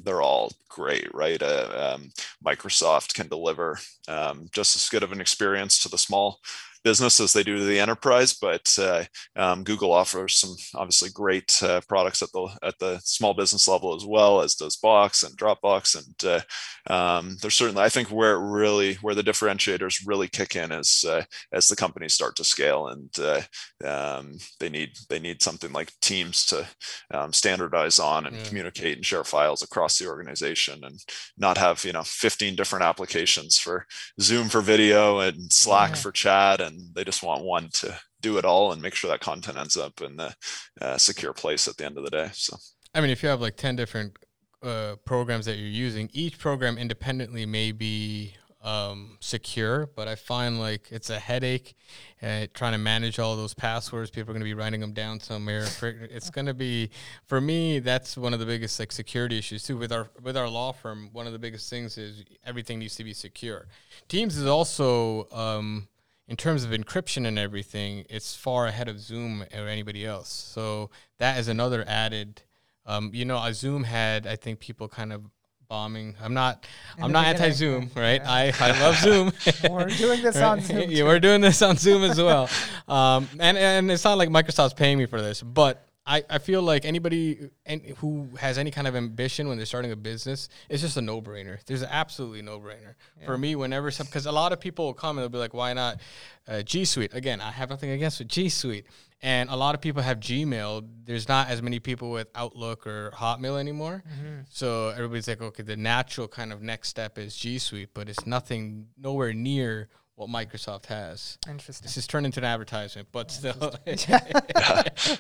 they're 0.05 0.22
all 0.22 0.53
great 0.68 1.12
right 1.14 1.42
uh, 1.42 1.94
um, 1.94 2.11
microsoft 2.44 3.14
can 3.14 3.29
deliver 3.29 3.79
um, 4.09 4.48
just 4.53 4.77
as 4.77 4.88
good 4.88 5.03
of 5.03 5.12
an 5.12 5.20
experience 5.20 5.83
to 5.83 5.88
the 5.88 5.98
small 5.98 6.38
business 6.84 7.20
as 7.20 7.32
they 7.32 7.42
do 7.42 7.58
to 7.58 7.64
the 7.64 7.80
enterprise. 7.80 8.34
But 8.34 8.76
uh, 8.78 9.04
um, 9.36 9.64
Google 9.64 9.92
offers 9.92 10.36
some 10.36 10.56
obviously 10.74 11.10
great 11.10 11.62
uh, 11.62 11.80
products 11.88 12.22
at 12.22 12.32
the 12.32 12.48
at 12.62 12.78
the 12.78 13.00
small 13.04 13.34
business 13.34 13.68
level 13.68 13.94
as 13.94 14.04
well 14.04 14.40
as 14.40 14.54
does 14.54 14.76
Box 14.76 15.22
and 15.22 15.36
Dropbox. 15.36 15.96
And 15.96 16.42
uh, 16.88 16.92
um, 16.92 17.36
there's 17.40 17.54
certainly 17.54 17.82
I 17.82 17.88
think 17.88 18.08
where 18.08 18.36
it 18.36 18.50
really 18.50 18.94
where 18.94 19.14
the 19.14 19.22
differentiators 19.22 20.06
really 20.06 20.28
kick 20.28 20.56
in 20.56 20.72
is 20.72 21.04
uh, 21.08 21.22
as 21.52 21.68
the 21.68 21.76
companies 21.76 22.14
start 22.14 22.36
to 22.36 22.44
scale 22.44 22.88
and 22.88 23.10
uh, 23.18 23.40
um, 23.84 24.38
they 24.60 24.68
need 24.68 24.96
they 25.08 25.18
need 25.18 25.42
something 25.42 25.72
like 25.72 25.92
Teams 26.00 26.46
to 26.46 26.66
um, 27.12 27.32
standardize 27.32 27.98
on 27.98 28.26
and 28.26 28.44
communicate 28.44 28.96
and 28.96 29.06
share 29.06 29.24
files 29.24 29.62
across 29.62 29.98
the 29.98 30.06
organization 30.06 30.80
and 30.84 30.98
not 31.38 31.58
have 31.58 31.84
you 31.84 31.92
know 31.92 32.02
15 32.02 32.56
different 32.56 32.84
applications 32.84 33.58
for 33.58 33.86
Zoom 34.20 34.48
for 34.48 34.60
video 34.60 35.20
and 35.20 35.52
Slack 35.52 35.90
yeah. 35.90 35.96
for 35.96 36.12
chat 36.12 36.60
and 36.60 36.71
and 36.72 36.94
they 36.94 37.04
just 37.04 37.22
want 37.22 37.44
one 37.44 37.68
to 37.74 37.98
do 38.20 38.38
it 38.38 38.44
all 38.44 38.72
and 38.72 38.80
make 38.80 38.94
sure 38.94 39.11
that 39.11 39.20
content 39.20 39.58
ends 39.58 39.76
up 39.76 40.00
in 40.00 40.16
the 40.16 40.35
uh, 40.80 40.96
secure 40.96 41.32
place 41.32 41.68
at 41.68 41.76
the 41.76 41.85
end 41.85 41.98
of 41.98 42.04
the 42.04 42.11
day. 42.11 42.30
So, 42.32 42.56
I 42.94 43.00
mean, 43.00 43.11
if 43.11 43.22
you 43.22 43.28
have 43.28 43.40
like 43.40 43.56
ten 43.56 43.76
different 43.76 44.16
uh, 44.62 44.96
programs 45.04 45.46
that 45.46 45.56
you're 45.56 45.68
using, 45.68 46.08
each 46.12 46.38
program 46.38 46.78
independently 46.78 47.46
may 47.46 47.72
be 47.72 48.35
um, 48.62 49.18
secure, 49.20 49.88
but 49.96 50.06
I 50.06 50.14
find 50.14 50.61
like 50.61 50.88
it's 50.90 51.11
a 51.11 51.18
headache 51.18 51.74
uh, 52.22 52.46
trying 52.54 52.72
to 52.72 52.78
manage 52.78 53.18
all 53.18 53.37
those 53.37 53.54
passwords. 53.54 54.11
People 54.11 54.30
are 54.30 54.35
going 54.35 54.40
to 54.40 54.44
be 54.44 54.54
writing 54.54 54.80
them 54.80 54.92
down 54.92 55.18
somewhere. 55.18 55.66
it's 55.82 56.30
going 56.30 56.46
to 56.46 56.54
be 56.54 56.90
for 57.26 57.40
me. 57.40 57.80
That's 57.80 58.16
one 58.16 58.32
of 58.32 58.40
the 58.40 58.46
biggest 58.46 58.78
like 58.78 58.92
security 58.92 59.37
issues 59.37 59.64
too. 59.64 59.76
With 59.76 59.92
our 59.92 60.11
with 60.22 60.37
our 60.37 60.48
law 60.48 60.72
firm, 60.72 61.11
one 61.12 61.26
of 61.26 61.32
the 61.32 61.38
biggest 61.38 61.68
things 61.68 61.98
is 61.98 62.22
everything 62.46 62.78
needs 62.78 62.94
to 62.96 63.04
be 63.04 63.12
secure. 63.12 63.66
Teams 64.08 64.37
is 64.37 64.46
also 64.46 65.28
um, 65.32 65.88
in 66.32 66.36
terms 66.36 66.64
of 66.64 66.70
encryption 66.70 67.26
and 67.26 67.38
everything, 67.38 68.06
it's 68.08 68.34
far 68.34 68.66
ahead 68.66 68.88
of 68.88 68.98
Zoom 68.98 69.44
or 69.54 69.68
anybody 69.68 70.06
else. 70.06 70.30
So 70.30 70.88
that 71.18 71.38
is 71.38 71.46
another 71.46 71.84
added. 71.86 72.40
Um, 72.86 73.10
you 73.12 73.26
know, 73.26 73.52
Zoom 73.52 73.84
had 73.84 74.26
I 74.26 74.36
think 74.36 74.58
people 74.58 74.88
kind 74.88 75.12
of 75.12 75.26
bombing. 75.68 76.16
I'm 76.22 76.32
not. 76.32 76.64
In 76.96 77.04
I'm 77.04 77.12
not 77.12 77.26
anti-Zoom, 77.26 77.90
right? 77.94 78.22
Yeah. 78.22 78.32
I, 78.32 78.52
I 78.58 78.80
love 78.80 78.96
Zoom. 78.96 79.32
we're 79.70 79.88
doing 79.88 80.22
this 80.22 80.36
on 80.50 80.62
Zoom. 80.62 80.84
yeah, 80.90 81.04
we're 81.04 81.20
doing 81.20 81.42
this 81.42 81.60
on 81.60 81.76
Zoom 81.76 82.02
as 82.02 82.16
well. 82.16 82.48
Um, 82.88 83.28
and 83.38 83.58
and 83.58 83.90
it's 83.90 84.04
not 84.04 84.16
like 84.16 84.30
Microsoft's 84.30 84.72
paying 84.72 84.96
me 84.96 85.04
for 85.04 85.20
this, 85.20 85.42
but 85.42 85.86
I, 86.04 86.24
I 86.28 86.38
feel 86.38 86.62
like 86.62 86.84
anybody 86.84 87.50
who 87.98 88.28
has 88.38 88.58
any 88.58 88.72
kind 88.72 88.88
of 88.88 88.96
ambition 88.96 89.48
when 89.48 89.56
they're 89.56 89.66
starting 89.66 89.92
a 89.92 89.96
business, 89.96 90.48
it's 90.68 90.82
just 90.82 90.96
a 90.96 91.00
no 91.00 91.22
brainer. 91.22 91.64
There's 91.64 91.84
absolutely 91.84 92.42
no 92.42 92.58
brainer 92.58 92.94
yeah. 93.20 93.26
for 93.26 93.38
me. 93.38 93.54
Whenever 93.54 93.90
some, 93.92 94.06
because 94.06 94.26
a 94.26 94.32
lot 94.32 94.52
of 94.52 94.58
people 94.58 94.86
will 94.86 94.94
come 94.94 95.16
and 95.16 95.22
they'll 95.22 95.28
be 95.28 95.38
like, 95.38 95.54
"Why 95.54 95.72
not 95.74 96.00
uh, 96.48 96.62
G 96.62 96.84
Suite?" 96.84 97.14
Again, 97.14 97.40
I 97.40 97.52
have 97.52 97.70
nothing 97.70 97.90
against 97.90 98.26
G 98.26 98.48
Suite, 98.48 98.86
and 99.22 99.48
a 99.48 99.54
lot 99.54 99.76
of 99.76 99.80
people 99.80 100.02
have 100.02 100.18
Gmail. 100.18 100.88
There's 101.04 101.28
not 101.28 101.48
as 101.48 101.62
many 101.62 101.78
people 101.78 102.10
with 102.10 102.28
Outlook 102.34 102.84
or 102.84 103.12
Hotmail 103.12 103.60
anymore. 103.60 104.02
Mm-hmm. 104.08 104.40
So 104.50 104.88
everybody's 104.88 105.28
like, 105.28 105.40
okay, 105.40 105.62
the 105.62 105.76
natural 105.76 106.26
kind 106.26 106.52
of 106.52 106.62
next 106.62 106.88
step 106.88 107.16
is 107.16 107.36
G 107.36 107.58
Suite, 107.58 107.90
but 107.94 108.08
it's 108.08 108.26
nothing, 108.26 108.88
nowhere 108.98 109.32
near 109.32 109.88
what 110.28 110.48
Microsoft 110.48 110.87
has. 110.87 111.38
Interesting. 111.48 111.85
This 111.85 111.96
has 111.96 112.06
turned 112.06 112.26
into 112.26 112.40
an 112.40 112.44
advertisement, 112.44 113.08
but 113.12 113.30
still. 113.30 113.54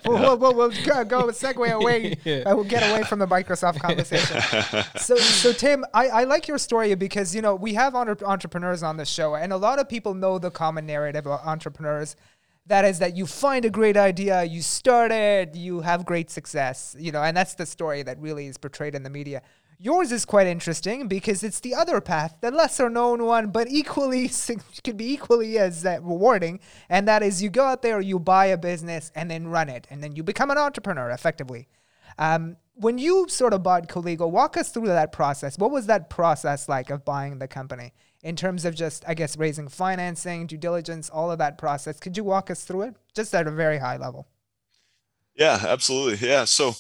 we'll, 0.04 0.36
we'll, 0.36 0.54
we'll, 0.54 0.70
go, 0.84 1.04
go 1.04 1.26
segue 1.28 1.70
away. 1.70 2.16
yeah. 2.24 2.42
Uh, 2.46 2.54
we'll 2.54 2.64
get 2.64 2.88
away 2.90 3.02
from 3.04 3.18
the 3.18 3.26
Microsoft 3.26 3.80
conversation. 3.86 4.40
so, 4.96 5.16
so 5.16 5.52
Tim, 5.52 5.84
I, 5.92 6.08
I 6.08 6.24
like 6.24 6.48
your 6.48 6.58
story 6.58 6.94
because 6.94 7.34
you 7.34 7.42
know 7.42 7.54
we 7.54 7.74
have 7.74 7.94
entrepreneurs 7.94 8.82
on 8.82 8.96
the 8.96 9.04
show, 9.04 9.34
and 9.34 9.52
a 9.52 9.56
lot 9.56 9.78
of 9.78 9.88
people 9.88 10.14
know 10.14 10.38
the 10.38 10.50
common 10.50 10.86
narrative 10.86 11.26
of 11.26 11.40
entrepreneurs 11.44 12.16
that 12.66 12.84
is 12.84 13.00
that 13.00 13.16
you 13.16 13.26
find 13.26 13.64
a 13.64 13.70
great 13.70 13.96
idea, 13.96 14.44
you 14.44 14.62
start 14.62 15.10
it, 15.10 15.54
you 15.54 15.80
have 15.80 16.04
great 16.04 16.30
success, 16.30 16.94
you 16.98 17.10
know, 17.10 17.22
and 17.22 17.36
that's 17.36 17.54
the 17.54 17.66
story 17.66 18.02
that 18.04 18.20
really 18.20 18.46
is 18.46 18.56
portrayed 18.56 18.94
in 18.94 19.02
the 19.02 19.10
media. 19.10 19.42
Yours 19.84 20.12
is 20.12 20.24
quite 20.24 20.46
interesting 20.46 21.08
because 21.08 21.42
it's 21.42 21.58
the 21.58 21.74
other 21.74 22.00
path, 22.00 22.36
the 22.40 22.52
lesser 22.52 22.88
known 22.88 23.24
one, 23.24 23.48
but 23.48 23.66
equally 23.68 24.30
could 24.84 24.96
be 24.96 25.12
equally 25.12 25.58
as 25.58 25.84
uh, 25.84 25.98
rewarding, 26.00 26.60
and 26.88 27.08
that 27.08 27.20
is 27.20 27.42
you 27.42 27.50
go 27.50 27.64
out 27.64 27.82
there, 27.82 28.00
you 28.00 28.20
buy 28.20 28.46
a 28.46 28.56
business, 28.56 29.10
and 29.16 29.28
then 29.28 29.48
run 29.48 29.68
it, 29.68 29.88
and 29.90 30.00
then 30.00 30.14
you 30.14 30.22
become 30.22 30.52
an 30.52 30.56
entrepreneur 30.56 31.10
effectively. 31.10 31.66
Um, 32.16 32.58
when 32.74 32.98
you 32.98 33.26
sort 33.28 33.52
of 33.52 33.64
bought 33.64 33.88
Colligo, 33.88 34.30
walk 34.30 34.56
us 34.56 34.68
through 34.70 34.86
that 34.86 35.10
process. 35.10 35.58
What 35.58 35.72
was 35.72 35.86
that 35.86 36.08
process 36.08 36.68
like 36.68 36.88
of 36.88 37.04
buying 37.04 37.40
the 37.40 37.48
company? 37.48 37.92
in 38.22 38.36
terms 38.36 38.64
of 38.64 38.74
just, 38.74 39.04
I 39.06 39.14
guess, 39.14 39.36
raising 39.36 39.66
financing, 39.66 40.46
due 40.46 40.56
diligence, 40.56 41.10
all 41.10 41.32
of 41.32 41.38
that 41.38 41.58
process. 41.58 41.98
Could 41.98 42.16
you 42.16 42.22
walk 42.22 42.50
us 42.50 42.62
through 42.62 42.82
it 42.82 42.96
just 43.14 43.34
at 43.34 43.48
a 43.48 43.50
very 43.50 43.78
high 43.78 43.96
level? 43.96 44.28
Yeah, 45.34 45.58
absolutely. 45.60 46.28
Yeah. 46.28 46.44
So 46.44 46.76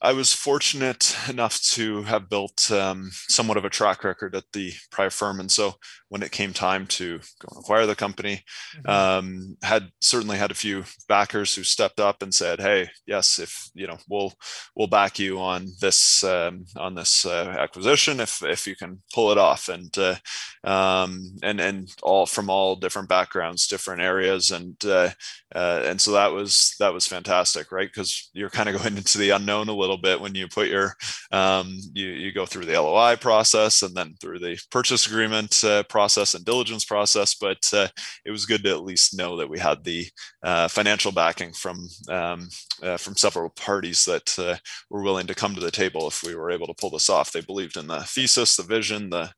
I 0.00 0.12
was 0.12 0.32
fortunate 0.32 1.16
enough 1.28 1.60
to 1.72 2.02
have 2.04 2.30
built 2.30 2.70
um, 2.70 3.10
somewhat 3.12 3.56
of 3.56 3.64
a 3.64 3.70
track 3.70 4.04
record 4.04 4.36
at 4.36 4.44
the 4.52 4.72
prior 4.92 5.10
firm, 5.10 5.40
and 5.40 5.50
so 5.50 5.74
when 6.08 6.22
it 6.22 6.30
came 6.30 6.52
time 6.52 6.86
to 6.86 7.18
go 7.40 7.58
acquire 7.58 7.84
the 7.84 7.96
company, 7.96 8.42
mm-hmm. 8.76 8.88
um, 8.88 9.56
had 9.62 9.90
certainly 10.00 10.38
had 10.38 10.50
a 10.50 10.54
few 10.54 10.84
backers 11.08 11.54
who 11.54 11.64
stepped 11.64 11.98
up 11.98 12.22
and 12.22 12.32
said, 12.32 12.60
"Hey, 12.60 12.88
yes, 13.06 13.38
if 13.40 13.70
you 13.74 13.86
know, 13.86 13.98
we'll 14.08 14.32
we'll 14.76 14.86
back 14.86 15.18
you 15.18 15.40
on 15.40 15.66
this 15.80 16.22
um, 16.22 16.64
on 16.76 16.94
this 16.94 17.26
uh, 17.26 17.54
acquisition 17.58 18.20
if 18.20 18.42
if 18.44 18.66
you 18.66 18.76
can 18.76 19.02
pull 19.12 19.32
it 19.32 19.38
off." 19.38 19.68
And 19.68 19.96
uh, 19.98 20.16
um, 20.64 21.36
and 21.42 21.60
and 21.60 21.90
all 22.02 22.26
from 22.26 22.50
all 22.50 22.76
different 22.76 23.08
backgrounds, 23.08 23.66
different 23.66 24.00
areas, 24.00 24.50
and 24.52 24.76
uh, 24.84 25.10
uh 25.54 25.82
and 25.84 26.00
so 26.00 26.12
that 26.12 26.32
was 26.32 26.74
that 26.78 26.94
was 26.94 27.06
fantastic, 27.06 27.72
right? 27.72 27.88
Because 27.88 28.30
you're 28.32 28.50
kind 28.50 28.68
of 28.68 28.76
going 28.82 28.96
into 28.96 29.18
the 29.18 29.30
unknown 29.30 29.68
a 29.68 29.72
little 29.72 29.87
little 29.88 30.02
bit 30.02 30.20
when 30.20 30.34
you 30.34 30.48
put 30.48 30.68
your 30.68 30.94
um, 31.32 31.78
you 31.92 32.06
you 32.06 32.32
go 32.32 32.46
through 32.46 32.66
the 32.66 32.80
LOI 32.80 33.16
process 33.16 33.82
and 33.82 33.94
then 33.94 34.14
through 34.20 34.38
the 34.38 34.58
purchase 34.70 35.06
agreement 35.06 35.62
uh, 35.64 35.82
process 35.84 36.34
and 36.34 36.44
diligence 36.44 36.84
process. 36.84 37.34
But 37.34 37.58
uh, 37.72 37.88
it 38.24 38.30
was 38.30 38.46
good 38.46 38.62
to 38.64 38.70
at 38.70 38.84
least 38.84 39.16
know 39.16 39.36
that 39.36 39.48
we 39.48 39.58
had 39.58 39.84
the 39.84 40.06
uh, 40.42 40.68
financial 40.68 41.12
backing 41.12 41.52
from 41.52 41.88
um, 42.08 42.48
uh, 42.82 42.96
from 42.96 43.16
several 43.16 43.50
parties 43.50 44.04
that 44.04 44.38
uh, 44.38 44.56
were 44.90 45.02
willing 45.02 45.26
to 45.26 45.34
come 45.34 45.54
to 45.54 45.60
the 45.60 45.70
table 45.70 46.06
if 46.08 46.22
we 46.22 46.34
were 46.34 46.50
able 46.50 46.66
to 46.66 46.74
pull 46.74 46.90
this 46.90 47.10
off. 47.10 47.32
They 47.32 47.40
believed 47.40 47.76
in 47.76 47.86
the 47.86 48.00
thesis, 48.00 48.56
the 48.56 48.62
vision, 48.62 49.10
the 49.10 49.32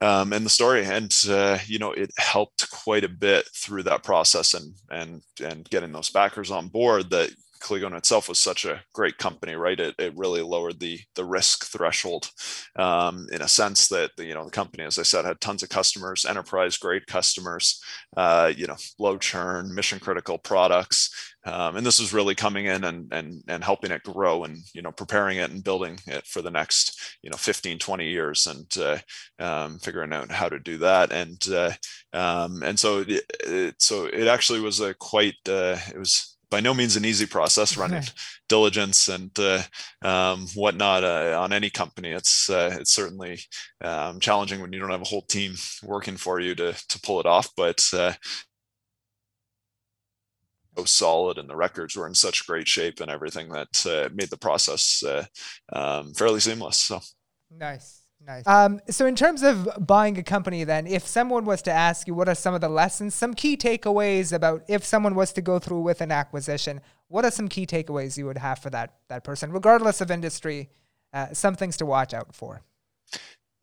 um, 0.00 0.32
and 0.32 0.44
the 0.44 0.50
story. 0.50 0.84
And 0.84 1.14
uh, 1.28 1.58
you 1.66 1.78
know, 1.78 1.92
it 1.92 2.10
helped 2.16 2.70
quite 2.70 3.04
a 3.04 3.08
bit 3.08 3.48
through 3.54 3.84
that 3.84 4.02
process 4.02 4.54
and 4.54 4.74
and 4.90 5.22
and 5.42 5.68
getting 5.70 5.92
those 5.92 6.10
backers 6.10 6.50
on 6.50 6.68
board 6.68 7.10
that 7.10 7.30
Colligo 7.60 7.94
itself 7.96 8.28
was 8.28 8.38
such 8.38 8.64
a 8.64 8.82
great 8.92 9.18
company, 9.18 9.54
right? 9.54 9.78
It, 9.78 9.94
it 9.98 10.16
really 10.16 10.42
lowered 10.42 10.80
the 10.80 11.00
the 11.14 11.24
risk 11.24 11.66
threshold 11.66 12.30
um, 12.76 13.26
in 13.32 13.42
a 13.42 13.48
sense 13.48 13.88
that 13.88 14.10
you 14.18 14.34
know 14.34 14.44
the 14.44 14.50
company, 14.50 14.84
as 14.84 14.98
I 14.98 15.02
said, 15.02 15.24
had 15.24 15.40
tons 15.40 15.62
of 15.62 15.68
customers, 15.68 16.24
enterprise 16.24 16.76
grade 16.76 17.06
customers, 17.06 17.82
uh, 18.16 18.52
you 18.56 18.66
know, 18.66 18.76
low 18.98 19.18
churn, 19.18 19.74
mission 19.74 19.98
critical 19.98 20.38
products, 20.38 21.34
um, 21.44 21.76
and 21.76 21.86
this 21.86 22.00
was 22.00 22.12
really 22.12 22.34
coming 22.34 22.66
in 22.66 22.84
and 22.84 23.12
and 23.12 23.42
and 23.48 23.64
helping 23.64 23.90
it 23.90 24.02
grow 24.02 24.44
and 24.44 24.58
you 24.74 24.82
know 24.82 24.92
preparing 24.92 25.38
it 25.38 25.50
and 25.50 25.64
building 25.64 25.98
it 26.06 26.26
for 26.26 26.42
the 26.42 26.50
next 26.50 27.16
you 27.22 27.30
know 27.30 27.36
15, 27.36 27.78
20 27.78 28.08
years 28.08 28.46
and 28.46 28.76
uh, 28.78 28.98
um, 29.38 29.78
figuring 29.78 30.12
out 30.12 30.30
how 30.30 30.48
to 30.48 30.58
do 30.58 30.78
that 30.78 31.12
and 31.12 31.46
uh, 31.52 31.72
um, 32.12 32.62
and 32.62 32.78
so 32.78 33.04
it, 33.06 33.22
it, 33.40 33.74
so 33.78 34.06
it 34.06 34.26
actually 34.26 34.60
was 34.60 34.80
a 34.80 34.94
quite 34.94 35.36
uh, 35.48 35.76
it 35.92 35.98
was 35.98 36.36
by 36.50 36.60
no 36.60 36.74
means 36.74 36.96
an 36.96 37.04
easy 37.04 37.26
process 37.26 37.76
running 37.76 38.04
diligence 38.48 39.08
and 39.08 39.30
uh, 39.38 39.62
um, 40.02 40.46
whatnot 40.54 41.04
uh, 41.04 41.38
on 41.40 41.52
any 41.52 41.70
company. 41.70 42.10
It's 42.10 42.48
uh, 42.48 42.76
it's 42.80 42.92
certainly 42.92 43.40
um, 43.82 44.20
challenging 44.20 44.60
when 44.60 44.72
you 44.72 44.78
don't 44.78 44.90
have 44.90 45.02
a 45.02 45.04
whole 45.04 45.22
team 45.22 45.54
working 45.82 46.16
for 46.16 46.40
you 46.40 46.54
to 46.54 46.72
to 46.72 47.00
pull 47.00 47.20
it 47.20 47.26
off. 47.26 47.50
But 47.56 47.86
uh, 47.92 48.12
so 50.78 50.84
solid 50.84 51.38
and 51.38 51.48
the 51.48 51.56
records 51.56 51.96
were 51.96 52.06
in 52.06 52.14
such 52.14 52.46
great 52.46 52.68
shape 52.68 53.00
and 53.00 53.10
everything 53.10 53.48
that 53.48 53.86
uh, 53.86 54.08
made 54.14 54.30
the 54.30 54.38
process 54.38 55.02
uh, 55.02 55.24
um, 55.72 56.14
fairly 56.14 56.40
seamless. 56.40 56.78
So 56.78 57.00
nice. 57.50 57.97
Nice. 58.28 58.46
Um, 58.46 58.80
so, 58.90 59.06
in 59.06 59.16
terms 59.16 59.42
of 59.42 59.66
buying 59.80 60.18
a 60.18 60.22
company, 60.22 60.62
then, 60.62 60.86
if 60.86 61.06
someone 61.06 61.46
was 61.46 61.62
to 61.62 61.72
ask 61.72 62.06
you 62.06 62.12
what 62.12 62.28
are 62.28 62.34
some 62.34 62.52
of 62.52 62.60
the 62.60 62.68
lessons, 62.68 63.14
some 63.14 63.32
key 63.32 63.56
takeaways 63.56 64.34
about 64.34 64.64
if 64.68 64.84
someone 64.84 65.14
was 65.14 65.32
to 65.32 65.40
go 65.40 65.58
through 65.58 65.80
with 65.80 66.02
an 66.02 66.12
acquisition, 66.12 66.82
what 67.08 67.24
are 67.24 67.30
some 67.30 67.48
key 67.48 67.66
takeaways 67.66 68.18
you 68.18 68.26
would 68.26 68.36
have 68.36 68.58
for 68.58 68.68
that 68.68 68.96
that 69.08 69.24
person, 69.24 69.50
regardless 69.50 70.02
of 70.02 70.10
industry? 70.10 70.68
Uh, 71.10 71.32
some 71.32 71.54
things 71.54 71.78
to 71.78 71.86
watch 71.86 72.12
out 72.12 72.34
for. 72.34 72.60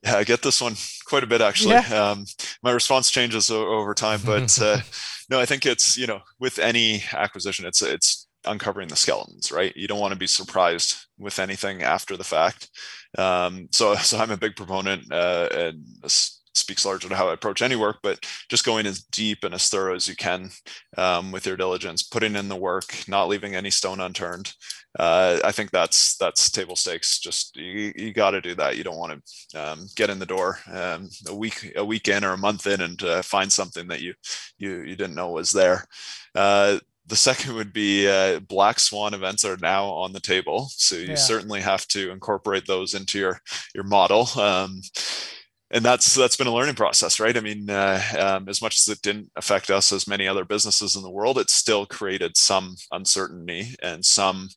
Yeah, 0.04 0.18
I 0.18 0.24
get 0.24 0.42
this 0.42 0.60
one 0.60 0.76
quite 1.06 1.24
a 1.24 1.28
bit 1.28 1.42
actually. 1.42 1.74
Yeah. 1.74 2.12
Um, 2.12 2.26
my 2.64 2.72
response 2.72 3.12
changes 3.12 3.52
o- 3.52 3.68
over 3.68 3.94
time, 3.94 4.22
but 4.26 4.60
uh, 4.60 4.80
no, 5.30 5.40
I 5.40 5.46
think 5.46 5.68
it's 5.68 5.96
you 5.96 6.08
know 6.08 6.22
with 6.40 6.58
any 6.58 7.04
acquisition, 7.14 7.68
it's 7.68 7.84
it's 7.84 8.25
uncovering 8.48 8.88
the 8.88 8.96
skeletons, 8.96 9.52
right? 9.52 9.76
You 9.76 9.88
don't 9.88 10.00
want 10.00 10.14
to 10.14 10.20
be 10.20 10.28
surprised 10.28 10.96
with 11.18 11.40
anything 11.40 11.84
after 11.84 12.18
the 12.18 12.24
fact. 12.24 12.70
Um, 13.18 13.68
so, 13.72 13.96
so 13.96 14.18
I'm 14.18 14.32
a 14.32 14.38
big 14.38 14.56
proponent, 14.56 15.12
uh, 15.12 15.50
and 15.52 15.84
this 16.02 16.42
speaks 16.56 16.86
larger 16.86 17.10
to 17.10 17.16
how 17.16 17.30
I 17.30 17.34
approach 17.34 17.62
any 17.62 17.76
work, 17.76 17.98
but 18.02 18.26
just 18.50 18.66
going 18.66 18.86
as 18.86 19.04
deep 19.04 19.44
and 19.44 19.54
as 19.54 19.68
thorough 19.70 19.96
as 19.96 20.08
you 20.08 20.16
can 20.16 20.50
um, 20.98 21.32
with 21.32 21.46
your 21.46 21.58
diligence, 21.58 22.02
putting 22.02 22.36
in 22.36 22.48
the 22.48 22.56
work, 22.56 23.08
not 23.08 23.28
leaving 23.28 23.56
any 23.56 23.70
stone 23.70 24.00
unturned. 24.00 24.54
Uh, 24.98 25.40
I 25.44 25.52
think 25.52 25.72
that's 25.72 26.16
that's 26.18 26.50
table 26.50 26.76
stakes. 26.76 27.20
Just 27.20 27.58
you, 27.58 27.92
you 27.96 28.14
got 28.14 28.32
to 28.32 28.42
do 28.42 28.56
that. 28.56 28.78
You 28.78 28.84
don't 28.84 28.98
want 28.98 29.22
to 29.52 29.62
um, 29.62 29.88
get 29.96 30.10
in 30.10 30.20
the 30.20 30.26
door 30.26 30.60
um, 30.72 31.10
a 31.28 31.36
week 31.36 31.74
a 31.76 31.84
week 31.84 32.08
in 32.08 32.24
or 32.24 32.32
a 32.32 32.38
month 32.38 32.66
in 32.66 32.82
and 32.82 33.04
uh, 33.04 33.22
find 33.22 33.52
something 33.52 33.88
that 33.90 34.02
you 34.02 34.14
you 34.58 34.80
you 34.82 34.96
didn't 34.96 35.16
know 35.16 35.32
was 35.32 35.52
there. 35.52 35.86
Uh, 36.34 36.80
the 37.08 37.16
second 37.16 37.56
would 37.56 37.72
be 37.72 38.08
uh, 38.08 38.40
black 38.40 38.80
swan 38.80 39.14
events 39.14 39.46
are 39.46 39.58
now 39.62 39.86
on 39.86 40.14
the 40.14 40.20
table 40.20 40.68
so 40.72 40.96
you 40.96 41.10
yeah. 41.10 41.16
certainly 41.16 41.62
have 41.62 41.88
to 41.88 42.12
incorporate 42.12 42.66
those 42.68 42.94
into 42.94 43.20
your 43.20 43.40
your 43.74 43.84
model 43.84 44.28
um, 44.40 44.82
and 45.72 45.84
that's 45.84 46.14
that's 46.16 46.36
been 46.36 46.48
a 46.48 46.54
learning 46.54 46.76
process, 46.76 47.20
right? 47.20 47.36
I 47.36 47.40
mean, 47.40 47.70
uh, 47.70 48.02
um, 48.20 48.48
as 48.48 48.62
much 48.62 48.80
as 48.80 48.88
it 48.88 49.02
didn't 49.02 49.32
affect 49.36 49.70
us 49.70 49.92
as 49.92 50.08
many 50.08 50.28
other 50.28 50.46
businesses 50.46 50.96
in 50.96 51.02
the 51.02 51.10
world, 51.10 51.38
it 51.38 51.50
still 51.50 51.86
created 51.86 52.38
some 52.38 52.76
uncertainty 52.92 53.76
and 53.82 54.06
some, 54.06 54.50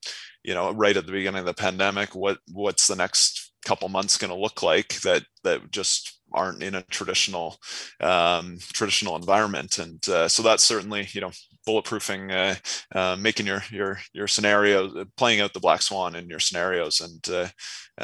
you 0.45 0.55
know, 0.55 0.71
right 0.71 0.97
at 0.97 1.07
the 1.07 1.13
beginning 1.13 1.41
of 1.41 1.47
the 1.47 1.55
pandemic, 1.55 2.15
what 2.15 2.39
what's 2.53 2.87
the 2.87 2.97
next 2.97 3.53
couple 3.65 3.89
months 3.89 4.17
going 4.19 4.33
to 4.33 4.39
look 4.39 4.63
like 4.63 5.01
that 5.01 5.25
that 5.45 5.71
just 5.71 6.21
aren't 6.33 6.63
in 6.63 6.75
a 6.75 6.83
traditional 6.83 7.57
um, 8.01 8.59
traditional 8.75 9.17
environment, 9.17 9.79
and 9.79 10.07
uh, 10.11 10.29
so 10.29 10.43
that's 10.43 10.63
certainly 10.63 11.09
you 11.13 11.23
know 11.23 11.33
bulletproofing, 11.69 12.33
uh, 12.33 12.99
uh, 12.99 13.17
making 13.17 13.47
your 13.47 13.63
your 13.71 13.99
your 14.13 14.27
scenario, 14.27 15.05
playing 15.17 15.41
out 15.41 15.53
the 15.53 15.61
black 15.61 15.83
swan 15.83 16.15
in 16.15 16.29
your 16.29 16.41
scenarios, 16.41 17.01
and 17.01 17.29
uh, 17.29 17.49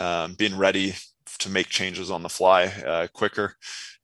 um, 0.01 0.35
being 0.35 0.57
ready 0.57 0.95
to 1.39 1.49
make 1.49 1.69
changes 1.69 2.11
on 2.11 2.23
the 2.23 2.29
fly 2.29 2.65
uh, 2.87 3.07
quicker. 3.15 3.55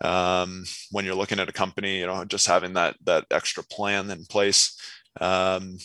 Um, 0.01 0.65
when 0.91 1.05
you're 1.05 1.15
looking 1.15 1.39
at 1.39 1.49
a 1.49 1.53
company, 1.53 2.01
you 2.01 2.07
know, 2.07 2.25
just 2.25 2.47
having 2.47 2.73
that 2.75 2.97
that 3.05 3.27
extra 3.31 3.63
plan 3.65 4.11
in 4.11 4.25
place. 4.25 4.79
Um, 5.21 5.77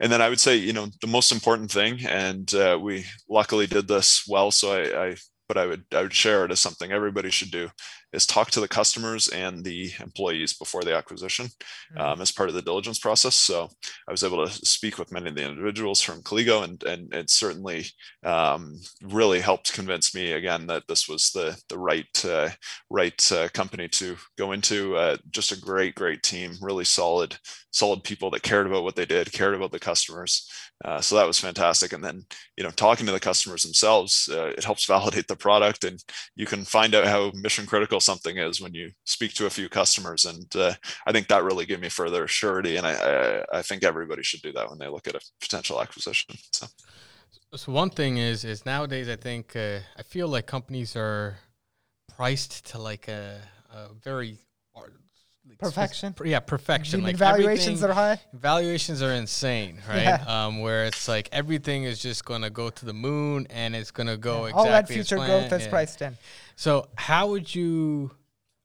and 0.00 0.10
then 0.10 0.20
I 0.20 0.28
would 0.28 0.40
say, 0.40 0.56
you 0.56 0.72
know, 0.72 0.88
the 1.00 1.06
most 1.06 1.32
important 1.32 1.70
thing, 1.70 2.04
and 2.06 2.52
uh, 2.54 2.78
we 2.80 3.06
luckily 3.30 3.66
did 3.66 3.88
this 3.88 4.24
well, 4.28 4.50
so 4.50 4.72
I, 4.72 5.06
I 5.06 5.16
but 5.52 5.60
I 5.60 5.66
would 5.66 5.84
I 5.92 6.00
would 6.00 6.14
share 6.14 6.46
it 6.46 6.50
as 6.50 6.60
something 6.60 6.92
everybody 6.92 7.30
should 7.30 7.50
do 7.50 7.68
is 8.14 8.26
talk 8.26 8.50
to 8.52 8.60
the 8.60 8.68
customers 8.68 9.28
and 9.28 9.62
the 9.62 9.90
employees 10.00 10.54
before 10.54 10.82
the 10.82 10.96
acquisition 10.96 11.46
mm-hmm. 11.46 12.00
um, 12.00 12.20
as 12.22 12.30
part 12.30 12.48
of 12.48 12.54
the 12.54 12.62
diligence 12.62 12.98
process. 12.98 13.34
So 13.34 13.68
I 14.08 14.10
was 14.10 14.24
able 14.24 14.46
to 14.46 14.52
speak 14.52 14.98
with 14.98 15.12
many 15.12 15.28
of 15.28 15.34
the 15.34 15.46
individuals 15.46 16.00
from 16.00 16.22
Colligo, 16.22 16.64
and 16.64 16.82
and 16.84 17.12
it 17.12 17.28
certainly 17.28 17.84
um, 18.24 18.80
really 19.02 19.40
helped 19.40 19.74
convince 19.74 20.14
me 20.14 20.32
again 20.32 20.66
that 20.68 20.84
this 20.88 21.06
was 21.06 21.30
the 21.32 21.60
the 21.68 21.78
right 21.78 22.24
uh, 22.24 22.48
right 22.88 23.32
uh, 23.32 23.48
company 23.52 23.88
to 23.88 24.16
go 24.38 24.52
into. 24.52 24.96
Uh, 24.96 25.18
just 25.30 25.52
a 25.52 25.60
great 25.60 25.94
great 25.94 26.22
team, 26.22 26.52
really 26.62 26.84
solid 26.84 27.36
solid 27.72 28.04
people 28.04 28.30
that 28.30 28.42
cared 28.42 28.66
about 28.66 28.84
what 28.84 28.96
they 28.96 29.06
did, 29.06 29.32
cared 29.32 29.54
about 29.54 29.72
the 29.72 29.78
customers. 29.78 30.48
Uh, 30.84 31.00
so 31.00 31.14
that 31.14 31.26
was 31.26 31.38
fantastic. 31.38 31.92
And 31.92 32.02
then 32.02 32.24
you 32.56 32.64
know 32.64 32.70
talking 32.70 33.06
to 33.06 33.12
the 33.12 33.20
customers 33.20 33.62
themselves, 33.62 34.28
uh, 34.32 34.46
it 34.46 34.64
helps 34.64 34.84
validate 34.96 35.28
the 35.28 35.36
product, 35.36 35.84
and 35.84 36.02
you 36.34 36.46
can 36.46 36.64
find 36.64 36.94
out 36.94 37.06
how 37.06 37.30
mission 37.34 37.66
critical 37.66 38.00
something 38.00 38.36
is 38.38 38.60
when 38.60 38.74
you 38.74 38.90
speak 39.04 39.34
to 39.34 39.46
a 39.46 39.50
few 39.50 39.68
customers. 39.68 40.24
And 40.24 40.54
uh, 40.56 40.74
I 41.06 41.12
think 41.12 41.28
that 41.28 41.44
really 41.44 41.66
gave 41.66 41.80
me 41.80 41.88
further 41.88 42.26
surety. 42.26 42.76
And 42.76 42.86
I, 42.86 42.92
I, 42.92 43.58
I, 43.58 43.62
think 43.62 43.84
everybody 43.84 44.22
should 44.22 44.42
do 44.42 44.52
that 44.52 44.68
when 44.68 44.78
they 44.78 44.88
look 44.88 45.06
at 45.06 45.14
a 45.14 45.20
potential 45.40 45.80
acquisition. 45.80 46.36
So, 46.52 46.66
so 47.54 47.72
one 47.72 47.90
thing 47.90 48.16
is, 48.16 48.44
is 48.44 48.64
nowadays 48.66 49.08
I 49.08 49.16
think 49.16 49.54
uh, 49.56 49.80
I 49.96 50.02
feel 50.02 50.28
like 50.28 50.46
companies 50.46 50.96
are 50.96 51.38
priced 52.16 52.66
to 52.70 52.78
like 52.78 53.08
a, 53.08 53.40
a 53.70 53.88
very 54.02 54.38
perfection. 55.58 56.14
yeah, 56.24 56.40
perfection. 56.40 57.02
Like 57.02 57.16
valuations 57.16 57.82
are 57.82 57.92
high. 57.92 58.20
Valuations 58.32 59.02
are 59.02 59.12
insane, 59.12 59.80
right? 59.88 60.02
Yeah. 60.02 60.24
Um, 60.26 60.60
where 60.60 60.84
it's 60.84 61.08
like 61.08 61.28
everything 61.32 61.84
is 61.84 62.00
just 62.00 62.24
going 62.24 62.42
to 62.42 62.50
go 62.50 62.70
to 62.70 62.84
the 62.84 62.92
moon 62.92 63.46
and 63.50 63.74
it's 63.74 63.90
going 63.90 64.08
to 64.08 64.16
go 64.16 64.46
yeah. 64.46 64.50
exactly 64.50 64.58
all 64.58 64.66
that 64.66 64.88
future 64.88 65.16
growth 65.16 65.52
is 65.52 65.62
yeah. 65.64 65.70
priced 65.70 66.02
in. 66.02 66.16
So 66.56 66.88
how 66.96 67.28
would 67.28 67.54
you 67.54 68.10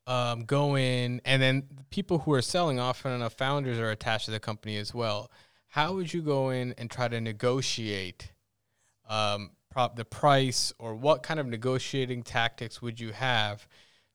um, 0.08 0.46
go 0.46 0.78
in, 0.78 1.22
and 1.26 1.42
then 1.42 1.64
people 1.90 2.20
who 2.20 2.34
are 2.34 2.42
selling 2.42 2.80
often 2.80 3.12
enough 3.12 3.34
founders 3.34 3.78
are 3.78 3.92
attached 3.92 4.26
to 4.26 4.32
the 4.32 4.40
company 4.40 4.78
as 4.78 4.94
well. 4.94 5.30
How 5.68 5.94
would 5.94 6.14
you 6.14 6.22
go 6.22 6.50
in 6.50 6.74
and 6.78 6.90
try 6.90 7.10
to 7.10 7.20
negotiate 7.20 8.32
um, 9.10 9.52
prop 9.70 9.98
the 9.98 10.06
price, 10.06 10.72
or 10.80 10.96
what 10.96 11.24
kind 11.24 11.40
of 11.40 11.46
negotiating 11.46 12.24
tactics 12.24 12.82
would 12.82 13.00
you 13.00 13.12
have 13.12 13.68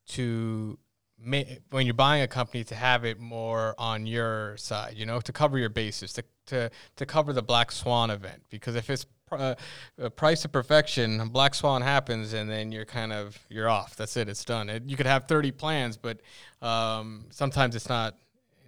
to 0.09 0.79
when 1.25 1.87
you're 1.87 1.95
buying 1.95 2.23
a 2.23 2.29
company 2.29 2.65
to 2.65 2.75
have 2.75 3.05
it 3.05 3.21
more 3.21 3.75
on 3.79 4.07
your 4.07 4.57
side, 4.57 4.95
you 4.97 5.07
know, 5.07 5.21
to 5.21 5.33
cover 5.33 5.59
your 5.59 5.69
bases, 5.69 6.13
to 6.15 6.25
to 6.47 6.71
to 6.97 7.07
cover 7.07 7.33
the 7.33 7.43
black 7.43 7.73
swan 7.73 8.11
event. 8.11 8.43
Because 8.51 8.75
if 8.75 8.91
it's 8.91 9.07
uh, 9.31 9.55
a 9.99 10.11
price 10.11 10.45
of 10.45 10.53
perfection, 10.53 11.29
black 11.29 11.55
swan 11.55 11.83
happens, 11.83 12.33
and 12.33 12.51
then 12.51 12.73
you're 12.73 12.85
kind 12.85 13.13
of 13.13 13.39
you're 13.49 13.69
off. 13.69 13.97
That's 13.97 14.17
it. 14.17 14.29
It's 14.29 14.45
done. 14.45 14.69
It, 14.69 14.85
you 14.87 14.97
could 14.97 15.07
have 15.07 15.27
30 15.27 15.53
plans, 15.53 15.97
but 15.97 16.21
um, 16.61 17.27
sometimes 17.31 17.77
it's 17.77 17.89
not 17.89 18.17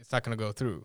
it's 0.01 0.12
not 0.12 0.23
going 0.23 0.37
to 0.37 0.43
go 0.43 0.53
through. 0.53 0.85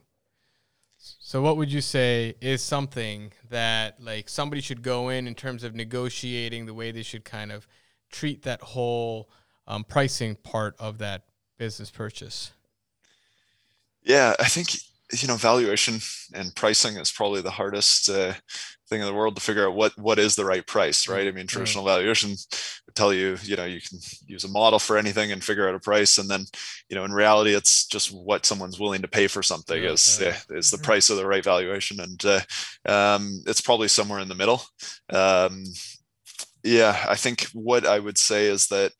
So, 0.98 1.42
what 1.42 1.56
would 1.56 1.72
you 1.72 1.82
say 1.82 2.36
is 2.42 2.62
something 2.62 3.32
that 3.50 4.02
like 4.02 4.28
somebody 4.28 4.62
should 4.62 4.82
go 4.82 5.10
in 5.10 5.28
in 5.28 5.36
terms 5.36 5.64
of 5.64 5.74
negotiating 5.74 6.66
the 6.66 6.74
way 6.74 6.92
they 6.92 7.04
should 7.04 7.24
kind 7.24 7.52
of 7.52 7.68
treat 8.12 8.42
that 8.44 8.62
whole 8.62 9.30
um, 9.68 9.84
pricing 9.84 10.36
part 10.36 10.76
of 10.80 10.98
that 10.98 11.24
business 11.60 11.92
purchase? 11.92 12.52
Yeah, 14.02 14.34
I 14.40 14.46
think 14.46 14.70
you 15.12 15.28
know 15.28 15.36
valuation 15.36 16.00
and 16.34 16.56
pricing 16.56 16.96
is 16.98 17.12
probably 17.12 17.42
the 17.42 17.52
hardest 17.52 18.10
uh, 18.10 18.34
thing 18.88 19.02
in 19.02 19.08
the 19.08 19.14
world 19.14 19.36
to 19.36 19.42
figure 19.42 19.68
out 19.68 19.76
what 19.76 19.98
what 19.98 20.20
is 20.20 20.36
the 20.36 20.46
right 20.46 20.66
price 20.68 21.08
right 21.08 21.28
i 21.28 21.32
mean 21.32 21.48
traditional 21.48 21.84
right. 21.86 21.94
valuation 21.94 22.30
would 22.30 22.96
tell 22.96 23.14
you 23.14 23.38
you 23.44 23.56
know 23.56 23.66
you 23.66 23.82
can 23.82 24.00
use 24.28 24.44
a 24.44 24.48
model 24.48 24.80
for 24.80 24.98
anything 24.98 25.32
and 25.32 25.44
figure 25.44 25.68
out 25.68 25.76
a 25.76 25.80
price 25.80 26.18
and 26.18 26.30
then 26.30 26.46
you 26.90 26.96
know 26.96 27.06
in 27.06 27.12
reality 27.12 27.56
it's 27.56 27.88
just 27.88 28.12
what 28.12 28.46
someone's 28.46 28.80
willing 28.80 29.02
to 29.02 29.08
pay 29.08 29.28
for 29.28 29.42
something 29.42 29.82
yeah, 29.82 29.90
is 29.90 30.20
yeah. 30.22 30.38
is 30.52 30.70
the 30.70 30.78
mm-hmm. 30.78 30.86
price 30.86 31.10
of 31.10 31.18
the 31.18 31.26
right 31.26 31.44
valuation 31.44 32.00
and 32.00 32.24
uh, 32.26 32.42
um, 32.86 33.42
it's 33.48 33.62
probably 33.62 33.88
somewhere 33.88 34.20
in 34.20 34.28
the 34.28 34.36
middle 34.36 34.62
um, 35.12 35.64
yeah 36.64 37.06
i 37.08 37.16
think 37.16 37.44
what 37.54 37.86
i 37.86 38.00
would 38.00 38.18
say 38.18 38.46
is 38.46 38.68
that 38.68 38.92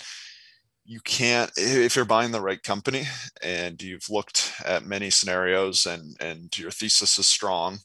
you 0.90 1.00
can't 1.02 1.52
if 1.56 1.96
you're 1.96 2.04
buying 2.04 2.32
the 2.32 2.42
right 2.42 2.64
company 2.64 3.04
and 3.44 3.80
you've 3.80 4.10
looked 4.10 4.54
at 4.66 4.88
many 4.88 5.12
scenarios 5.12 5.86
and 5.86 6.18
and 6.20 6.58
your 6.58 6.72
thesis 6.72 7.20
is 7.20 7.28
strong 7.28 7.78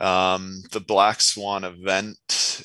um, 0.00 0.62
the 0.72 0.80
black 0.80 1.20
swan 1.20 1.62
event 1.62 2.18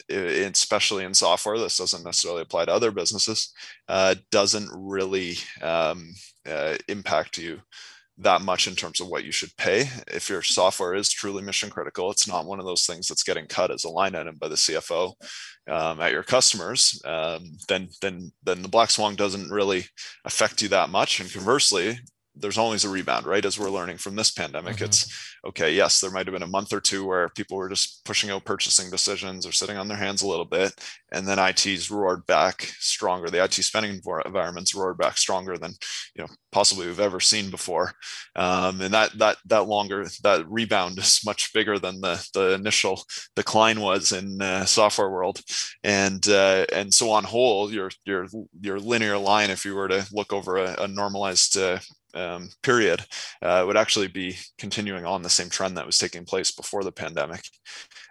especially 0.09 1.03
in 1.03 1.13
software 1.13 1.59
this 1.59 1.77
doesn't 1.77 2.03
necessarily 2.03 2.41
apply 2.41 2.65
to 2.65 2.73
other 2.73 2.89
businesses 2.89 3.53
uh, 3.87 4.15
doesn't 4.31 4.69
really 4.73 5.35
um, 5.61 6.11
uh, 6.49 6.75
impact 6.87 7.37
you 7.37 7.61
that 8.17 8.41
much 8.41 8.67
in 8.67 8.75
terms 8.75 9.01
of 9.01 9.07
what 9.07 9.23
you 9.23 9.31
should 9.31 9.55
pay. 9.57 9.89
If 10.07 10.29
your 10.29 10.43
software 10.43 10.93
is 10.93 11.09
truly 11.09 11.41
mission 11.41 11.71
critical, 11.71 12.11
it's 12.11 12.27
not 12.27 12.45
one 12.45 12.59
of 12.59 12.65
those 12.65 12.85
things 12.85 13.07
that's 13.07 13.23
getting 13.23 13.47
cut 13.47 13.71
as 13.71 13.85
a 13.85 13.89
line 13.89 14.15
item 14.15 14.35
by 14.39 14.49
the 14.49 14.55
CFO 14.55 15.13
um, 15.69 16.01
at 16.01 16.11
your 16.11 16.23
customers. 16.23 17.01
Um, 17.05 17.57
then, 17.67 17.89
then, 18.01 18.31
then 18.43 18.61
the 18.61 18.67
black 18.67 18.89
swan 18.89 19.15
doesn't 19.15 19.49
really 19.51 19.85
affect 20.25 20.61
you 20.61 20.69
that 20.69 20.89
much. 20.89 21.19
And 21.19 21.31
conversely, 21.31 21.99
there's 22.35 22.57
always 22.57 22.83
a 22.83 22.89
rebound, 22.89 23.25
right? 23.25 23.45
As 23.45 23.59
we're 23.59 23.69
learning 23.69 23.97
from 23.97 24.15
this 24.15 24.31
pandemic, 24.31 24.75
mm-hmm. 24.75 24.85
it's 24.85 25.37
okay. 25.45 25.73
Yes, 25.73 25.99
there 25.99 26.11
might 26.11 26.25
have 26.25 26.33
been 26.33 26.43
a 26.43 26.47
month 26.47 26.73
or 26.73 26.79
two 26.79 27.05
where 27.05 27.29
people 27.29 27.57
were 27.57 27.69
just 27.69 28.03
pushing 28.05 28.29
out 28.31 28.45
purchasing 28.45 28.89
decisions 28.89 29.45
or 29.45 29.51
sitting 29.51 29.77
on 29.77 29.87
their 29.87 29.97
hands 29.97 30.21
a 30.21 30.27
little 30.27 30.45
bit, 30.45 30.73
and 31.11 31.27
then 31.27 31.37
IT's 31.37 31.91
roared 31.91 32.25
back 32.25 32.63
stronger. 32.79 33.29
The 33.29 33.43
IT 33.43 33.53
spending 33.53 34.01
environments 34.25 34.73
roared 34.73 34.97
back 34.97 35.17
stronger 35.17 35.57
than 35.57 35.73
you 36.15 36.23
know 36.23 36.29
possibly 36.51 36.87
we've 36.87 36.99
ever 36.99 37.19
seen 37.19 37.51
before, 37.51 37.93
um, 38.35 38.81
and 38.81 38.93
that 38.93 39.17
that 39.19 39.37
that 39.45 39.67
longer 39.67 40.07
that 40.23 40.49
rebound 40.49 40.97
is 40.97 41.21
much 41.25 41.53
bigger 41.53 41.77
than 41.77 42.01
the 42.01 42.27
the 42.33 42.53
initial 42.53 43.03
decline 43.35 43.79
was 43.79 44.11
in 44.11 44.41
uh, 44.41 44.65
software 44.65 45.09
world, 45.09 45.41
and 45.83 46.27
uh, 46.29 46.65
and 46.73 46.93
so 46.93 47.11
on 47.11 47.23
whole, 47.23 47.71
your 47.71 47.91
your 48.05 48.27
your 48.59 48.79
linear 48.79 49.17
line, 49.17 49.51
if 49.51 49.65
you 49.65 49.75
were 49.75 49.87
to 49.87 50.07
look 50.11 50.33
over 50.33 50.57
a, 50.57 50.75
a 50.81 50.87
normalized 50.87 51.57
uh, 51.57 51.77
um, 52.13 52.49
period 52.61 53.05
uh, 53.41 53.63
would 53.65 53.77
actually 53.77 54.07
be 54.07 54.37
continuing 54.57 55.05
on 55.05 55.21
the 55.21 55.29
same 55.29 55.49
trend 55.49 55.77
that 55.77 55.85
was 55.85 55.97
taking 55.97 56.25
place 56.25 56.51
before 56.51 56.83
the 56.83 56.91
pandemic. 56.91 57.43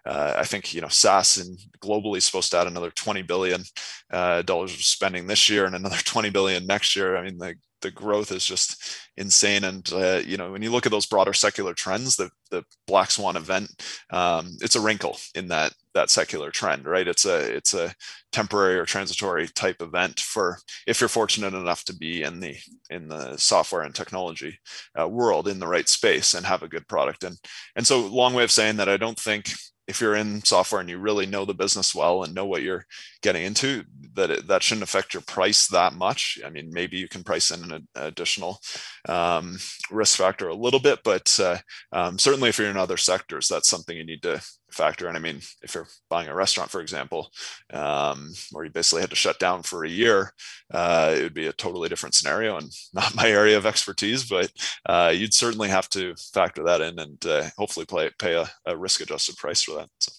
Uh, 0.05 0.35
I 0.37 0.45
think 0.45 0.75
you 0.75 0.81
know 0.81 0.89
SaaS 0.89 1.39
and 1.39 1.59
globally 1.81 2.19
is 2.19 2.25
supposed 2.25 2.51
to 2.51 2.59
add 2.59 2.67
another 2.67 2.91
20 2.91 3.23
billion 3.23 3.63
uh, 4.11 4.43
dollars 4.43 4.75
of 4.75 4.83
spending 4.83 5.27
this 5.27 5.49
year 5.49 5.65
and 5.65 5.75
another 5.75 5.97
20 6.05 6.31
billion 6.31 6.67
next 6.67 6.97
year. 6.97 7.17
I 7.17 7.23
mean 7.23 7.39
the 7.39 7.55
the 7.83 7.91
growth 7.91 8.33
is 8.33 8.47
just 8.47 8.97
insane. 9.17 9.65
And 9.65 9.93
uh, 9.93 10.23
you 10.25 10.37
know, 10.37 10.53
when 10.53 10.63
you 10.63 10.71
look 10.71 10.87
at 10.87 10.93
those 10.93 11.07
broader 11.07 11.35
secular 11.35 11.75
trends, 11.75 12.17
the 12.17 12.31
the 12.51 12.65
black 12.87 13.11
swan 13.11 13.37
event, 13.37 13.71
um, 14.11 14.57
it's 14.61 14.77
a 14.77 14.81
wrinkle 14.81 15.19
in 15.35 15.49
that 15.49 15.75
that 15.95 16.09
secular 16.09 16.51
trend, 16.51 16.87
right? 16.87 17.07
It's 17.07 17.27
a 17.27 17.55
it's 17.55 17.75
a 17.75 17.95
temporary 18.31 18.79
or 18.79 18.87
transitory 18.87 19.47
type 19.49 19.83
event 19.83 20.21
for 20.21 20.59
if 20.87 21.01
you're 21.01 21.09
fortunate 21.09 21.53
enough 21.53 21.85
to 21.85 21.97
be 21.97 22.23
in 22.23 22.41
the 22.41 22.57
in 22.89 23.09
the 23.09 23.37
software 23.37 23.83
and 23.83 23.95
technology 23.95 24.59
uh, 24.99 25.07
world 25.07 25.49
in 25.49 25.59
the 25.59 25.69
right 25.69 25.89
space 25.89 26.33
and 26.33 26.47
have 26.47 26.63
a 26.63 26.69
good 26.69 26.89
product. 26.89 27.25
And 27.25 27.37
and 27.77 27.87
so 27.87 28.01
long 28.07 28.33
way 28.33 28.45
of 28.45 28.51
saying 28.51 28.77
that 28.77 28.89
I 28.89 28.97
don't 28.97 29.19
think 29.19 29.51
if 29.93 30.01
you're 30.01 30.17
in 30.17 30.43
software 30.43 30.81
and 30.81 30.89
you 30.89 30.97
really 30.97 31.27
know 31.27 31.45
the 31.45 31.53
business 31.53 31.95
well 31.95 32.23
and 32.23 32.35
know 32.35 32.47
what 32.47 32.63
you're 32.63 32.87
getting 33.21 33.45
into 33.45 33.85
that 34.15 34.31
it, 34.31 34.47
that 34.49 34.63
shouldn't 34.63 34.83
affect 34.83 35.13
your 35.13 35.23
price 35.23 35.67
that 35.67 35.93
much. 35.93 36.39
I 36.45 36.49
mean 36.49 36.71
maybe 36.73 36.97
you 36.97 37.09
can 37.09 37.23
price 37.23 37.51
in 37.51 37.71
an 37.71 37.87
additional 37.95 38.59
um, 39.07 39.59
risk 39.91 40.17
factor 40.17 40.49
a 40.49 40.55
little 40.55 40.81
bit 40.81 41.01
but 41.05 41.39
uh, 41.39 41.59
um, 41.93 42.19
certainly 42.19 42.49
if 42.49 42.59
you're 42.59 42.71
in 42.71 42.79
other 42.79 42.97
sectors 42.97 43.49
that's 43.49 43.69
something 43.69 43.95
you 43.95 44.07
need 44.07 44.23
to 44.23 44.43
factor. 44.73 45.09
And 45.09 45.17
I 45.17 45.21
mean, 45.21 45.41
if 45.63 45.75
you're 45.75 45.89
buying 46.09 46.29
a 46.29 46.35
restaurant, 46.35 46.71
for 46.71 46.81
example, 46.81 47.31
um, 47.73 48.33
where 48.53 48.65
you 48.65 48.71
basically 48.71 49.01
had 49.01 49.11
to 49.11 49.17
shut 49.17 49.39
down 49.39 49.63
for 49.63 49.85
a 49.85 49.89
year, 49.89 50.33
uh, 50.73 51.15
it 51.17 51.23
would 51.23 51.35
be 51.35 51.47
a 51.47 51.53
totally 51.53 51.89
different 51.89 52.15
scenario 52.15 52.57
and 52.57 52.71
not 52.93 53.15
my 53.15 53.29
area 53.29 53.57
of 53.57 53.67
expertise, 53.67 54.29
but 54.29 54.51
uh, 54.87 55.13
you'd 55.15 55.35
certainly 55.35 55.69
have 55.69 55.89
to 55.91 56.15
factor 56.33 56.65
that 56.65 56.81
in 56.81 56.99
and 56.99 57.27
uh, 57.27 57.49
hopefully 57.57 57.87
play, 57.87 58.11
pay 58.19 58.35
a, 58.35 58.49
a 58.67 58.77
risk 58.77 59.01
adjusted 59.01 59.37
price 59.37 59.63
for 59.63 59.77
that. 59.77 59.89
So. 60.01 60.13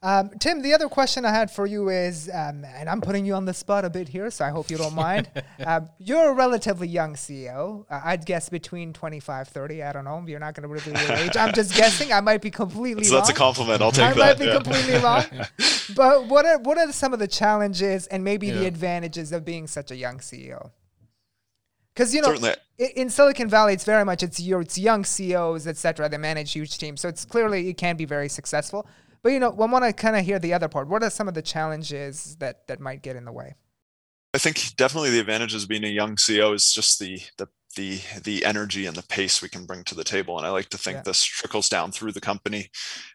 Um, 0.00 0.30
Tim, 0.38 0.62
the 0.62 0.74
other 0.74 0.88
question 0.88 1.24
I 1.24 1.32
had 1.32 1.50
for 1.50 1.66
you 1.66 1.88
is, 1.88 2.30
um, 2.32 2.64
and 2.64 2.88
I'm 2.88 3.00
putting 3.00 3.26
you 3.26 3.34
on 3.34 3.46
the 3.46 3.54
spot 3.54 3.84
a 3.84 3.90
bit 3.90 4.08
here, 4.08 4.30
so 4.30 4.44
I 4.44 4.50
hope 4.50 4.70
you 4.70 4.76
don't 4.76 4.94
mind. 5.08 5.28
um, 5.66 5.88
you're 5.98 6.30
a 6.30 6.34
relatively 6.34 6.86
young 6.86 7.14
CEO. 7.14 7.84
Uh, 7.90 8.00
I'd 8.04 8.24
guess 8.24 8.48
between 8.48 8.92
25, 8.92 9.48
30. 9.48 9.82
I 9.82 9.92
don't 9.92 10.04
know. 10.04 10.22
You're 10.24 10.38
not 10.38 10.54
going 10.54 10.62
to 10.62 10.68
reveal 10.68 10.94
your 10.94 11.16
age. 11.18 11.36
I'm 11.36 11.52
just 11.52 11.74
guessing. 11.76 12.12
I 12.12 12.20
might 12.20 12.42
be 12.42 12.50
completely 12.50 13.02
wrong. 13.02 13.04
so 13.04 13.14
wrong. 13.14 13.20
That's 13.22 13.30
a 13.30 13.34
compliment. 13.34 13.82
I'll 13.82 13.90
take 13.90 14.04
I 14.04 14.12
that. 14.12 14.22
I 14.22 14.26
might 14.28 14.38
be 14.38 14.44
yeah. 14.44 14.54
completely 14.54 14.98
wrong. 14.98 15.24
But 15.96 16.26
what 16.26 16.44
are, 16.44 16.58
what 16.58 16.76
are 16.76 16.92
some 16.92 17.14
of 17.14 17.18
the 17.18 17.26
challenges 17.26 18.06
and 18.08 18.22
maybe 18.22 18.48
yeah. 18.48 18.58
the 18.58 18.66
advantages 18.66 19.32
of 19.32 19.46
being 19.46 19.66
such 19.66 19.90
a 19.90 19.96
young 19.96 20.18
CEO? 20.18 20.70
Because 21.94 22.14
you 22.14 22.20
know, 22.20 22.28
Certainly. 22.28 22.54
in 22.94 23.08
Silicon 23.08 23.48
Valley, 23.48 23.72
it's 23.72 23.84
very 23.84 24.04
much 24.04 24.22
it's 24.22 24.38
your 24.38 24.60
it's 24.60 24.76
young 24.76 25.02
CEOs, 25.02 25.66
etc. 25.66 26.10
They 26.10 26.18
manage 26.18 26.52
huge 26.52 26.76
teams, 26.76 27.00
so 27.00 27.08
it's 27.08 27.24
clearly 27.24 27.70
it 27.70 27.78
can 27.78 27.96
be 27.96 28.04
very 28.04 28.28
successful. 28.28 28.86
But 29.28 29.34
you 29.34 29.40
know, 29.40 29.50
I 29.50 29.66
want 29.66 29.84
to 29.84 29.92
kind 29.92 30.16
of 30.16 30.24
hear 30.24 30.38
the 30.38 30.54
other 30.54 30.68
part. 30.68 30.88
What 30.88 31.02
are 31.02 31.10
some 31.10 31.28
of 31.28 31.34
the 31.34 31.42
challenges 31.42 32.36
that 32.36 32.66
that 32.66 32.80
might 32.80 33.02
get 33.02 33.14
in 33.14 33.26
the 33.26 33.30
way? 33.30 33.56
I 34.32 34.38
think 34.38 34.74
definitely 34.76 35.10
the 35.10 35.20
advantages 35.20 35.64
of 35.64 35.68
being 35.68 35.84
a 35.84 35.88
young 35.88 36.16
CEO 36.16 36.54
is 36.54 36.72
just 36.72 36.98
the 36.98 37.20
the 37.36 37.46
the 37.76 38.00
the 38.24 38.44
energy 38.44 38.86
and 38.86 38.96
the 38.96 39.06
pace 39.08 39.42
we 39.42 39.48
can 39.48 39.66
bring 39.66 39.84
to 39.84 39.94
the 39.94 40.04
table. 40.04 40.38
And 40.38 40.46
I 40.46 40.50
like 40.50 40.68
to 40.70 40.78
think 40.78 40.96
yeah. 40.96 41.02
this 41.02 41.22
trickles 41.22 41.68
down 41.68 41.92
through 41.92 42.12
the 42.12 42.20
company. 42.20 42.70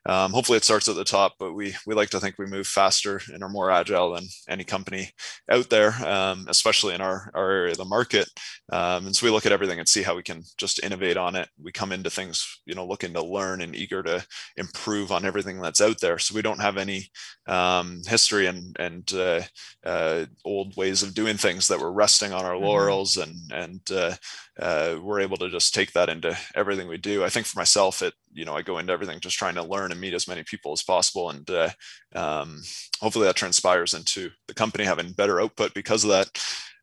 Um, 0.05 0.31
hopefully, 0.31 0.57
it 0.57 0.63
starts 0.63 0.87
at 0.87 0.95
the 0.95 1.03
top, 1.03 1.33
but 1.39 1.53
we 1.53 1.75
we 1.85 1.95
like 1.95 2.09
to 2.11 2.19
think 2.19 2.37
we 2.37 2.45
move 2.45 2.67
faster 2.67 3.21
and 3.33 3.43
are 3.43 3.49
more 3.49 3.71
agile 3.71 4.13
than 4.13 4.25
any 4.47 4.63
company 4.63 5.11
out 5.51 5.69
there, 5.69 5.93
um, 6.05 6.45
especially 6.49 6.93
in 6.93 7.01
our 7.01 7.31
our 7.33 7.51
area 7.51 7.71
of 7.71 7.77
the 7.77 7.85
market. 7.85 8.29
Um, 8.71 9.07
and 9.07 9.15
so 9.15 9.25
we 9.25 9.31
look 9.31 9.45
at 9.45 9.51
everything 9.51 9.79
and 9.79 9.87
see 9.87 10.03
how 10.03 10.15
we 10.15 10.23
can 10.23 10.43
just 10.57 10.83
innovate 10.83 11.17
on 11.17 11.35
it. 11.35 11.49
We 11.61 11.71
come 11.71 11.91
into 11.91 12.09
things, 12.09 12.61
you 12.65 12.75
know, 12.75 12.85
looking 12.85 13.13
to 13.13 13.23
learn 13.23 13.61
and 13.61 13.75
eager 13.75 14.01
to 14.03 14.25
improve 14.57 15.11
on 15.11 15.25
everything 15.25 15.61
that's 15.61 15.81
out 15.81 15.99
there. 15.99 16.19
So 16.19 16.35
we 16.35 16.41
don't 16.41 16.61
have 16.61 16.77
any 16.77 17.09
um, 17.47 18.01
history 18.07 18.47
and 18.47 18.75
and 18.79 19.13
uh, 19.13 19.41
uh, 19.85 20.25
old 20.45 20.75
ways 20.77 21.03
of 21.03 21.13
doing 21.13 21.37
things 21.37 21.67
that 21.67 21.79
we're 21.79 21.91
resting 21.91 22.33
on 22.33 22.45
our 22.45 22.53
mm-hmm. 22.53 22.65
laurels 22.65 23.17
and 23.17 23.35
and 23.51 23.81
uh, 23.91 24.15
uh, 24.59 24.97
we're 25.01 25.21
able 25.21 25.37
to 25.37 25.49
just 25.49 25.73
take 25.73 25.93
that 25.93 26.09
into 26.09 26.37
everything 26.55 26.87
we 26.87 26.97
do. 26.97 27.23
I 27.23 27.29
think 27.29 27.47
for 27.47 27.59
myself, 27.59 28.01
it 28.01 28.13
you 28.31 28.45
know 28.45 28.55
I 28.55 28.61
go 28.61 28.77
into 28.77 28.93
everything 28.93 29.19
just 29.19 29.37
trying 29.37 29.55
to 29.55 29.63
learn 29.63 29.91
and 29.91 29.99
meet 29.99 30.13
as 30.13 30.27
many 30.27 30.43
people 30.43 30.71
as 30.73 30.83
possible, 30.83 31.29
and 31.29 31.49
uh, 31.49 31.69
um, 32.15 32.61
hopefully 32.99 33.25
that 33.25 33.35
transpires 33.35 33.93
into 33.93 34.29
the 34.47 34.53
company 34.53 34.83
having 34.83 35.11
better 35.11 35.41
output 35.41 35.73
because 35.73 36.03
of 36.03 36.11
that. 36.11 36.29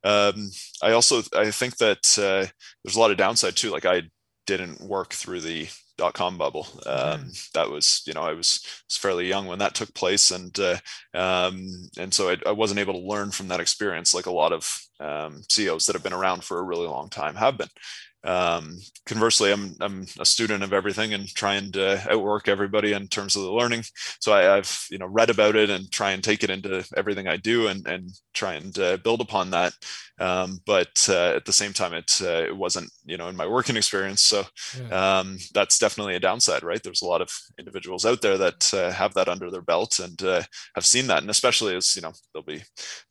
Um, 0.03 0.51
I 0.83 0.93
also 0.93 1.23
I 1.37 1.51
think 1.51 1.77
that 1.77 2.19
uh, 2.19 2.51
there's 2.85 2.97
a 2.97 3.01
lot 3.01 3.13
of 3.13 3.17
downside 3.17 3.57
too. 3.57 3.71
Like 3.71 3.87
I 3.87 4.03
didn't 4.47 4.81
work 4.81 5.13
through 5.13 5.43
the 5.43 5.69
dot 6.01 6.15
com 6.15 6.39
bubble. 6.39 6.67
Um, 6.87 7.27
mm. 7.27 7.53
That 7.53 7.71
was, 7.71 8.03
you 8.07 8.15
know, 8.15 8.23
I 8.23 8.33
was, 8.33 8.65
was, 8.89 8.97
fairly 8.97 9.29
young 9.29 9.47
when 9.47 9.59
that 9.59 9.75
took 9.75 9.95
place, 9.95 10.31
and 10.31 10.59
uh, 10.59 10.79
um, 11.15 11.91
and 11.99 12.13
so 12.13 12.31
I, 12.31 12.37
I, 12.47 12.53
wasn't 12.53 12.81
able 12.81 12.95
to 12.95 13.07
learn 13.07 13.31
from 13.31 13.49
that 13.49 13.61
experience 13.61 14.15
like 14.15 14.27
a 14.27 14.33
lot 14.33 14.53
of 14.53 14.67
um, 14.99 15.43
CEOs 15.51 15.87
that 15.87 15.95
have 15.95 16.03
been 16.03 16.15
around 16.15 16.43
for 16.43 16.59
a 16.59 16.65
really 16.65 16.87
long 16.87 17.11
time 17.11 17.35
have 17.35 17.59
been 17.59 17.69
um, 18.25 18.79
conversely 19.07 19.51
I'm, 19.51 19.75
I'm 19.81 20.07
a 20.19 20.27
student 20.27 20.63
of 20.63 20.73
everything 20.73 21.15
and 21.15 21.27
trying 21.27 21.73
to 21.73 22.03
outwork 22.11 22.49
everybody 22.49 22.93
in 22.93 23.09
terms 23.09 23.35
of 23.35 23.43
the 23.43 23.53
learning 23.53 23.85
so 24.21 24.33
I, 24.33 24.43
have 24.43 24.85
you 24.91 24.99
know 24.99 25.07
read 25.07 25.31
about 25.31 25.57
it 25.57 25.71
and 25.71 25.91
try 25.91 26.11
and 26.11 26.23
take 26.23 26.45
it 26.45 26.51
into 26.51 26.87
everything 26.97 27.29
i 27.29 27.37
do 27.37 27.69
and, 27.69 27.87
and 27.87 28.11
try 28.35 28.55
and 28.55 28.79
uh, 28.79 28.99
build 28.99 29.23
upon 29.23 29.51
that 29.51 29.73
um, 30.21 30.61
but 30.67 31.07
uh, 31.09 31.33
at 31.35 31.47
the 31.47 31.53
same 31.53 31.73
time 31.73 31.95
it, 31.95 32.21
uh, 32.23 32.45
it 32.45 32.57
wasn't 32.57 32.91
you 33.05 33.17
know 33.17 33.29
in 33.29 33.37
my 33.37 33.47
working 33.47 33.77
experience 33.77 34.23
so 34.23 34.45
yeah. 34.79 35.19
um, 35.19 35.39
that's 35.55 35.79
definitely 35.79 36.15
a 36.15 36.21
downside 36.21 36.63
right 36.63 36.83
there's 36.83 37.03
a 37.03 37.07
lot 37.07 37.23
of 37.23 37.31
individuals 37.59 38.05
out 38.05 38.21
there 38.21 38.37
that 38.37 38.73
uh, 38.75 38.91
have 38.91 39.15
that 39.15 39.29
under 39.29 39.51
their 39.51 39.63
belt 39.63 39.99
and 39.99 40.23
uh, 40.23 40.43
have 40.75 40.85
seen 40.85 41.07
that 41.07 41.23
and 41.23 41.31
especially 41.31 41.75
as 41.75 41.97
you 41.97 42.03
know 42.03 42.13
there'll 42.33 42.45
be 42.45 42.63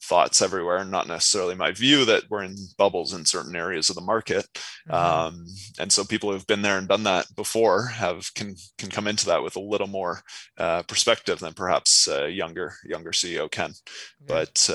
thoughts 0.04 0.42
everywhere 0.42 0.78
and 0.78 0.92
not 0.92 1.08
necessarily 1.08 1.56
my 1.56 1.72
view 1.72 2.06
that 2.06 2.24
we're 2.30 2.44
in 2.44 2.56
bubbles 2.78 3.14
in 3.14 3.26
certain 3.26 3.56
areas 3.56 3.90
of 3.90 3.96
the 3.96 4.02
market 4.02 4.48
mm-hmm. 4.88 4.94
um, 4.94 5.46
and 5.80 5.92
so 5.92 6.04
people 6.06 6.32
who've 6.32 6.48
been 6.48 6.62
there 6.62 6.78
and 6.78 6.88
done 6.88 7.04
that 7.04 7.26
before 7.36 7.88
have 7.88 8.32
can 8.36 8.56
can 8.78 8.90
come 8.90 9.08
into 9.08 9.26
that 9.26 9.44
with 9.44 9.56
a 9.56 9.60
little 9.60 9.88
more 9.88 10.22
uh, 10.60 10.84
perspective 10.84 11.40
than 11.40 11.54
perhaps 11.54 12.08
a 12.08 12.30
younger 12.30 12.74
younger 12.86 13.12
ceo 13.12 13.50
can 13.50 13.72
yeah. 13.72 14.28
but 14.28 14.70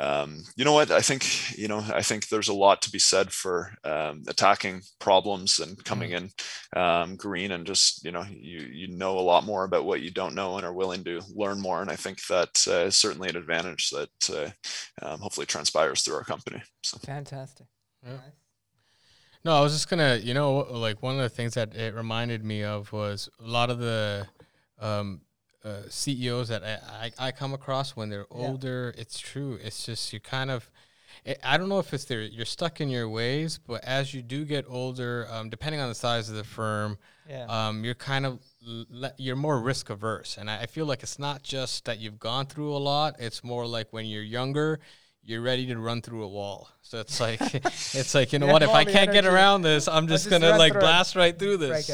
um, 0.00 0.42
you 0.56 0.64
know 0.64 0.72
what? 0.72 0.90
I 0.90 1.00
think 1.00 1.58
you 1.58 1.68
know. 1.68 1.84
I 1.92 2.00
think 2.00 2.28
there's 2.28 2.48
a 2.48 2.54
lot 2.54 2.80
to 2.82 2.90
be 2.90 2.98
said 2.98 3.30
for 3.30 3.74
um, 3.84 4.22
attacking 4.28 4.80
problems 4.98 5.58
and 5.58 5.82
coming 5.84 6.12
mm. 6.12 6.30
in 6.74 6.80
um, 6.80 7.16
green 7.16 7.52
and 7.52 7.66
just 7.66 8.02
you 8.02 8.10
know 8.10 8.24
you 8.30 8.60
you 8.60 8.88
know 8.88 9.18
a 9.18 9.20
lot 9.20 9.44
more 9.44 9.64
about 9.64 9.84
what 9.84 10.00
you 10.00 10.10
don't 10.10 10.34
know 10.34 10.56
and 10.56 10.64
are 10.64 10.72
willing 10.72 11.04
to 11.04 11.20
learn 11.34 11.60
more. 11.60 11.82
And 11.82 11.90
I 11.90 11.96
think 11.96 12.24
that 12.28 12.64
uh, 12.66 12.86
is 12.86 12.96
certainly 12.96 13.28
an 13.28 13.36
advantage 13.36 13.90
that 13.90 14.30
uh, 15.02 15.06
um, 15.06 15.20
hopefully 15.20 15.46
transpires 15.46 16.00
through 16.00 16.14
our 16.14 16.24
company. 16.24 16.62
So. 16.82 16.96
Fantastic. 16.98 17.66
Yeah. 18.02 18.16
No, 19.44 19.56
I 19.56 19.60
was 19.60 19.72
just 19.72 19.90
gonna, 19.90 20.16
you 20.16 20.32
know, 20.32 20.58
like 20.58 21.02
one 21.02 21.16
of 21.16 21.22
the 21.22 21.28
things 21.28 21.54
that 21.54 21.74
it 21.74 21.94
reminded 21.94 22.42
me 22.42 22.64
of 22.64 22.90
was 22.92 23.28
a 23.38 23.46
lot 23.46 23.68
of 23.68 23.78
the 23.78 24.26
um, 24.78 25.20
uh, 25.64 25.82
CEOs 25.88 26.48
that 26.48 26.62
I, 26.64 27.10
I, 27.18 27.28
I, 27.28 27.32
come 27.32 27.52
across 27.52 27.96
when 27.96 28.08
they're 28.08 28.26
older. 28.30 28.92
Yeah. 28.94 29.02
It's 29.02 29.18
true. 29.18 29.58
It's 29.62 29.84
just 29.84 30.12
you 30.12 30.20
kind 30.20 30.50
of. 30.50 30.70
It, 31.24 31.38
I 31.44 31.58
don't 31.58 31.68
know 31.68 31.78
if 31.78 31.92
it's 31.92 32.04
there. 32.04 32.22
You're 32.22 32.46
stuck 32.46 32.80
in 32.80 32.88
your 32.88 33.08
ways, 33.08 33.58
but 33.58 33.84
as 33.84 34.14
you 34.14 34.22
do 34.22 34.44
get 34.44 34.64
older, 34.68 35.26
um, 35.30 35.50
depending 35.50 35.80
on 35.80 35.88
the 35.88 35.94
size 35.94 36.30
of 36.30 36.36
the 36.36 36.44
firm, 36.44 36.96
yeah. 37.28 37.44
um, 37.46 37.84
you're 37.84 37.94
kind 37.94 38.24
of 38.24 38.38
le- 38.62 39.12
you're 39.18 39.36
more 39.36 39.60
risk 39.60 39.90
averse, 39.90 40.38
and 40.38 40.50
I, 40.50 40.62
I 40.62 40.66
feel 40.66 40.86
like 40.86 41.02
it's 41.02 41.18
not 41.18 41.42
just 41.42 41.84
that 41.84 41.98
you've 41.98 42.18
gone 42.18 42.46
through 42.46 42.74
a 42.74 42.78
lot. 42.78 43.16
It's 43.18 43.44
more 43.44 43.66
like 43.66 43.88
when 43.92 44.06
you're 44.06 44.22
younger, 44.22 44.80
you're 45.24 45.42
ready 45.42 45.66
to 45.66 45.78
run 45.78 46.02
through 46.02 46.24
a 46.24 46.28
wall. 46.28 46.68
So 46.82 46.98
it's 47.00 47.20
like 47.20 47.40
it's 47.64 48.14
like 48.14 48.32
you 48.32 48.38
know 48.38 48.46
what? 48.46 48.62
If 48.62 48.70
I 48.70 48.84
can't 48.84 49.10
energy. 49.10 49.12
get 49.12 49.26
around 49.26 49.62
this, 49.62 49.88
I'm 49.88 50.08
just, 50.08 50.28
just 50.28 50.30
gonna 50.30 50.56
like 50.56 50.72
blast 50.72 51.16
right 51.16 51.38
through 51.38 51.58
this. 51.58 51.90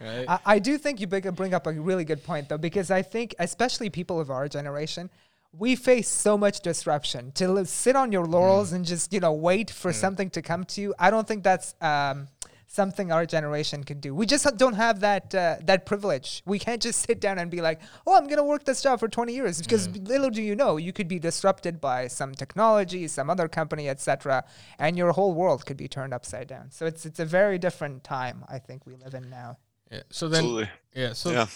Right. 0.00 0.28
I, 0.28 0.38
I 0.44 0.58
do 0.58 0.78
think 0.78 1.00
you 1.00 1.06
bring 1.06 1.54
up 1.54 1.66
a 1.66 1.72
really 1.72 2.04
good 2.04 2.24
point 2.24 2.48
though, 2.48 2.58
because 2.58 2.90
I 2.90 3.02
think 3.02 3.34
especially 3.38 3.88
people 3.90 4.20
of 4.20 4.30
our 4.30 4.48
generation, 4.48 5.10
we 5.56 5.76
face 5.76 6.08
so 6.08 6.36
much 6.36 6.60
disruption. 6.60 7.30
To 7.32 7.64
sit 7.66 7.94
on 7.94 8.10
your 8.10 8.26
laurels 8.26 8.72
mm. 8.72 8.76
and 8.76 8.84
just 8.84 9.12
you 9.12 9.20
know 9.20 9.32
wait 9.32 9.70
for 9.70 9.92
mm. 9.92 9.94
something 9.94 10.30
to 10.30 10.42
come 10.42 10.64
to 10.66 10.80
you, 10.80 10.94
I 10.98 11.10
don't 11.10 11.28
think 11.28 11.44
that's 11.44 11.74
um, 11.80 12.28
something 12.72 13.12
our 13.12 13.26
generation 13.26 13.84
can 13.84 14.00
do. 14.00 14.14
We 14.14 14.24
just 14.24 14.46
don't 14.56 14.74
have 14.74 15.00
that 15.00 15.34
uh, 15.34 15.56
that 15.64 15.84
privilege. 15.84 16.42
We 16.46 16.58
can't 16.58 16.80
just 16.80 17.06
sit 17.06 17.20
down 17.20 17.38
and 17.38 17.50
be 17.50 17.60
like, 17.60 17.80
"Oh, 18.06 18.16
I'm 18.16 18.26
gonna 18.26 18.44
work 18.44 18.64
this 18.64 18.82
job 18.82 18.98
for 18.98 19.08
20 19.08 19.34
years," 19.34 19.60
because 19.60 19.88
mm. 19.88 20.08
little 20.08 20.30
do 20.30 20.42
you 20.42 20.56
know, 20.56 20.78
you 20.78 20.92
could 20.92 21.08
be 21.08 21.18
disrupted 21.18 21.80
by 21.80 22.08
some 22.08 22.34
technology, 22.34 23.06
some 23.08 23.28
other 23.28 23.46
company, 23.46 23.88
etc., 23.88 24.44
and 24.78 24.96
your 24.96 25.12
whole 25.12 25.34
world 25.34 25.66
could 25.66 25.76
be 25.76 25.88
turned 25.88 26.14
upside 26.14 26.48
down. 26.48 26.70
So 26.70 26.86
it's 26.86 27.04
it's 27.04 27.20
a 27.20 27.26
very 27.26 27.58
different 27.58 28.04
time 28.04 28.44
I 28.48 28.58
think 28.58 28.86
we 28.86 28.94
live 28.96 29.14
in 29.14 29.28
now. 29.28 29.58
Yeah. 29.90 30.02
So 30.10 30.28
then, 30.28 30.44
Absolutely. 30.44 30.70
yeah. 30.94 31.12
So 31.12 31.30
yeah, 31.30 31.46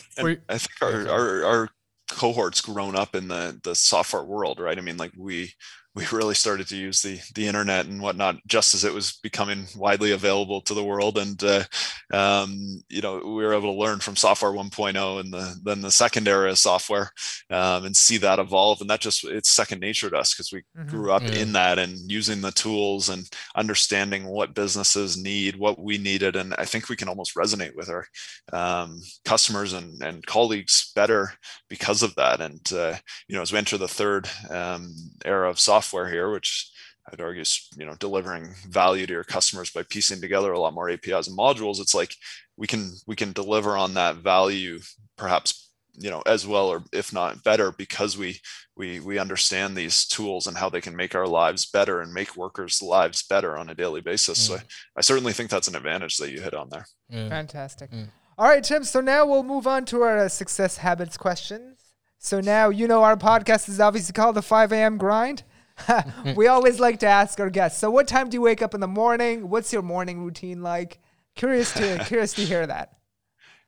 I 0.48 0.58
think 0.58 0.82
our, 0.82 1.08
our 1.08 1.44
our 1.44 1.68
cohorts 2.10 2.60
grown 2.60 2.94
up 2.94 3.14
in 3.14 3.28
the 3.28 3.58
the 3.62 3.74
software 3.74 4.24
world, 4.24 4.60
right? 4.60 4.76
I 4.76 4.82
mean, 4.82 4.98
like 4.98 5.12
we 5.16 5.54
we 5.96 6.04
really 6.12 6.34
started 6.34 6.68
to 6.68 6.76
use 6.76 7.00
the 7.00 7.18
the 7.34 7.46
internet 7.46 7.86
and 7.86 8.02
whatnot 8.02 8.36
just 8.46 8.74
as 8.74 8.84
it 8.84 8.92
was 8.92 9.18
becoming 9.22 9.66
widely 9.74 10.12
available 10.12 10.60
to 10.60 10.74
the 10.74 10.84
world 10.84 11.16
and 11.16 11.42
uh, 11.42 11.64
um, 12.12 12.82
you 12.90 13.00
know 13.00 13.16
we 13.16 13.42
were 13.42 13.54
able 13.54 13.72
to 13.72 13.80
learn 13.80 13.98
from 13.98 14.14
software 14.14 14.52
1.0 14.52 15.20
and 15.20 15.32
the, 15.32 15.56
then 15.64 15.80
the 15.80 15.90
second 15.90 16.28
era 16.28 16.50
of 16.50 16.58
software 16.58 17.10
um, 17.50 17.86
and 17.86 17.96
see 17.96 18.18
that 18.18 18.38
evolve 18.38 18.80
and 18.82 18.90
that 18.90 19.00
just 19.00 19.24
it's 19.24 19.50
second 19.50 19.80
nature 19.80 20.10
to 20.10 20.18
us 20.18 20.34
because 20.34 20.52
we 20.52 20.60
mm-hmm. 20.78 20.88
grew 20.88 21.10
up 21.10 21.22
yeah. 21.22 21.36
in 21.36 21.52
that 21.54 21.78
and 21.78 21.96
using 22.10 22.42
the 22.42 22.52
tools 22.52 23.08
and 23.08 23.28
understanding 23.56 24.26
what 24.26 24.54
businesses 24.54 25.16
need 25.16 25.56
what 25.56 25.78
we 25.78 25.96
needed 25.96 26.36
and 26.36 26.54
i 26.58 26.64
think 26.66 26.90
we 26.90 26.96
can 26.96 27.08
almost 27.08 27.34
resonate 27.34 27.74
with 27.74 27.88
our 27.88 28.06
um, 28.52 29.00
customers 29.24 29.72
and, 29.72 30.02
and 30.02 30.26
colleagues 30.26 30.92
better 30.94 31.32
because 31.70 32.02
of 32.02 32.14
that 32.16 32.42
and 32.42 32.70
uh, 32.74 32.94
you 33.28 33.34
know 33.34 33.40
as 33.40 33.50
we 33.50 33.58
enter 33.58 33.78
the 33.78 33.88
third 33.88 34.28
um, 34.50 34.94
era 35.24 35.48
of 35.48 35.58
software 35.58 35.85
software 35.86 36.10
here, 36.10 36.30
which 36.30 36.70
I'd 37.12 37.20
argue 37.20 37.42
is 37.42 37.68
you 37.76 37.86
know 37.86 37.94
delivering 37.98 38.54
value 38.68 39.06
to 39.06 39.12
your 39.12 39.24
customers 39.24 39.70
by 39.70 39.82
piecing 39.84 40.20
together 40.20 40.52
a 40.52 40.58
lot 40.58 40.74
more 40.74 40.90
APIs 40.90 41.28
and 41.28 41.38
modules. 41.38 41.80
It's 41.80 41.94
like 41.94 42.14
we 42.56 42.66
can 42.66 42.92
we 43.06 43.16
can 43.16 43.32
deliver 43.32 43.76
on 43.76 43.94
that 43.94 44.16
value 44.16 44.80
perhaps 45.16 45.70
you 45.98 46.10
know 46.10 46.22
as 46.26 46.46
well 46.46 46.68
or 46.68 46.84
if 46.92 47.10
not 47.10 47.42
better 47.42 47.72
because 47.72 48.18
we 48.18 48.38
we 48.76 49.00
we 49.00 49.18
understand 49.18 49.74
these 49.74 50.06
tools 50.06 50.46
and 50.46 50.56
how 50.56 50.68
they 50.68 50.80
can 50.82 50.94
make 50.94 51.14
our 51.14 51.26
lives 51.26 51.64
better 51.64 52.02
and 52.02 52.12
make 52.12 52.36
workers 52.36 52.82
lives 52.82 53.22
better 53.22 53.56
on 53.56 53.70
a 53.70 53.74
daily 53.74 54.02
basis 54.02 54.38
mm. 54.38 54.46
so 54.48 54.54
I, 54.56 54.60
I, 54.98 55.00
certainly 55.00 55.32
think 55.32 55.48
that's 55.48 55.68
an 55.68 55.74
advantage 55.74 56.18
that 56.18 56.30
you 56.30 56.42
hit 56.42 56.52
on 56.52 56.68
there 56.68 56.84
fantastic 57.30 57.90
mm. 57.92 58.08
All 58.38 58.46
right, 58.46 58.62
Tim. 58.62 58.84
So 58.84 59.00
now 59.00 59.24
we'll 59.24 59.42
move 59.42 59.66
on 59.66 59.86
to 59.86 60.02
our 60.02 60.18
uh, 60.18 60.28
success 60.28 60.76
habits 60.76 61.16
questions. 61.16 61.78
So 62.18 62.38
now 62.38 62.68
you 62.68 62.86
know 62.86 63.02
our 63.02 63.16
podcast 63.16 63.66
is 63.66 63.80
obviously 63.80 64.12
called 64.12 64.36
the 64.36 64.42
5 64.42 64.72
a.m. 64.72 64.98
grind. 64.98 65.42
we 66.36 66.46
always 66.46 66.80
like 66.80 67.00
to 67.00 67.06
ask 67.06 67.40
our 67.40 67.50
guests. 67.50 67.80
So, 67.80 67.90
what 67.90 68.08
time 68.08 68.28
do 68.28 68.36
you 68.36 68.42
wake 68.42 68.62
up 68.62 68.74
in 68.74 68.80
the 68.80 68.88
morning? 68.88 69.48
What's 69.48 69.72
your 69.72 69.82
morning 69.82 70.22
routine 70.22 70.62
like? 70.62 71.00
Curious 71.34 71.72
to 71.74 71.98
curious 72.06 72.32
to 72.34 72.42
hear 72.42 72.66
that. 72.66 72.92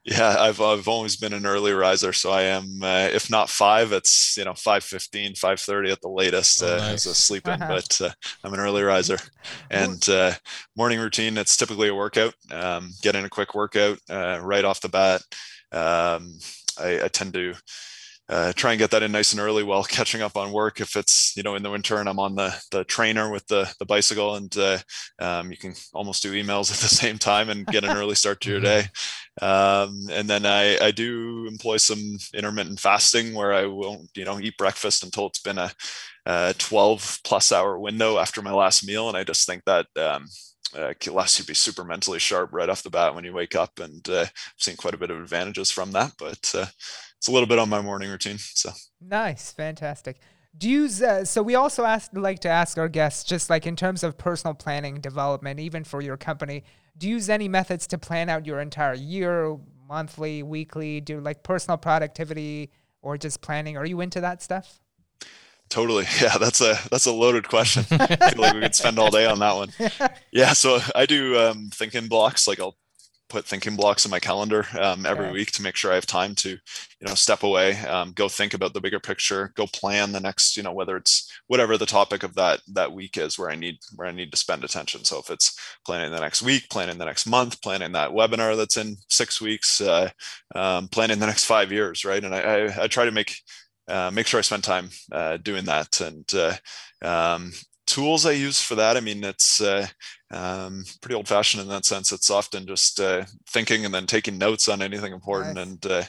Yeah, 0.05 0.37
I've 0.39 0.61
I've 0.61 0.89
always 0.89 1.17
been 1.17 1.35
an 1.35 1.45
early 1.45 1.73
riser, 1.73 2.15
so 2.15 2.31
I 2.31 2.43
am. 2.43 2.83
Uh, 2.83 3.09
if 3.13 3.31
not 3.31 3.51
five, 3.51 3.93
it's 3.93 4.37
you 4.39 4.45
know 4.45 4.55
five 4.55 4.83
fifteen, 4.83 5.35
five 5.35 5.61
thirty 5.61 5.91
at 5.91 6.01
the 6.01 6.09
latest 6.09 6.63
oh, 6.63 6.75
uh, 6.75 6.79
nice. 6.79 7.05
as 7.05 7.07
a 7.07 7.15
sleep 7.15 7.47
in. 7.47 7.61
Uh-huh. 7.61 7.69
But 7.75 8.01
uh, 8.01 8.11
I'm 8.43 8.55
an 8.55 8.61
early 8.61 8.83
riser, 8.83 9.19
and 9.71 10.09
uh, 10.09 10.33
morning 10.77 10.99
routine. 10.99 11.37
It's 11.37 11.57
typically 11.59 11.89
a 11.89 11.95
workout. 11.95 12.35
Um, 12.51 12.93
get 13.03 13.17
in 13.17 13.27
a 13.27 13.29
quick 13.29 13.55
workout 13.55 13.99
uh, 14.09 14.41
right 14.43 14.65
off 14.65 14.81
the 14.81 14.89
bat. 14.89 15.21
Um, 15.73 16.39
I, 16.81 17.05
I 17.05 17.09
tend 17.09 17.35
to 17.35 17.55
uh, 18.29 18.53
try 18.55 18.73
and 18.73 18.79
get 18.79 18.91
that 18.91 19.03
in 19.03 19.13
nice 19.13 19.33
and 19.33 19.41
early 19.41 19.63
while 19.63 19.85
catching 19.99 20.21
up 20.23 20.37
on 20.37 20.53
work. 20.53 20.81
If 20.81 20.97
it's 20.97 21.37
you 21.37 21.43
know 21.43 21.55
in 21.55 21.63
the 21.63 21.71
winter 21.71 21.97
and 21.99 22.09
I'm 22.09 22.19
on 22.19 22.35
the 22.35 22.55
the 22.71 22.85
trainer 22.85 23.31
with 23.31 23.47
the 23.47 23.73
the 23.79 23.87
bicycle, 23.87 24.35
and 24.35 24.55
uh, 24.57 24.79
um, 25.19 25.51
you 25.51 25.57
can 25.57 25.75
almost 25.95 26.23
do 26.23 26.33
emails 26.33 26.71
at 26.73 26.79
the 26.79 26.89
same 26.89 27.19
time 27.19 27.49
and 27.49 27.67
get 27.67 27.85
an 27.85 27.97
early 27.97 28.15
start 28.15 28.41
to 28.43 28.51
your 28.51 28.61
day. 28.61 28.85
Um, 29.41 30.09
and 30.11 30.29
then 30.29 30.45
I 30.47 30.79
I 30.79 30.91
do 30.91 31.47
employ 31.47 31.79
some 31.79 32.19
intermittent 32.35 32.81
fasting 32.81 33.35
where 33.35 33.53
I 33.53 33.67
won't 33.67 34.11
you 34.15 34.25
know 34.25 34.39
eat 34.39 34.57
breakfast 34.59 35.05
until 35.05 35.27
it's 35.27 35.41
been 35.41 35.59
a, 35.59 35.73
a 36.27 36.55
12 36.59 37.21
plus 37.25 37.53
hour 37.53 37.79
window 37.79 38.19
after 38.19 38.43
my 38.43 38.53
last 38.53 38.87
meal, 38.87 39.09
and 39.09 39.17
I 39.17 39.25
just 39.25 39.47
think 39.47 39.65
that. 39.65 39.87
Um, 39.97 40.27
uh, 40.77 40.93
allows 41.09 41.39
you 41.39 41.43
to 41.45 41.49
be 41.49 41.55
super 41.55 41.83
mentally 41.83 42.19
sharp 42.19 42.51
right 42.53 42.69
off 42.69 42.83
the 42.83 42.91
bat 42.91 43.15
when 43.15 43.25
you 43.25 43.33
wake 43.33 43.57
up, 43.57 43.79
and 43.81 44.07
uh, 44.11 44.21
I've 44.21 44.33
seen 44.59 44.77
quite 44.77 44.93
a 44.93 44.99
bit 44.99 45.11
of 45.11 45.19
advantages 45.19 45.71
from 45.71 45.93
that. 45.93 46.13
But 46.19 46.53
uh, 46.55 46.67
it's 47.19 47.29
a 47.29 47.33
little 47.33 47.47
bit 47.47 47.59
on 47.59 47.69
my 47.69 47.81
morning 47.81 48.11
routine. 48.11 48.39
So 48.39 48.71
nice, 49.01 49.53
fantastic. 49.53 50.19
Do 50.57 50.69
you 50.69 50.89
uh, 51.05 51.25
so 51.25 51.43
we 51.43 51.55
also 51.55 51.85
ask 51.85 52.11
like 52.15 52.39
to 52.41 52.49
ask 52.49 52.79
our 52.79 52.89
guests 52.89 53.25
just 53.25 53.51
like 53.51 53.67
in 53.67 53.77
terms 53.77 54.03
of 54.03 54.17
personal 54.17 54.55
planning 54.55 55.01
development, 55.01 55.61
even 55.61 55.85
for 55.85 56.01
your 56.01 56.17
company. 56.17 56.65
Do 56.97 57.09
you 57.09 57.15
use 57.15 57.29
any 57.29 57.49
methods 57.49 57.87
to 57.89 57.99
plan 57.99 58.29
out 58.29 58.45
your 58.45 58.61
entire 58.61 58.95
year, 58.95 59.57
monthly, 59.89 60.43
weekly? 60.43 61.01
Do 61.01 61.21
like 61.21 61.43
personal 61.43 61.77
productivity 61.77 62.71
or 63.03 63.17
just 63.17 63.41
planning? 63.41 63.77
Are 63.77 63.87
you 63.87 64.01
into 64.01 64.21
that 64.21 64.43
stuff? 64.43 64.81
Totally. 65.69 66.07
Yeah, 66.21 66.39
that's 66.39 66.61
a 66.61 66.79
that's 66.91 67.07
a 67.07 67.13
loaded 67.13 67.49
question. 67.49 67.85
I 67.91 68.31
feel 68.31 68.43
like 68.43 68.55
we 68.55 68.61
could 68.61 68.75
spend 68.75 68.99
all 68.99 69.11
day 69.11 69.27
on 69.27 69.39
that 69.41 69.55
one. 69.55 69.71
Yeah, 70.33 70.53
so 70.53 70.81
I 70.95 71.07
do 71.07 71.39
um, 71.39 71.71
thinking 71.73 72.09
blocks. 72.09 72.47
Like 72.49 72.61
I'll 72.61 72.77
put 73.29 73.45
thinking 73.45 73.77
blocks 73.77 74.05
in 74.05 74.11
my 74.11 74.19
calendar 74.19 74.67
um, 74.79 75.05
every 75.07 75.27
okay. 75.27 75.33
week 75.33 75.53
to 75.53 75.63
make 75.63 75.77
sure 75.77 75.93
I 75.93 75.97
have 75.97 76.07
time 76.07 76.35
to, 76.37 76.51
you 76.51 77.07
know, 77.07 77.15
step 77.15 77.43
away, 77.43 77.77
um, 77.81 78.13
go 78.13 78.29
think 78.29 78.55
about 78.55 78.75
the 78.75 78.81
bigger 78.81 79.01
picture, 79.01 79.53
go 79.55 79.67
plan 79.67 80.13
the 80.13 80.21
next, 80.21 80.57
you 80.57 80.63
know, 80.63 80.73
whether 80.73 80.97
it's 80.97 81.31
whatever 81.47 81.77
the 81.77 81.87
topic 81.87 82.23
of 82.23 82.35
that 82.35 82.61
that 82.73 82.93
week 82.93 83.17
is, 83.17 83.39
where 83.39 83.51
I 83.51 83.55
need 83.55 83.79
where 83.97 84.09
I 84.09 84.13
need 84.13 84.31
to 84.33 84.39
spend 84.39 84.65
attention. 84.65 85.05
So 85.05 85.19
if 85.19 85.31
it's 85.31 85.59
planning 85.85 86.13
the 86.13 86.21
next 86.21 86.43
week, 86.43 86.69
planning 86.71 86.99
the 86.99 87.05
next 87.05 87.27
month, 87.27 87.61
planning 87.63 87.93
that 87.93 88.11
webinar 88.11 88.57
that's 88.57 88.77
in 88.77 88.97
six 89.09 89.41
weeks, 89.41 89.81
uh, 89.81 90.11
um, 90.55 90.89
planning 90.89 91.19
the 91.19 91.27
next 91.27 91.45
five 91.45 91.71
years, 91.71 92.05
right? 92.05 92.23
And 92.23 92.35
I, 92.35 92.41
I, 92.41 92.83
I 92.85 92.87
try 92.87 93.05
to 93.05 93.13
make 93.13 93.37
uh, 93.89 94.11
make 94.11 94.27
sure 94.27 94.39
I 94.39 94.43
spend 94.43 94.65
time 94.65 94.91
uh, 95.13 95.37
doing 95.39 95.65
that 95.67 96.01
and. 96.01 96.33
Uh, 96.35 96.55
um, 97.01 97.53
tools 97.89 98.27
I 98.27 98.33
use 98.33 98.61
for 98.61 98.75
that, 98.77 98.97
I 98.97 99.01
mean, 99.01 99.25
it's 99.25 99.61
uh, 99.61 99.87
um, 100.31 100.85
pretty 101.01 101.15
old 101.15 101.27
fashioned 101.27 101.63
in 101.63 101.69
that 101.69 101.85
sense. 101.85 102.13
It's 102.13 102.31
often 102.31 102.67
just 102.67 103.01
uh, 103.01 103.25
thinking 103.49 103.85
and 103.85 103.93
then 103.93 104.07
taking 104.07 104.39
notes 104.39 104.69
on 104.69 104.83
anything 104.83 105.13
important 105.13 105.57
nice. 105.57 105.67
and 105.67 105.87
uh, 105.87 106.03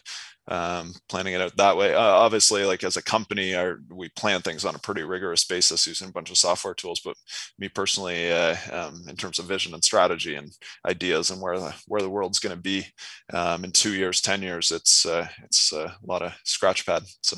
um, 0.50 0.94
planning 1.08 1.36
it 1.36 1.42
out 1.42 1.56
that 1.58 1.78
way. 1.78 1.94
Uh, 1.94 2.02
obviously, 2.02 2.66
like 2.66 2.84
as 2.84 2.98
a 2.98 3.04
company, 3.04 3.56
our, 3.56 3.80
we 3.90 4.10
plan 4.10 4.42
things 4.42 4.66
on 4.66 4.76
a 4.76 4.80
pretty 4.80 5.04
rigorous 5.04 5.46
basis 5.46 5.88
using 5.88 6.10
a 6.10 6.12
bunch 6.12 6.30
of 6.30 6.38
software 6.38 6.74
tools. 6.74 7.02
But 7.04 7.16
me 7.58 7.70
personally, 7.70 8.32
uh, 8.32 8.56
um, 8.72 9.04
in 9.08 9.16
terms 9.16 9.40
of 9.40 9.46
vision 9.46 9.74
and 9.74 9.84
strategy 9.84 10.36
and 10.36 10.52
ideas 10.88 11.30
and 11.32 11.42
where 11.42 11.60
the 11.60 11.74
where 11.88 12.02
the 12.02 12.10
world's 12.10 12.40
going 12.40 12.56
to 12.56 12.62
be 12.62 12.86
um, 13.34 13.64
in 13.64 13.72
two 13.72 13.94
years, 13.94 14.22
ten 14.22 14.42
years, 14.42 14.72
it's 14.72 15.06
uh, 15.06 15.28
it's 15.44 15.72
a 15.72 15.96
lot 16.04 16.22
of 16.22 16.34
scratch 16.44 16.86
pad. 16.86 17.04
So. 17.22 17.38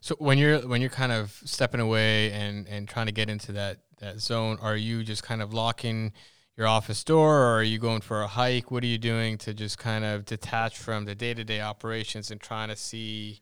So 0.00 0.14
when 0.18 0.38
you're 0.38 0.60
when 0.60 0.80
you're 0.80 0.90
kind 0.90 1.12
of 1.12 1.40
stepping 1.44 1.80
away 1.80 2.32
and 2.32 2.66
and 2.68 2.88
trying 2.88 3.06
to 3.06 3.12
get 3.12 3.28
into 3.28 3.52
that 3.52 3.78
that 3.98 4.20
zone, 4.20 4.58
are 4.60 4.76
you 4.76 5.02
just 5.02 5.22
kind 5.22 5.42
of 5.42 5.52
locking 5.52 6.12
your 6.56 6.66
office 6.66 7.02
door, 7.04 7.38
or 7.38 7.56
are 7.56 7.62
you 7.62 7.78
going 7.78 8.00
for 8.00 8.22
a 8.22 8.26
hike? 8.26 8.70
What 8.70 8.82
are 8.82 8.86
you 8.86 8.98
doing 8.98 9.38
to 9.38 9.54
just 9.54 9.78
kind 9.78 10.04
of 10.04 10.24
detach 10.24 10.76
from 10.76 11.04
the 11.04 11.14
day 11.14 11.34
to 11.34 11.44
day 11.44 11.60
operations 11.60 12.30
and 12.30 12.40
trying 12.40 12.68
to 12.68 12.76
see 12.76 13.40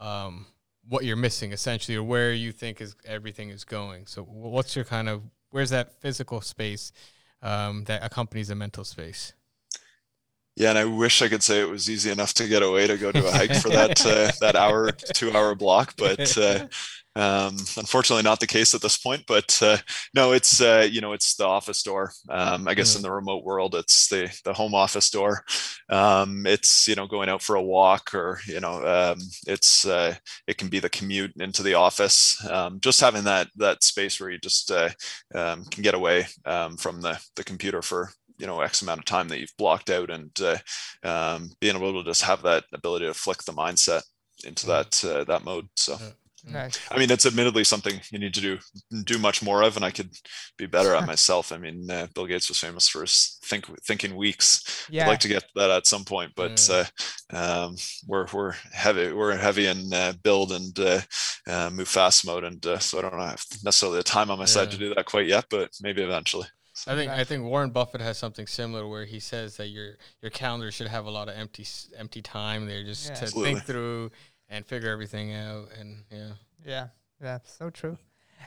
um, 0.00 0.46
what 0.88 1.04
you're 1.04 1.16
missing 1.16 1.52
essentially, 1.52 1.96
or 1.96 2.02
where 2.02 2.32
you 2.32 2.52
think 2.52 2.80
is 2.80 2.96
everything 3.04 3.50
is 3.50 3.64
going? 3.64 4.06
So 4.06 4.22
what's 4.22 4.74
your 4.74 4.84
kind 4.84 5.08
of 5.08 5.22
where's 5.50 5.70
that 5.70 6.00
physical 6.00 6.40
space 6.40 6.92
um, 7.42 7.84
that 7.84 8.02
accompanies 8.02 8.50
a 8.50 8.54
mental 8.54 8.84
space? 8.84 9.34
Yeah, 10.58 10.70
and 10.70 10.78
I 10.78 10.86
wish 10.86 11.22
I 11.22 11.28
could 11.28 11.44
say 11.44 11.60
it 11.60 11.70
was 11.70 11.88
easy 11.88 12.10
enough 12.10 12.34
to 12.34 12.48
get 12.48 12.64
away 12.64 12.88
to 12.88 12.96
go 12.96 13.12
do 13.12 13.24
a 13.24 13.30
hike 13.30 13.54
for 13.54 13.68
that 13.68 14.04
uh, 14.04 14.32
that 14.40 14.56
hour, 14.56 14.90
two 14.90 15.30
hour 15.32 15.54
block, 15.54 15.94
but 15.96 16.36
uh, 16.36 16.66
um, 17.14 17.56
unfortunately, 17.76 18.24
not 18.24 18.40
the 18.40 18.48
case 18.48 18.74
at 18.74 18.82
this 18.82 18.96
point. 18.96 19.22
But 19.28 19.56
uh, 19.62 19.76
no, 20.16 20.32
it's 20.32 20.60
uh, 20.60 20.88
you 20.90 21.00
know 21.00 21.12
it's 21.12 21.36
the 21.36 21.44
office 21.44 21.84
door. 21.84 22.10
Um, 22.28 22.66
I 22.66 22.74
guess 22.74 22.94
mm. 22.94 22.96
in 22.96 23.02
the 23.02 23.12
remote 23.12 23.44
world, 23.44 23.76
it's 23.76 24.08
the 24.08 24.36
the 24.42 24.52
home 24.52 24.74
office 24.74 25.08
door. 25.10 25.44
Um, 25.90 26.44
it's 26.44 26.88
you 26.88 26.96
know 26.96 27.06
going 27.06 27.28
out 27.28 27.40
for 27.40 27.54
a 27.54 27.62
walk, 27.62 28.12
or 28.12 28.40
you 28.44 28.58
know 28.58 28.84
um, 28.84 29.18
it's 29.46 29.86
uh, 29.86 30.16
it 30.48 30.58
can 30.58 30.66
be 30.66 30.80
the 30.80 30.90
commute 30.90 31.34
into 31.38 31.62
the 31.62 31.74
office. 31.74 32.36
Um, 32.50 32.80
just 32.80 33.00
having 33.00 33.22
that 33.24 33.46
that 33.58 33.84
space 33.84 34.18
where 34.18 34.30
you 34.30 34.38
just 34.38 34.72
uh, 34.72 34.88
um, 35.36 35.66
can 35.66 35.84
get 35.84 35.94
away 35.94 36.26
from 36.78 37.00
the 37.00 37.16
the 37.36 37.44
computer 37.44 37.80
for 37.80 38.10
you 38.38 38.46
know 38.46 38.60
x 38.60 38.82
amount 38.82 39.00
of 39.00 39.04
time 39.04 39.28
that 39.28 39.40
you've 39.40 39.56
blocked 39.58 39.90
out 39.90 40.10
and 40.10 40.30
uh, 40.40 40.56
um, 41.04 41.50
being 41.60 41.76
able 41.76 42.02
to 42.02 42.08
just 42.08 42.22
have 42.22 42.42
that 42.42 42.64
ability 42.72 43.06
to 43.06 43.14
flick 43.14 43.42
the 43.44 43.52
mindset 43.52 44.02
into 44.44 44.66
that 44.66 45.04
uh, 45.04 45.24
that 45.24 45.44
mode 45.44 45.68
so 45.76 45.96
Nice. 46.44 46.78
I 46.90 46.98
mean, 46.98 47.10
it's 47.10 47.26
admittedly 47.26 47.64
something 47.64 48.00
you 48.10 48.18
need 48.18 48.34
to 48.34 48.40
do 48.40 48.58
do 49.04 49.18
much 49.18 49.42
more 49.42 49.62
of, 49.62 49.76
and 49.76 49.84
I 49.84 49.90
could 49.90 50.10
be 50.56 50.66
better 50.66 50.94
at 50.94 51.06
myself. 51.06 51.52
I 51.52 51.58
mean, 51.58 51.90
uh, 51.90 52.06
Bill 52.14 52.26
Gates 52.26 52.48
was 52.48 52.58
famous 52.58 52.88
for 52.88 53.02
his 53.02 53.38
think 53.44 53.66
thinking 53.84 54.16
weeks. 54.16 54.86
Yeah. 54.88 55.04
I'd 55.04 55.08
like 55.08 55.20
to 55.20 55.28
get 55.28 55.44
that 55.56 55.70
at 55.70 55.86
some 55.86 56.04
point, 56.04 56.32
but 56.36 56.68
uh, 56.70 56.84
um, 57.30 57.76
we're 58.06 58.26
we're 58.32 58.52
heavy 58.72 59.12
we're 59.12 59.36
heavy 59.36 59.66
in 59.66 59.92
uh, 59.92 60.12
build 60.22 60.52
and 60.52 60.78
uh, 60.78 61.00
uh, 61.46 61.70
move 61.70 61.88
fast 61.88 62.26
mode, 62.26 62.44
and 62.44 62.64
uh, 62.66 62.78
so 62.78 62.98
I 62.98 63.02
don't 63.02 63.18
have 63.18 63.44
necessarily 63.64 63.98
the 63.98 64.04
time 64.04 64.30
on 64.30 64.38
my 64.38 64.42
yeah. 64.42 64.46
side 64.46 64.70
to 64.70 64.78
do 64.78 64.94
that 64.94 65.06
quite 65.06 65.26
yet, 65.26 65.46
but 65.50 65.70
maybe 65.80 66.02
eventually. 66.02 66.46
I 66.86 66.94
think 66.94 67.10
I 67.10 67.24
think 67.24 67.44
Warren 67.44 67.70
Buffett 67.70 68.00
has 68.00 68.18
something 68.18 68.46
similar 68.46 68.86
where 68.86 69.04
he 69.04 69.20
says 69.20 69.56
that 69.56 69.68
your 69.68 69.96
your 70.22 70.30
calendar 70.30 70.70
should 70.70 70.88
have 70.88 71.06
a 71.06 71.10
lot 71.10 71.28
of 71.28 71.36
empty 71.36 71.66
empty 71.96 72.22
time 72.22 72.66
there 72.66 72.84
just 72.84 73.08
yeah. 73.08 73.14
to 73.14 73.22
Absolutely. 73.22 73.54
think 73.54 73.64
through 73.64 74.10
and 74.48 74.66
figure 74.66 74.90
everything 74.90 75.34
out 75.34 75.68
and 75.78 76.04
yeah. 76.10 76.32
Yeah. 76.64 76.88
Yeah, 77.22 77.38
so 77.44 77.70
true. 77.70 77.98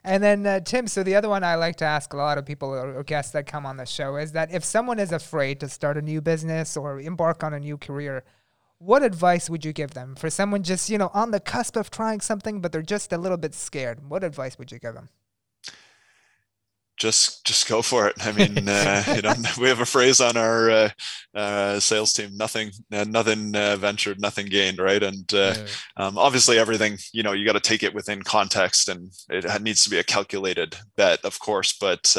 And 0.03 0.23
then 0.23 0.45
uh, 0.47 0.59
Tim, 0.61 0.87
so 0.87 1.03
the 1.03 1.15
other 1.15 1.29
one 1.29 1.43
I 1.43 1.55
like 1.55 1.75
to 1.77 1.85
ask 1.85 2.13
a 2.13 2.17
lot 2.17 2.37
of 2.37 2.45
people 2.45 2.69
or 2.69 3.03
guests 3.03 3.33
that 3.33 3.45
come 3.45 3.65
on 3.65 3.77
the 3.77 3.85
show 3.85 4.15
is 4.15 4.31
that 4.31 4.53
if 4.53 4.63
someone 4.63 4.99
is 4.99 5.11
afraid 5.11 5.59
to 5.59 5.69
start 5.69 5.97
a 5.97 6.01
new 6.01 6.21
business 6.21 6.77
or 6.77 6.99
embark 6.99 7.43
on 7.43 7.53
a 7.53 7.59
new 7.59 7.77
career, 7.77 8.23
what 8.77 9.03
advice 9.03 9.49
would 9.49 9.63
you 9.63 9.73
give 9.73 9.91
them 9.91 10.15
for 10.15 10.29
someone 10.29 10.63
just, 10.63 10.89
you 10.89 10.97
know, 10.97 11.11
on 11.13 11.31
the 11.31 11.39
cusp 11.39 11.75
of 11.75 11.91
trying 11.91 12.21
something 12.21 12.61
but 12.61 12.71
they're 12.71 12.81
just 12.81 13.13
a 13.13 13.17
little 13.17 13.37
bit 13.37 13.53
scared? 13.53 14.09
What 14.09 14.23
advice 14.23 14.57
would 14.57 14.71
you 14.71 14.79
give 14.79 14.95
them? 14.95 15.09
Just 17.01 17.43
just 17.45 17.67
go 17.67 17.81
for 17.81 18.07
it. 18.07 18.15
I 18.23 18.31
mean, 18.31 18.69
uh, 18.69 19.03
you 19.15 19.23
know, 19.23 19.33
we 19.59 19.67
have 19.67 19.79
a 19.79 19.85
phrase 19.85 20.21
on 20.21 20.37
our 20.37 20.69
uh, 20.69 20.89
uh, 21.33 21.79
sales 21.79 22.13
team: 22.13 22.37
nothing, 22.37 22.71
uh, 22.91 23.05
nothing 23.05 23.55
uh, 23.55 23.75
ventured, 23.77 24.21
nothing 24.21 24.45
gained, 24.45 24.77
right? 24.77 25.01
And 25.01 25.33
uh, 25.33 25.55
yeah. 25.57 25.65
um, 25.97 26.17
obviously, 26.17 26.59
everything 26.59 26.99
you 27.11 27.23
know, 27.23 27.31
you 27.31 27.45
got 27.45 27.53
to 27.53 27.59
take 27.59 27.81
it 27.81 27.95
within 27.95 28.21
context, 28.21 28.87
and 28.87 29.11
it 29.29 29.61
needs 29.63 29.83
to 29.83 29.89
be 29.89 29.97
a 29.97 30.03
calculated 30.03 30.77
bet, 30.95 31.25
of 31.25 31.39
course. 31.39 31.73
But 31.73 32.15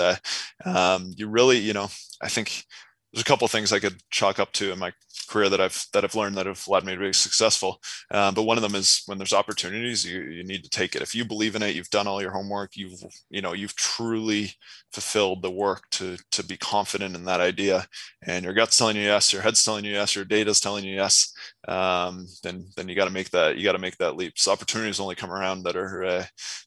um, 0.65 1.13
you 1.17 1.29
really, 1.29 1.59
you 1.59 1.73
know, 1.73 1.89
I 2.21 2.29
think 2.29 2.65
there's 3.13 3.23
a 3.23 3.27
couple 3.27 3.47
things 3.49 3.73
I 3.73 3.79
could 3.79 4.01
chalk 4.11 4.39
up 4.39 4.53
to 4.55 4.73
in 4.73 4.79
my 4.79 4.93
career 5.29 5.49
that 5.51 5.61
I've 5.61 5.87
that 5.93 6.05
I've 6.05 6.15
learned 6.15 6.37
that 6.37 6.47
have 6.47 6.67
allowed 6.67 6.85
me 6.85 6.95
to 6.95 6.99
be 6.99 7.13
successful. 7.13 7.81
Um, 8.11 8.35
but 8.35 8.45
one 8.45 8.57
of 8.57 8.63
them 8.63 8.75
is 8.75 9.03
when 9.07 9.19
there's 9.19 9.33
opportunities, 9.33 10.05
you 10.05 10.23
you 10.23 10.45
need 10.45 10.65
to 10.65 10.71
take 10.71 10.95
it. 10.95 11.03
If 11.03 11.15
you 11.15 11.25
believe 11.25 11.55
in 11.55 11.63
it, 11.63 11.75
you've 11.75 11.91
done 11.91 12.07
all 12.07 12.23
your 12.23 12.31
homework, 12.33 12.77
you've 12.77 13.01
you 13.31 13.43
know 13.43 13.53
you've 13.53 13.77
truly 13.77 14.53
fulfilled 14.93 15.43
the 15.43 15.51
work 15.51 15.85
to 15.93 16.17
to 16.33 16.45
be 16.45 16.57
confident 16.57 17.15
in 17.15 17.25
that 17.27 17.41
idea, 17.41 17.87
and 18.27 18.45
your 18.45 18.55
gut's 18.55 18.79
telling 18.79 18.97
you 18.97 19.03
yes, 19.03 19.33
your 19.33 19.43
head's 19.43 19.63
telling 19.65 19.85
you 19.85 19.93
yes, 19.93 20.15
your 20.15 20.25
data's 20.25 20.61
telling 20.61 20.85
you 20.85 20.95
yes. 20.95 21.33
Um, 21.69 22.27
then 22.43 22.67
then 22.77 22.89
you 22.89 22.97
got 22.97 23.07
to 23.07 23.11
make 23.11 23.31
that 23.31 23.57
you 23.59 23.65
got 23.65 23.73
to 23.73 23.79
make 23.79 23.99
that 23.99 24.17
leap. 24.17 24.39
So 24.39 24.53
opportunities 24.53 25.01
only 25.01 25.15
come 25.17 25.33
around 25.33 25.65
that 25.65 25.77
are 25.77 26.05
uh, 26.05 26.25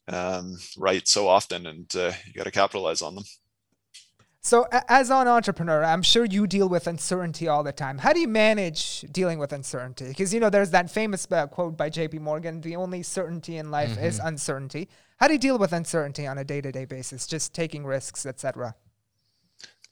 um, 0.08 0.56
right 0.78 1.06
so 1.08 1.28
often, 1.28 1.66
and 1.66 1.94
uh, 1.96 2.12
you 2.26 2.32
got 2.34 2.44
to 2.44 2.50
capitalize 2.50 3.02
on 3.02 3.16
them. 3.16 3.24
So, 4.46 4.68
as 4.86 5.10
an 5.10 5.26
entrepreneur, 5.26 5.82
I'm 5.82 6.02
sure 6.02 6.24
you 6.24 6.46
deal 6.46 6.68
with 6.68 6.86
uncertainty 6.86 7.48
all 7.48 7.64
the 7.64 7.72
time. 7.72 7.98
How 7.98 8.12
do 8.12 8.20
you 8.20 8.28
manage 8.28 9.00
dealing 9.10 9.40
with 9.40 9.52
uncertainty? 9.52 10.06
Because 10.06 10.32
you 10.32 10.38
know, 10.38 10.50
there's 10.50 10.70
that 10.70 10.88
famous 10.88 11.26
uh, 11.32 11.48
quote 11.48 11.76
by 11.76 11.90
J.P. 11.90 12.20
Morgan: 12.20 12.60
"The 12.60 12.76
only 12.76 13.02
certainty 13.02 13.56
in 13.56 13.72
life 13.72 13.96
mm-hmm. 13.96 14.04
is 14.04 14.20
uncertainty." 14.20 14.88
How 15.16 15.26
do 15.26 15.32
you 15.32 15.40
deal 15.40 15.58
with 15.58 15.72
uncertainty 15.72 16.28
on 16.28 16.38
a 16.38 16.44
day-to-day 16.44 16.84
basis? 16.84 17.26
Just 17.26 17.54
taking 17.54 17.84
risks, 17.84 18.24
etc. 18.24 18.76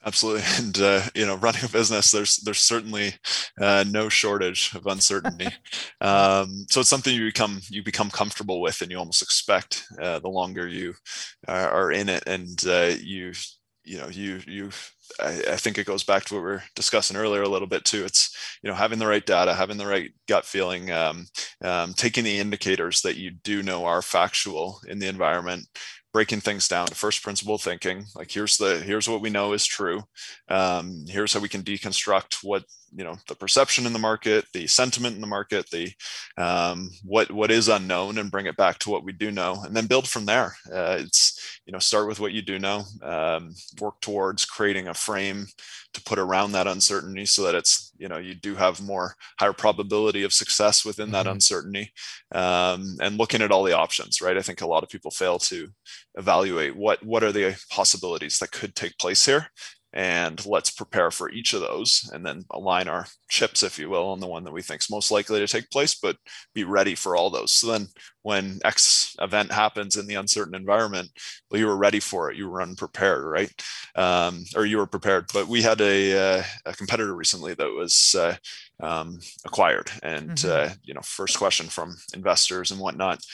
Absolutely, 0.06 0.44
and 0.58 0.78
uh, 0.78 1.00
you 1.16 1.26
know, 1.26 1.34
running 1.34 1.64
a 1.64 1.68
business, 1.68 2.12
there's 2.12 2.36
there's 2.36 2.60
certainly 2.60 3.12
uh, 3.60 3.84
no 3.88 4.08
shortage 4.08 4.72
of 4.76 4.86
uncertainty. 4.86 5.48
um, 6.00 6.64
so 6.70 6.78
it's 6.78 6.88
something 6.88 7.12
you 7.12 7.24
become 7.24 7.60
you 7.70 7.82
become 7.82 8.08
comfortable 8.08 8.60
with, 8.60 8.82
and 8.82 8.92
you 8.92 8.98
almost 8.98 9.20
expect 9.20 9.84
uh, 10.00 10.20
the 10.20 10.28
longer 10.28 10.68
you 10.68 10.94
are 11.48 11.90
in 11.90 12.08
it, 12.08 12.22
and 12.28 12.64
uh, 12.68 12.94
you 13.02 13.32
you 13.84 13.98
know 13.98 14.08
you 14.08 14.40
you 14.46 14.70
I, 15.20 15.42
I, 15.52 15.56
think 15.56 15.76
it 15.76 15.86
goes 15.86 16.02
back 16.02 16.24
to 16.24 16.34
what 16.34 16.42
we 16.42 16.50
are 16.50 16.64
discussing 16.74 17.16
earlier 17.16 17.42
a 17.42 17.48
little 17.48 17.68
bit 17.68 17.84
too. 17.84 18.04
It's 18.04 18.58
you 18.62 18.70
know 18.70 18.76
having 18.76 18.98
the 18.98 19.06
right 19.06 19.24
data 19.24 19.54
having 19.54 19.76
the 19.76 19.86
right 19.86 20.10
gut 20.28 20.44
feeling 20.44 20.90
um, 20.90 21.26
um, 21.62 21.92
taking 21.94 22.24
the 22.24 22.38
indicators 22.38 23.02
that 23.02 23.16
you 23.16 23.30
do 23.30 23.62
know 23.62 23.84
are 23.84 24.02
factual 24.02 24.80
in 24.88 24.98
the 24.98 25.08
environment 25.08 25.66
breaking 26.14 26.40
things 26.40 26.68
down. 26.68 26.86
To 26.86 26.94
first 26.94 27.22
principle 27.22 27.58
thinking 27.58 28.06
like 28.14 28.30
here's 28.30 28.56
the 28.56 28.78
here's 28.78 29.08
what 29.08 29.20
we 29.20 29.28
know 29.28 29.52
is 29.52 29.66
true. 29.66 30.04
Um, 30.48 31.04
here's 31.08 31.34
how 31.34 31.40
we 31.40 31.48
can 31.48 31.62
deconstruct 31.62 32.36
what 32.42 32.64
you 32.96 33.02
know 33.02 33.16
the 33.28 33.34
perception 33.34 33.86
in 33.86 33.92
the 33.92 33.98
market 33.98 34.44
the 34.52 34.68
sentiment 34.68 35.16
in 35.16 35.20
the 35.20 35.26
market 35.26 35.68
the 35.70 35.92
um, 36.38 36.88
what 37.02 37.30
what 37.32 37.50
is 37.50 37.68
unknown 37.68 38.18
and 38.18 38.30
bring 38.30 38.46
it 38.46 38.56
back 38.56 38.78
to 38.78 38.90
what 38.90 39.04
we 39.04 39.12
do 39.12 39.32
know 39.32 39.60
and 39.66 39.76
then 39.76 39.86
build 39.86 40.08
from 40.08 40.24
there. 40.24 40.54
Uh, 40.72 40.98
it's 41.00 41.60
you 41.66 41.72
know 41.72 41.80
start 41.80 42.06
with 42.06 42.20
what 42.20 42.32
you 42.32 42.40
do 42.40 42.58
know 42.58 42.84
um, 43.02 43.52
work 43.80 44.00
towards 44.00 44.44
creating 44.44 44.88
a 44.88 44.94
frame 44.94 45.46
to 45.92 46.02
put 46.02 46.18
around 46.18 46.52
that 46.52 46.68
uncertainty 46.68 47.26
so 47.26 47.42
that 47.42 47.56
it's 47.56 47.92
you 47.96 48.08
know 48.08 48.18
you 48.18 48.34
do 48.34 48.54
have 48.54 48.80
more 48.82 49.14
higher 49.38 49.52
probability 49.52 50.22
of 50.22 50.32
success 50.32 50.84
within 50.84 51.10
that 51.10 51.26
mm-hmm. 51.26 51.34
uncertainty 51.34 51.92
um, 52.34 52.96
and 53.00 53.18
looking 53.18 53.42
at 53.42 53.50
all 53.50 53.64
the 53.64 53.76
options 53.76 54.20
right 54.20 54.36
i 54.36 54.42
think 54.42 54.60
a 54.60 54.66
lot 54.66 54.82
of 54.82 54.88
people 54.88 55.10
fail 55.10 55.38
to 55.38 55.68
evaluate 56.16 56.76
what 56.76 57.04
what 57.04 57.22
are 57.22 57.32
the 57.32 57.56
possibilities 57.70 58.38
that 58.38 58.52
could 58.52 58.74
take 58.74 58.96
place 58.98 59.24
here 59.24 59.48
and 59.94 60.44
let's 60.44 60.70
prepare 60.70 61.12
for 61.12 61.30
each 61.30 61.54
of 61.54 61.60
those 61.60 62.10
and 62.12 62.26
then 62.26 62.44
align 62.50 62.88
our 62.88 63.06
chips 63.28 63.62
if 63.62 63.78
you 63.78 63.88
will 63.88 64.08
on 64.08 64.18
the 64.18 64.26
one 64.26 64.42
that 64.42 64.52
we 64.52 64.60
think 64.60 64.82
is 64.82 64.90
most 64.90 65.12
likely 65.12 65.38
to 65.38 65.46
take 65.46 65.70
place 65.70 65.94
but 65.94 66.16
be 66.52 66.64
ready 66.64 66.96
for 66.96 67.16
all 67.16 67.30
those. 67.30 67.52
So 67.52 67.68
then 67.68 67.86
when 68.22 68.58
x 68.64 69.14
event 69.20 69.52
happens 69.52 69.96
in 69.96 70.06
the 70.06 70.16
uncertain 70.16 70.54
environment 70.54 71.10
well 71.48 71.60
you 71.60 71.66
were 71.66 71.76
ready 71.76 72.00
for 72.00 72.30
it. 72.30 72.36
You 72.36 72.50
were 72.50 72.60
unprepared 72.60 73.24
right? 73.24 73.50
Um, 73.94 74.44
or 74.56 74.66
you 74.66 74.78
were 74.78 74.86
prepared 74.86 75.26
but 75.32 75.46
we 75.46 75.62
had 75.62 75.80
a, 75.80 76.38
uh, 76.38 76.42
a 76.66 76.72
competitor 76.74 77.14
recently 77.14 77.54
that 77.54 77.70
was 77.70 78.16
uh, 78.18 78.34
um, 78.80 79.20
acquired. 79.44 79.92
And 80.02 80.30
mm-hmm. 80.30 80.72
uh, 80.72 80.74
you 80.82 80.94
know 80.94 81.02
first 81.02 81.38
question 81.38 81.66
from 81.66 81.96
investors 82.14 82.72
and 82.72 82.80
whatnot 82.80 83.24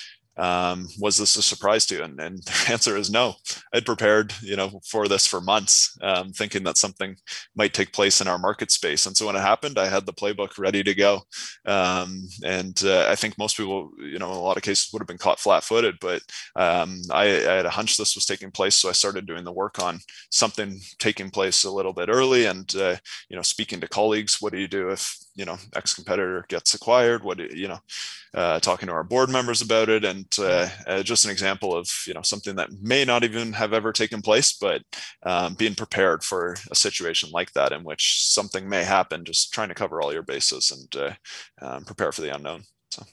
um, 0.41 0.89
was 0.99 1.19
this 1.19 1.37
a 1.37 1.43
surprise 1.43 1.85
to 1.87 1.97
you? 1.97 2.03
And, 2.03 2.19
and 2.19 2.39
the 2.45 2.73
answer 2.73 2.97
is 2.97 3.11
no. 3.11 3.35
I'd 3.75 3.87
prepared, 3.87 4.33
you 4.43 4.57
know, 4.57 4.81
for 4.89 5.07
this 5.07 5.27
for 5.27 5.41
months, 5.41 5.97
um, 6.03 6.33
thinking 6.33 6.65
that 6.65 6.79
something 6.79 7.17
might 7.55 7.75
take 7.75 7.93
place 7.93 8.21
in 8.21 8.29
our 8.29 8.39
market 8.39 8.71
space. 8.71 9.07
And 9.07 9.17
so 9.17 9.27
when 9.27 9.37
it 9.37 9.41
happened, 9.41 9.79
I 9.79 9.87
had 9.87 10.07
the 10.07 10.13
playbook 10.13 10.59
ready 10.59 10.83
to 10.83 10.95
go. 10.95 11.21
Um, 11.67 12.23
and 12.45 12.83
uh, 12.85 13.07
I 13.09 13.15
think 13.17 13.37
most 13.39 13.57
people, 13.57 13.91
you 13.99 14.19
know, 14.19 14.31
in 14.31 14.37
a 14.37 14.41
lot 14.41 14.57
of 14.57 14.63
cases 14.63 14.91
would 14.93 15.03
have 15.03 15.09
been 15.09 15.19
caught 15.19 15.39
flat-footed. 15.39 15.97
But 16.01 16.23
um, 16.57 17.03
I, 17.11 17.25
I, 17.25 17.55
had 17.61 17.67
a 17.67 17.71
hunch 17.71 17.97
this 17.97 18.15
was 18.15 18.25
taking 18.25 18.51
place, 18.51 18.77
so 18.77 18.89
I 18.89 18.93
started 18.93 19.27
doing 19.27 19.45
the 19.45 19.53
work 19.53 19.83
on 19.83 20.01
something 20.31 20.81
taking 20.99 21.31
place 21.31 21.65
a 21.65 21.71
little 21.71 21.93
bit 21.93 22.09
early, 22.09 22.47
and 22.47 22.75
uh, 22.77 22.97
you 23.29 23.37
know, 23.37 23.43
speaking 23.43 23.81
to 23.81 23.89
colleagues. 23.89 24.39
What 24.41 24.53
do 24.53 24.59
you 24.59 24.69
do 24.69 24.89
if 24.89 25.17
you 25.41 25.47
know 25.47 25.59
ex 25.75 25.95
competitor 25.95 26.45
gets 26.49 26.75
acquired? 26.75 27.25
What 27.25 27.39
you 27.39 27.69
know? 27.69 27.81
uh, 28.35 28.61
talking 28.61 28.87
to 28.87 28.93
our 28.93 29.03
board 29.03 29.29
members 29.29 29.61
about 29.61 29.89
it, 29.89 30.05
and 30.05 30.27
uh, 30.39 30.69
uh, 30.87 31.03
just 31.03 31.25
an 31.25 31.31
example 31.31 31.75
of 31.75 31.91
you 32.07 32.15
know 32.15 32.23
something 32.23 32.55
that 32.57 32.71
may 32.81 33.05
not 33.05 33.25
even 33.25 33.53
have 33.53 33.73
ever 33.73 33.93
taken 33.93 34.23
place, 34.23 34.53
but 34.53 34.83
um, 35.25 35.55
being 35.55 35.75
prepared 35.75 36.23
for 36.23 36.57
a 36.71 36.75
situation 36.75 37.31
like 37.33 37.53
that 37.53 37.73
in 37.73 37.83
which 37.83 38.25
something 38.25 38.69
may 38.69 38.85
happen. 38.85 39.25
Just 39.25 39.53
trying 39.53 39.69
to 39.69 39.75
cover 39.75 40.01
all 40.01 40.13
your 40.13 40.23
bases 40.23 40.71
and 40.71 41.03
uh, 41.03 41.13
um, 41.61 41.85
prepare 41.85 42.13
for 42.13 42.21
the 42.21 42.35
unknown. 42.35 42.63
So. 42.91 43.05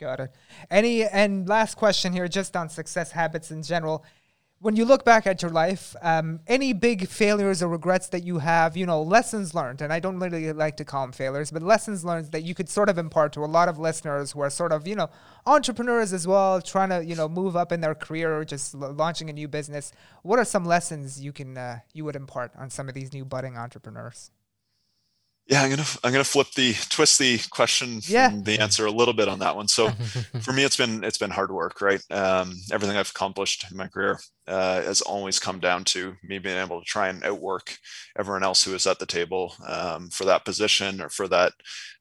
Got 0.00 0.20
it. 0.20 0.34
Any 0.70 1.04
and 1.04 1.48
last 1.48 1.74
question 1.74 2.12
here, 2.12 2.28
just 2.28 2.56
on 2.56 2.68
success 2.68 3.10
habits 3.10 3.50
in 3.50 3.62
general 3.62 4.04
when 4.62 4.76
you 4.76 4.84
look 4.84 5.06
back 5.06 5.26
at 5.26 5.40
your 5.40 5.50
life, 5.50 5.96
um, 6.02 6.40
any 6.46 6.74
big 6.74 7.08
failures 7.08 7.62
or 7.62 7.68
regrets 7.68 8.08
that 8.08 8.24
you 8.24 8.40
have, 8.40 8.76
you 8.76 8.84
know, 8.84 9.00
lessons 9.00 9.54
learned, 9.54 9.80
and 9.80 9.90
I 9.90 10.00
don't 10.00 10.18
really 10.18 10.52
like 10.52 10.76
to 10.76 10.84
call 10.84 11.02
them 11.02 11.12
failures, 11.12 11.50
but 11.50 11.62
lessons 11.62 12.04
learned 12.04 12.30
that 12.32 12.42
you 12.42 12.54
could 12.54 12.68
sort 12.68 12.90
of 12.90 12.98
impart 12.98 13.32
to 13.32 13.40
a 13.40 13.46
lot 13.46 13.70
of 13.70 13.78
listeners 13.78 14.32
who 14.32 14.40
are 14.40 14.50
sort 14.50 14.72
of, 14.72 14.86
you 14.86 14.94
know, 14.94 15.08
entrepreneurs 15.46 16.12
as 16.12 16.26
well, 16.26 16.60
trying 16.60 16.90
to, 16.90 17.02
you 17.02 17.16
know, 17.16 17.26
move 17.26 17.56
up 17.56 17.72
in 17.72 17.80
their 17.80 17.94
career 17.94 18.36
or 18.36 18.44
just 18.44 18.74
l- 18.74 18.92
launching 18.92 19.30
a 19.30 19.32
new 19.32 19.48
business. 19.48 19.92
What 20.22 20.38
are 20.38 20.44
some 20.44 20.66
lessons 20.66 21.18
you 21.18 21.32
can, 21.32 21.56
uh, 21.56 21.78
you 21.94 22.04
would 22.04 22.16
impart 22.16 22.52
on 22.54 22.68
some 22.68 22.86
of 22.86 22.94
these 22.94 23.14
new 23.14 23.24
budding 23.24 23.56
entrepreneurs? 23.56 24.30
Yeah, 25.50 25.62
I'm 25.62 25.70
gonna 25.70 25.84
I'm 26.04 26.12
gonna 26.12 26.22
flip 26.22 26.52
the 26.54 26.74
twist 26.90 27.18
the 27.18 27.40
question 27.50 28.00
yeah. 28.04 28.30
the 28.32 28.60
answer 28.60 28.86
a 28.86 28.90
little 28.90 29.12
bit 29.12 29.26
on 29.26 29.40
that 29.40 29.56
one. 29.56 29.66
So 29.66 29.90
for 30.42 30.52
me, 30.52 30.62
it's 30.62 30.76
been 30.76 31.02
it's 31.02 31.18
been 31.18 31.30
hard 31.30 31.50
work, 31.50 31.80
right? 31.80 32.00
Um, 32.08 32.54
everything 32.70 32.96
I've 32.96 33.10
accomplished 33.10 33.66
in 33.68 33.76
my 33.76 33.88
career 33.88 34.20
uh, 34.46 34.82
has 34.82 35.00
always 35.00 35.40
come 35.40 35.58
down 35.58 35.82
to 35.86 36.14
me 36.22 36.38
being 36.38 36.56
able 36.56 36.78
to 36.78 36.86
try 36.86 37.08
and 37.08 37.24
outwork 37.24 37.78
everyone 38.16 38.44
else 38.44 38.62
who 38.62 38.74
is 38.74 38.86
at 38.86 39.00
the 39.00 39.06
table 39.06 39.54
um, 39.66 40.08
for 40.10 40.24
that 40.24 40.44
position 40.44 41.00
or 41.00 41.08
for 41.08 41.26
that 41.26 41.52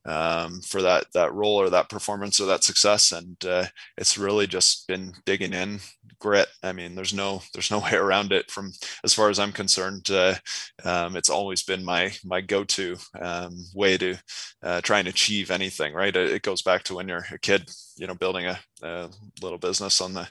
um, 0.10 0.60
for 0.62 0.82
that 0.82 1.06
that 1.14 1.34
role 1.34 1.56
or 1.56 1.70
that 1.70 1.90
performance 1.90 2.40
or 2.40 2.48
that 2.48 2.64
success. 2.64 3.12
And 3.12 3.38
uh, 3.46 3.66
it's 3.98 4.18
really 4.18 4.48
just 4.48 4.88
been 4.88 5.14
digging 5.26 5.54
in, 5.54 5.80
grit. 6.18 6.48
I 6.64 6.74
mean, 6.74 6.96
there's 6.96 7.14
no 7.14 7.42
there's 7.54 7.72
no 7.72 7.80
way 7.84 7.94
around 7.94 8.32
it. 8.32 8.50
From 8.50 8.74
as 9.04 9.14
far 9.14 9.30
as 9.30 9.40
I'm 9.40 9.52
concerned, 9.52 10.10
uh, 10.10 10.36
um, 10.84 11.16
it's 11.16 11.30
always 11.30 11.64
been 11.64 11.86
my 11.86 12.12
my 12.26 12.42
go-to 12.42 12.98
um, 13.22 13.66
way 13.76 13.98
to 13.98 14.16
uh, 14.64 14.82
try 14.82 15.00
and 15.00 15.08
achieve 15.08 15.52
anything. 15.52 15.94
Right? 15.94 16.16
It, 16.16 16.32
it, 16.32 16.42
goes 16.42 16.62
back 16.62 16.84
to 16.84 16.96
when 16.96 17.08
you're 17.08 17.26
a 17.32 17.38
kid, 17.38 17.70
you 18.00 18.08
know, 18.08 18.16
building 18.16 18.46
a, 18.46 18.58
a 18.82 19.10
little 19.42 19.58
business 19.58 20.00
on 20.00 20.14
the 20.14 20.28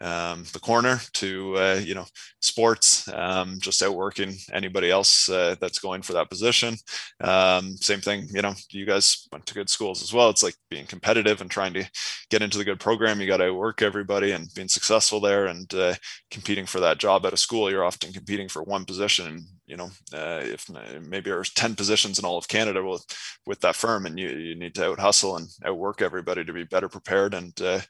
um, 0.00 0.44
the 0.52 0.58
corner 0.58 1.00
to 1.12 1.56
uh, 1.56 1.80
you 1.82 1.94
know 1.94 2.06
sports, 2.40 3.06
um, 3.12 3.58
just 3.60 3.82
outworking 3.82 4.34
anybody 4.52 4.90
else 4.90 5.28
uh, 5.28 5.54
that's 5.60 5.78
going 5.78 6.00
for 6.00 6.14
that 6.14 6.30
position. 6.30 6.74
Um, 7.20 7.76
same 7.76 8.00
thing, 8.00 8.26
you 8.32 8.40
know, 8.40 8.54
you 8.70 8.86
guys 8.86 9.28
went 9.30 9.44
to 9.46 9.54
good 9.54 9.68
schools 9.68 10.02
as 10.02 10.14
well. 10.14 10.30
It's 10.30 10.42
like 10.42 10.54
being 10.70 10.86
competitive 10.86 11.42
and 11.42 11.50
trying 11.50 11.74
to 11.74 11.84
get 12.30 12.40
into 12.42 12.56
the 12.56 12.64
good 12.64 12.80
program. 12.80 13.20
You 13.20 13.26
got 13.26 13.38
to 13.38 13.52
work 13.52 13.82
everybody 13.82 14.32
and 14.32 14.48
being 14.54 14.68
successful 14.68 15.20
there 15.20 15.46
and 15.46 15.72
uh, 15.74 15.94
competing 16.30 16.64
for 16.64 16.80
that 16.80 16.98
job 16.98 17.26
at 17.26 17.34
a 17.34 17.36
school. 17.36 17.70
You're 17.70 17.84
often 17.84 18.12
competing 18.12 18.48
for 18.48 18.62
one 18.62 18.86
position 18.86 19.46
you 19.70 19.76
know, 19.76 19.90
uh, 20.12 20.40
if 20.42 20.68
maybe 21.00 21.30
there's 21.30 21.54
10 21.54 21.76
positions 21.76 22.18
in 22.18 22.24
all 22.24 22.36
of 22.36 22.48
Canada 22.48 22.84
with, 22.84 23.06
with 23.46 23.60
that 23.60 23.76
firm 23.76 24.04
and 24.04 24.18
you, 24.18 24.28
you 24.28 24.56
need 24.56 24.74
to 24.74 24.90
out 24.90 24.98
hustle 24.98 25.36
and 25.36 25.46
outwork 25.64 26.02
everybody 26.02 26.44
to 26.44 26.52
be 26.52 26.64
better 26.64 26.88
prepared. 26.88 27.34
And, 27.34 27.52
uh, 27.62 27.80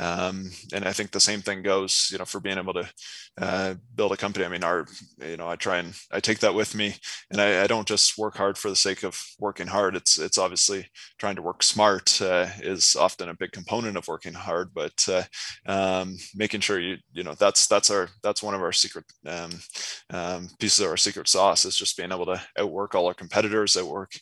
um, 0.00 0.50
and 0.74 0.84
I 0.84 0.92
think 0.92 1.12
the 1.12 1.20
same 1.20 1.40
thing 1.40 1.62
goes, 1.62 2.08
you 2.10 2.18
know, 2.18 2.24
for 2.24 2.40
being 2.40 2.58
able 2.58 2.74
to 2.74 2.90
uh, 3.40 3.74
build 3.94 4.10
a 4.10 4.16
company. 4.16 4.44
I 4.44 4.48
mean, 4.48 4.64
our, 4.64 4.86
you 5.24 5.36
know, 5.36 5.48
I 5.48 5.54
try 5.54 5.78
and 5.78 5.94
I 6.10 6.18
take 6.18 6.40
that 6.40 6.54
with 6.54 6.74
me 6.74 6.96
and 7.30 7.40
I, 7.40 7.62
I 7.62 7.66
don't 7.68 7.86
just 7.86 8.18
work 8.18 8.36
hard 8.36 8.58
for 8.58 8.68
the 8.68 8.76
sake 8.76 9.04
of 9.04 9.22
working 9.38 9.68
hard. 9.68 9.94
It's, 9.94 10.18
it's 10.18 10.38
obviously 10.38 10.88
trying 11.18 11.36
to 11.36 11.42
work 11.42 11.62
smart 11.62 12.20
uh, 12.20 12.48
is 12.60 12.96
often 12.96 13.28
a 13.28 13.34
big 13.34 13.52
component 13.52 13.96
of 13.96 14.08
working 14.08 14.34
hard, 14.34 14.70
but 14.74 15.06
uh, 15.08 15.22
um, 15.66 16.16
making 16.34 16.62
sure 16.62 16.80
you, 16.80 16.96
you 17.12 17.22
know, 17.22 17.34
that's, 17.34 17.68
that's 17.68 17.92
our, 17.92 18.08
that's 18.24 18.42
one 18.42 18.54
of 18.54 18.60
our 18.60 18.72
secret 18.72 19.04
um, 19.24 19.50
um 20.10 20.48
pieces 20.58 20.80
of 20.80 20.90
our 20.90 20.96
secret 20.96 21.27
sauce 21.28 21.64
is 21.64 21.76
just 21.76 21.96
being 21.96 22.12
able 22.12 22.26
to 22.26 22.40
outwork 22.58 22.94
all 22.94 23.06
our 23.06 23.14
competitors, 23.14 23.76
outwork 23.76 24.12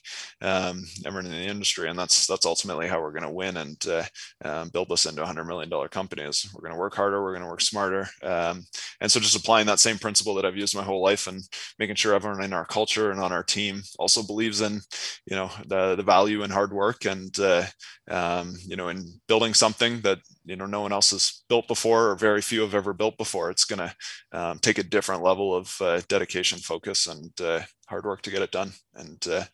um, 0.42 0.84
everyone 1.04 1.26
in 1.26 1.32
the 1.32 1.50
industry, 1.50 1.88
and 1.88 1.98
that's 1.98 2.26
that's 2.26 2.46
ultimately 2.46 2.88
how 2.88 3.00
we're 3.00 3.12
going 3.12 3.22
to 3.22 3.30
win 3.30 3.56
and 3.56 3.86
uh, 3.86 4.04
um, 4.44 4.68
build 4.70 4.88
this 4.88 5.06
into 5.06 5.22
a 5.22 5.26
hundred 5.26 5.44
million 5.44 5.68
dollar 5.68 5.88
company. 5.88 6.22
Is 6.22 6.48
we're 6.54 6.62
going 6.62 6.74
to 6.74 6.78
work 6.78 6.94
harder, 6.94 7.22
we're 7.22 7.32
going 7.32 7.44
to 7.44 7.48
work 7.48 7.60
smarter, 7.60 8.08
um, 8.22 8.64
and 9.00 9.10
so 9.10 9.20
just 9.20 9.36
applying 9.36 9.66
that 9.66 9.80
same 9.80 9.98
principle 9.98 10.34
that 10.34 10.44
I've 10.44 10.56
used 10.56 10.76
my 10.76 10.82
whole 10.82 11.02
life 11.02 11.26
and 11.26 11.42
making 11.78 11.96
sure 11.96 12.14
everyone 12.14 12.42
in 12.42 12.52
our 12.52 12.66
culture 12.66 13.10
and 13.10 13.20
on 13.20 13.32
our 13.32 13.42
team 13.42 13.82
also 13.98 14.22
believes 14.22 14.60
in 14.60 14.80
you 15.26 15.36
know 15.36 15.50
the 15.66 15.96
the 15.96 16.02
value 16.02 16.42
in 16.42 16.50
hard 16.50 16.72
work 16.72 17.04
and 17.04 17.38
uh, 17.38 17.64
um, 18.10 18.54
you 18.66 18.76
know 18.76 18.88
in 18.88 19.06
building 19.28 19.54
something 19.54 20.00
that 20.00 20.18
you 20.46 20.56
know 20.56 20.66
no 20.66 20.80
one 20.80 20.92
else 20.92 21.10
has 21.10 21.42
built 21.48 21.68
before 21.68 22.10
or 22.10 22.14
very 22.16 22.40
few 22.40 22.62
have 22.62 22.74
ever 22.74 22.92
built 22.92 23.18
before. 23.18 23.50
It's 23.50 23.64
going 23.64 23.80
to 23.80 23.94
um, 24.32 24.58
take 24.60 24.78
a 24.78 24.82
different 24.82 25.22
level 25.22 25.54
of 25.54 25.76
uh, 25.80 26.00
dedication 26.08 26.58
focus 26.58 27.06
and 27.06 27.38
uh, 27.40 27.60
hard 27.88 28.04
work 28.04 28.22
to 28.22 28.30
get 28.30 28.42
it 28.42 28.52
done. 28.52 28.72
And 28.94 29.24
uh, 29.28 29.44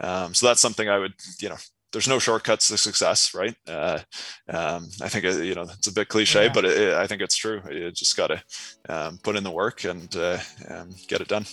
um, 0.00 0.34
so 0.34 0.46
that's 0.46 0.60
something 0.60 0.88
i 0.88 0.98
would 0.98 1.14
you 1.40 1.48
know 1.48 1.56
there's 1.92 2.08
no 2.08 2.18
shortcuts 2.18 2.68
to 2.68 2.76
success 2.76 3.34
right? 3.34 3.54
Uh, 3.66 3.98
um, 4.48 4.88
i 5.02 5.08
think 5.08 5.24
uh, 5.24 5.30
you 5.30 5.54
know 5.54 5.62
it's 5.62 5.86
a 5.86 5.92
bit 5.92 6.08
cliche 6.08 6.44
yeah. 6.44 6.52
but 6.52 6.64
it, 6.64 6.76
it, 6.76 6.94
i 6.94 7.06
think 7.06 7.22
it's 7.22 7.36
true. 7.36 7.62
You 7.70 7.90
just 7.90 8.16
got 8.16 8.28
to 8.28 8.42
um, 8.88 9.18
put 9.22 9.36
in 9.36 9.44
the 9.44 9.50
work 9.50 9.84
and 9.84 10.14
uh, 10.16 10.38
um, 10.68 10.90
get 11.08 11.20
it 11.20 11.28
done 11.28 11.46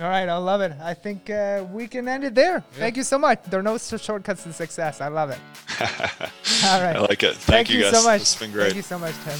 All 0.00 0.08
right, 0.08 0.28
I 0.30 0.36
love 0.38 0.62
it. 0.62 0.72
I 0.80 0.94
think 0.94 1.28
uh, 1.28 1.66
we 1.70 1.86
can 1.86 2.08
end 2.08 2.24
it 2.24 2.34
there. 2.34 2.54
Yeah. 2.54 2.78
Thank 2.78 2.96
you 2.96 3.02
so 3.02 3.18
much. 3.18 3.42
There 3.44 3.60
are 3.60 3.62
no 3.62 3.76
shortcuts 3.76 4.44
to 4.44 4.52
success. 4.54 5.02
I 5.02 5.08
love 5.08 5.28
it. 5.28 5.38
All 6.64 6.80
right. 6.80 6.96
I 6.96 7.00
like 7.00 7.22
it. 7.22 7.36
Thank, 7.36 7.68
Thank 7.68 7.70
you, 7.70 7.80
you 7.80 7.92
so 7.92 8.02
much. 8.02 8.22
It's 8.22 8.34
been 8.36 8.50
great. 8.50 8.64
Thank 8.64 8.76
you 8.76 8.82
so 8.82 8.98
much, 8.98 9.14
Tim. 9.24 9.38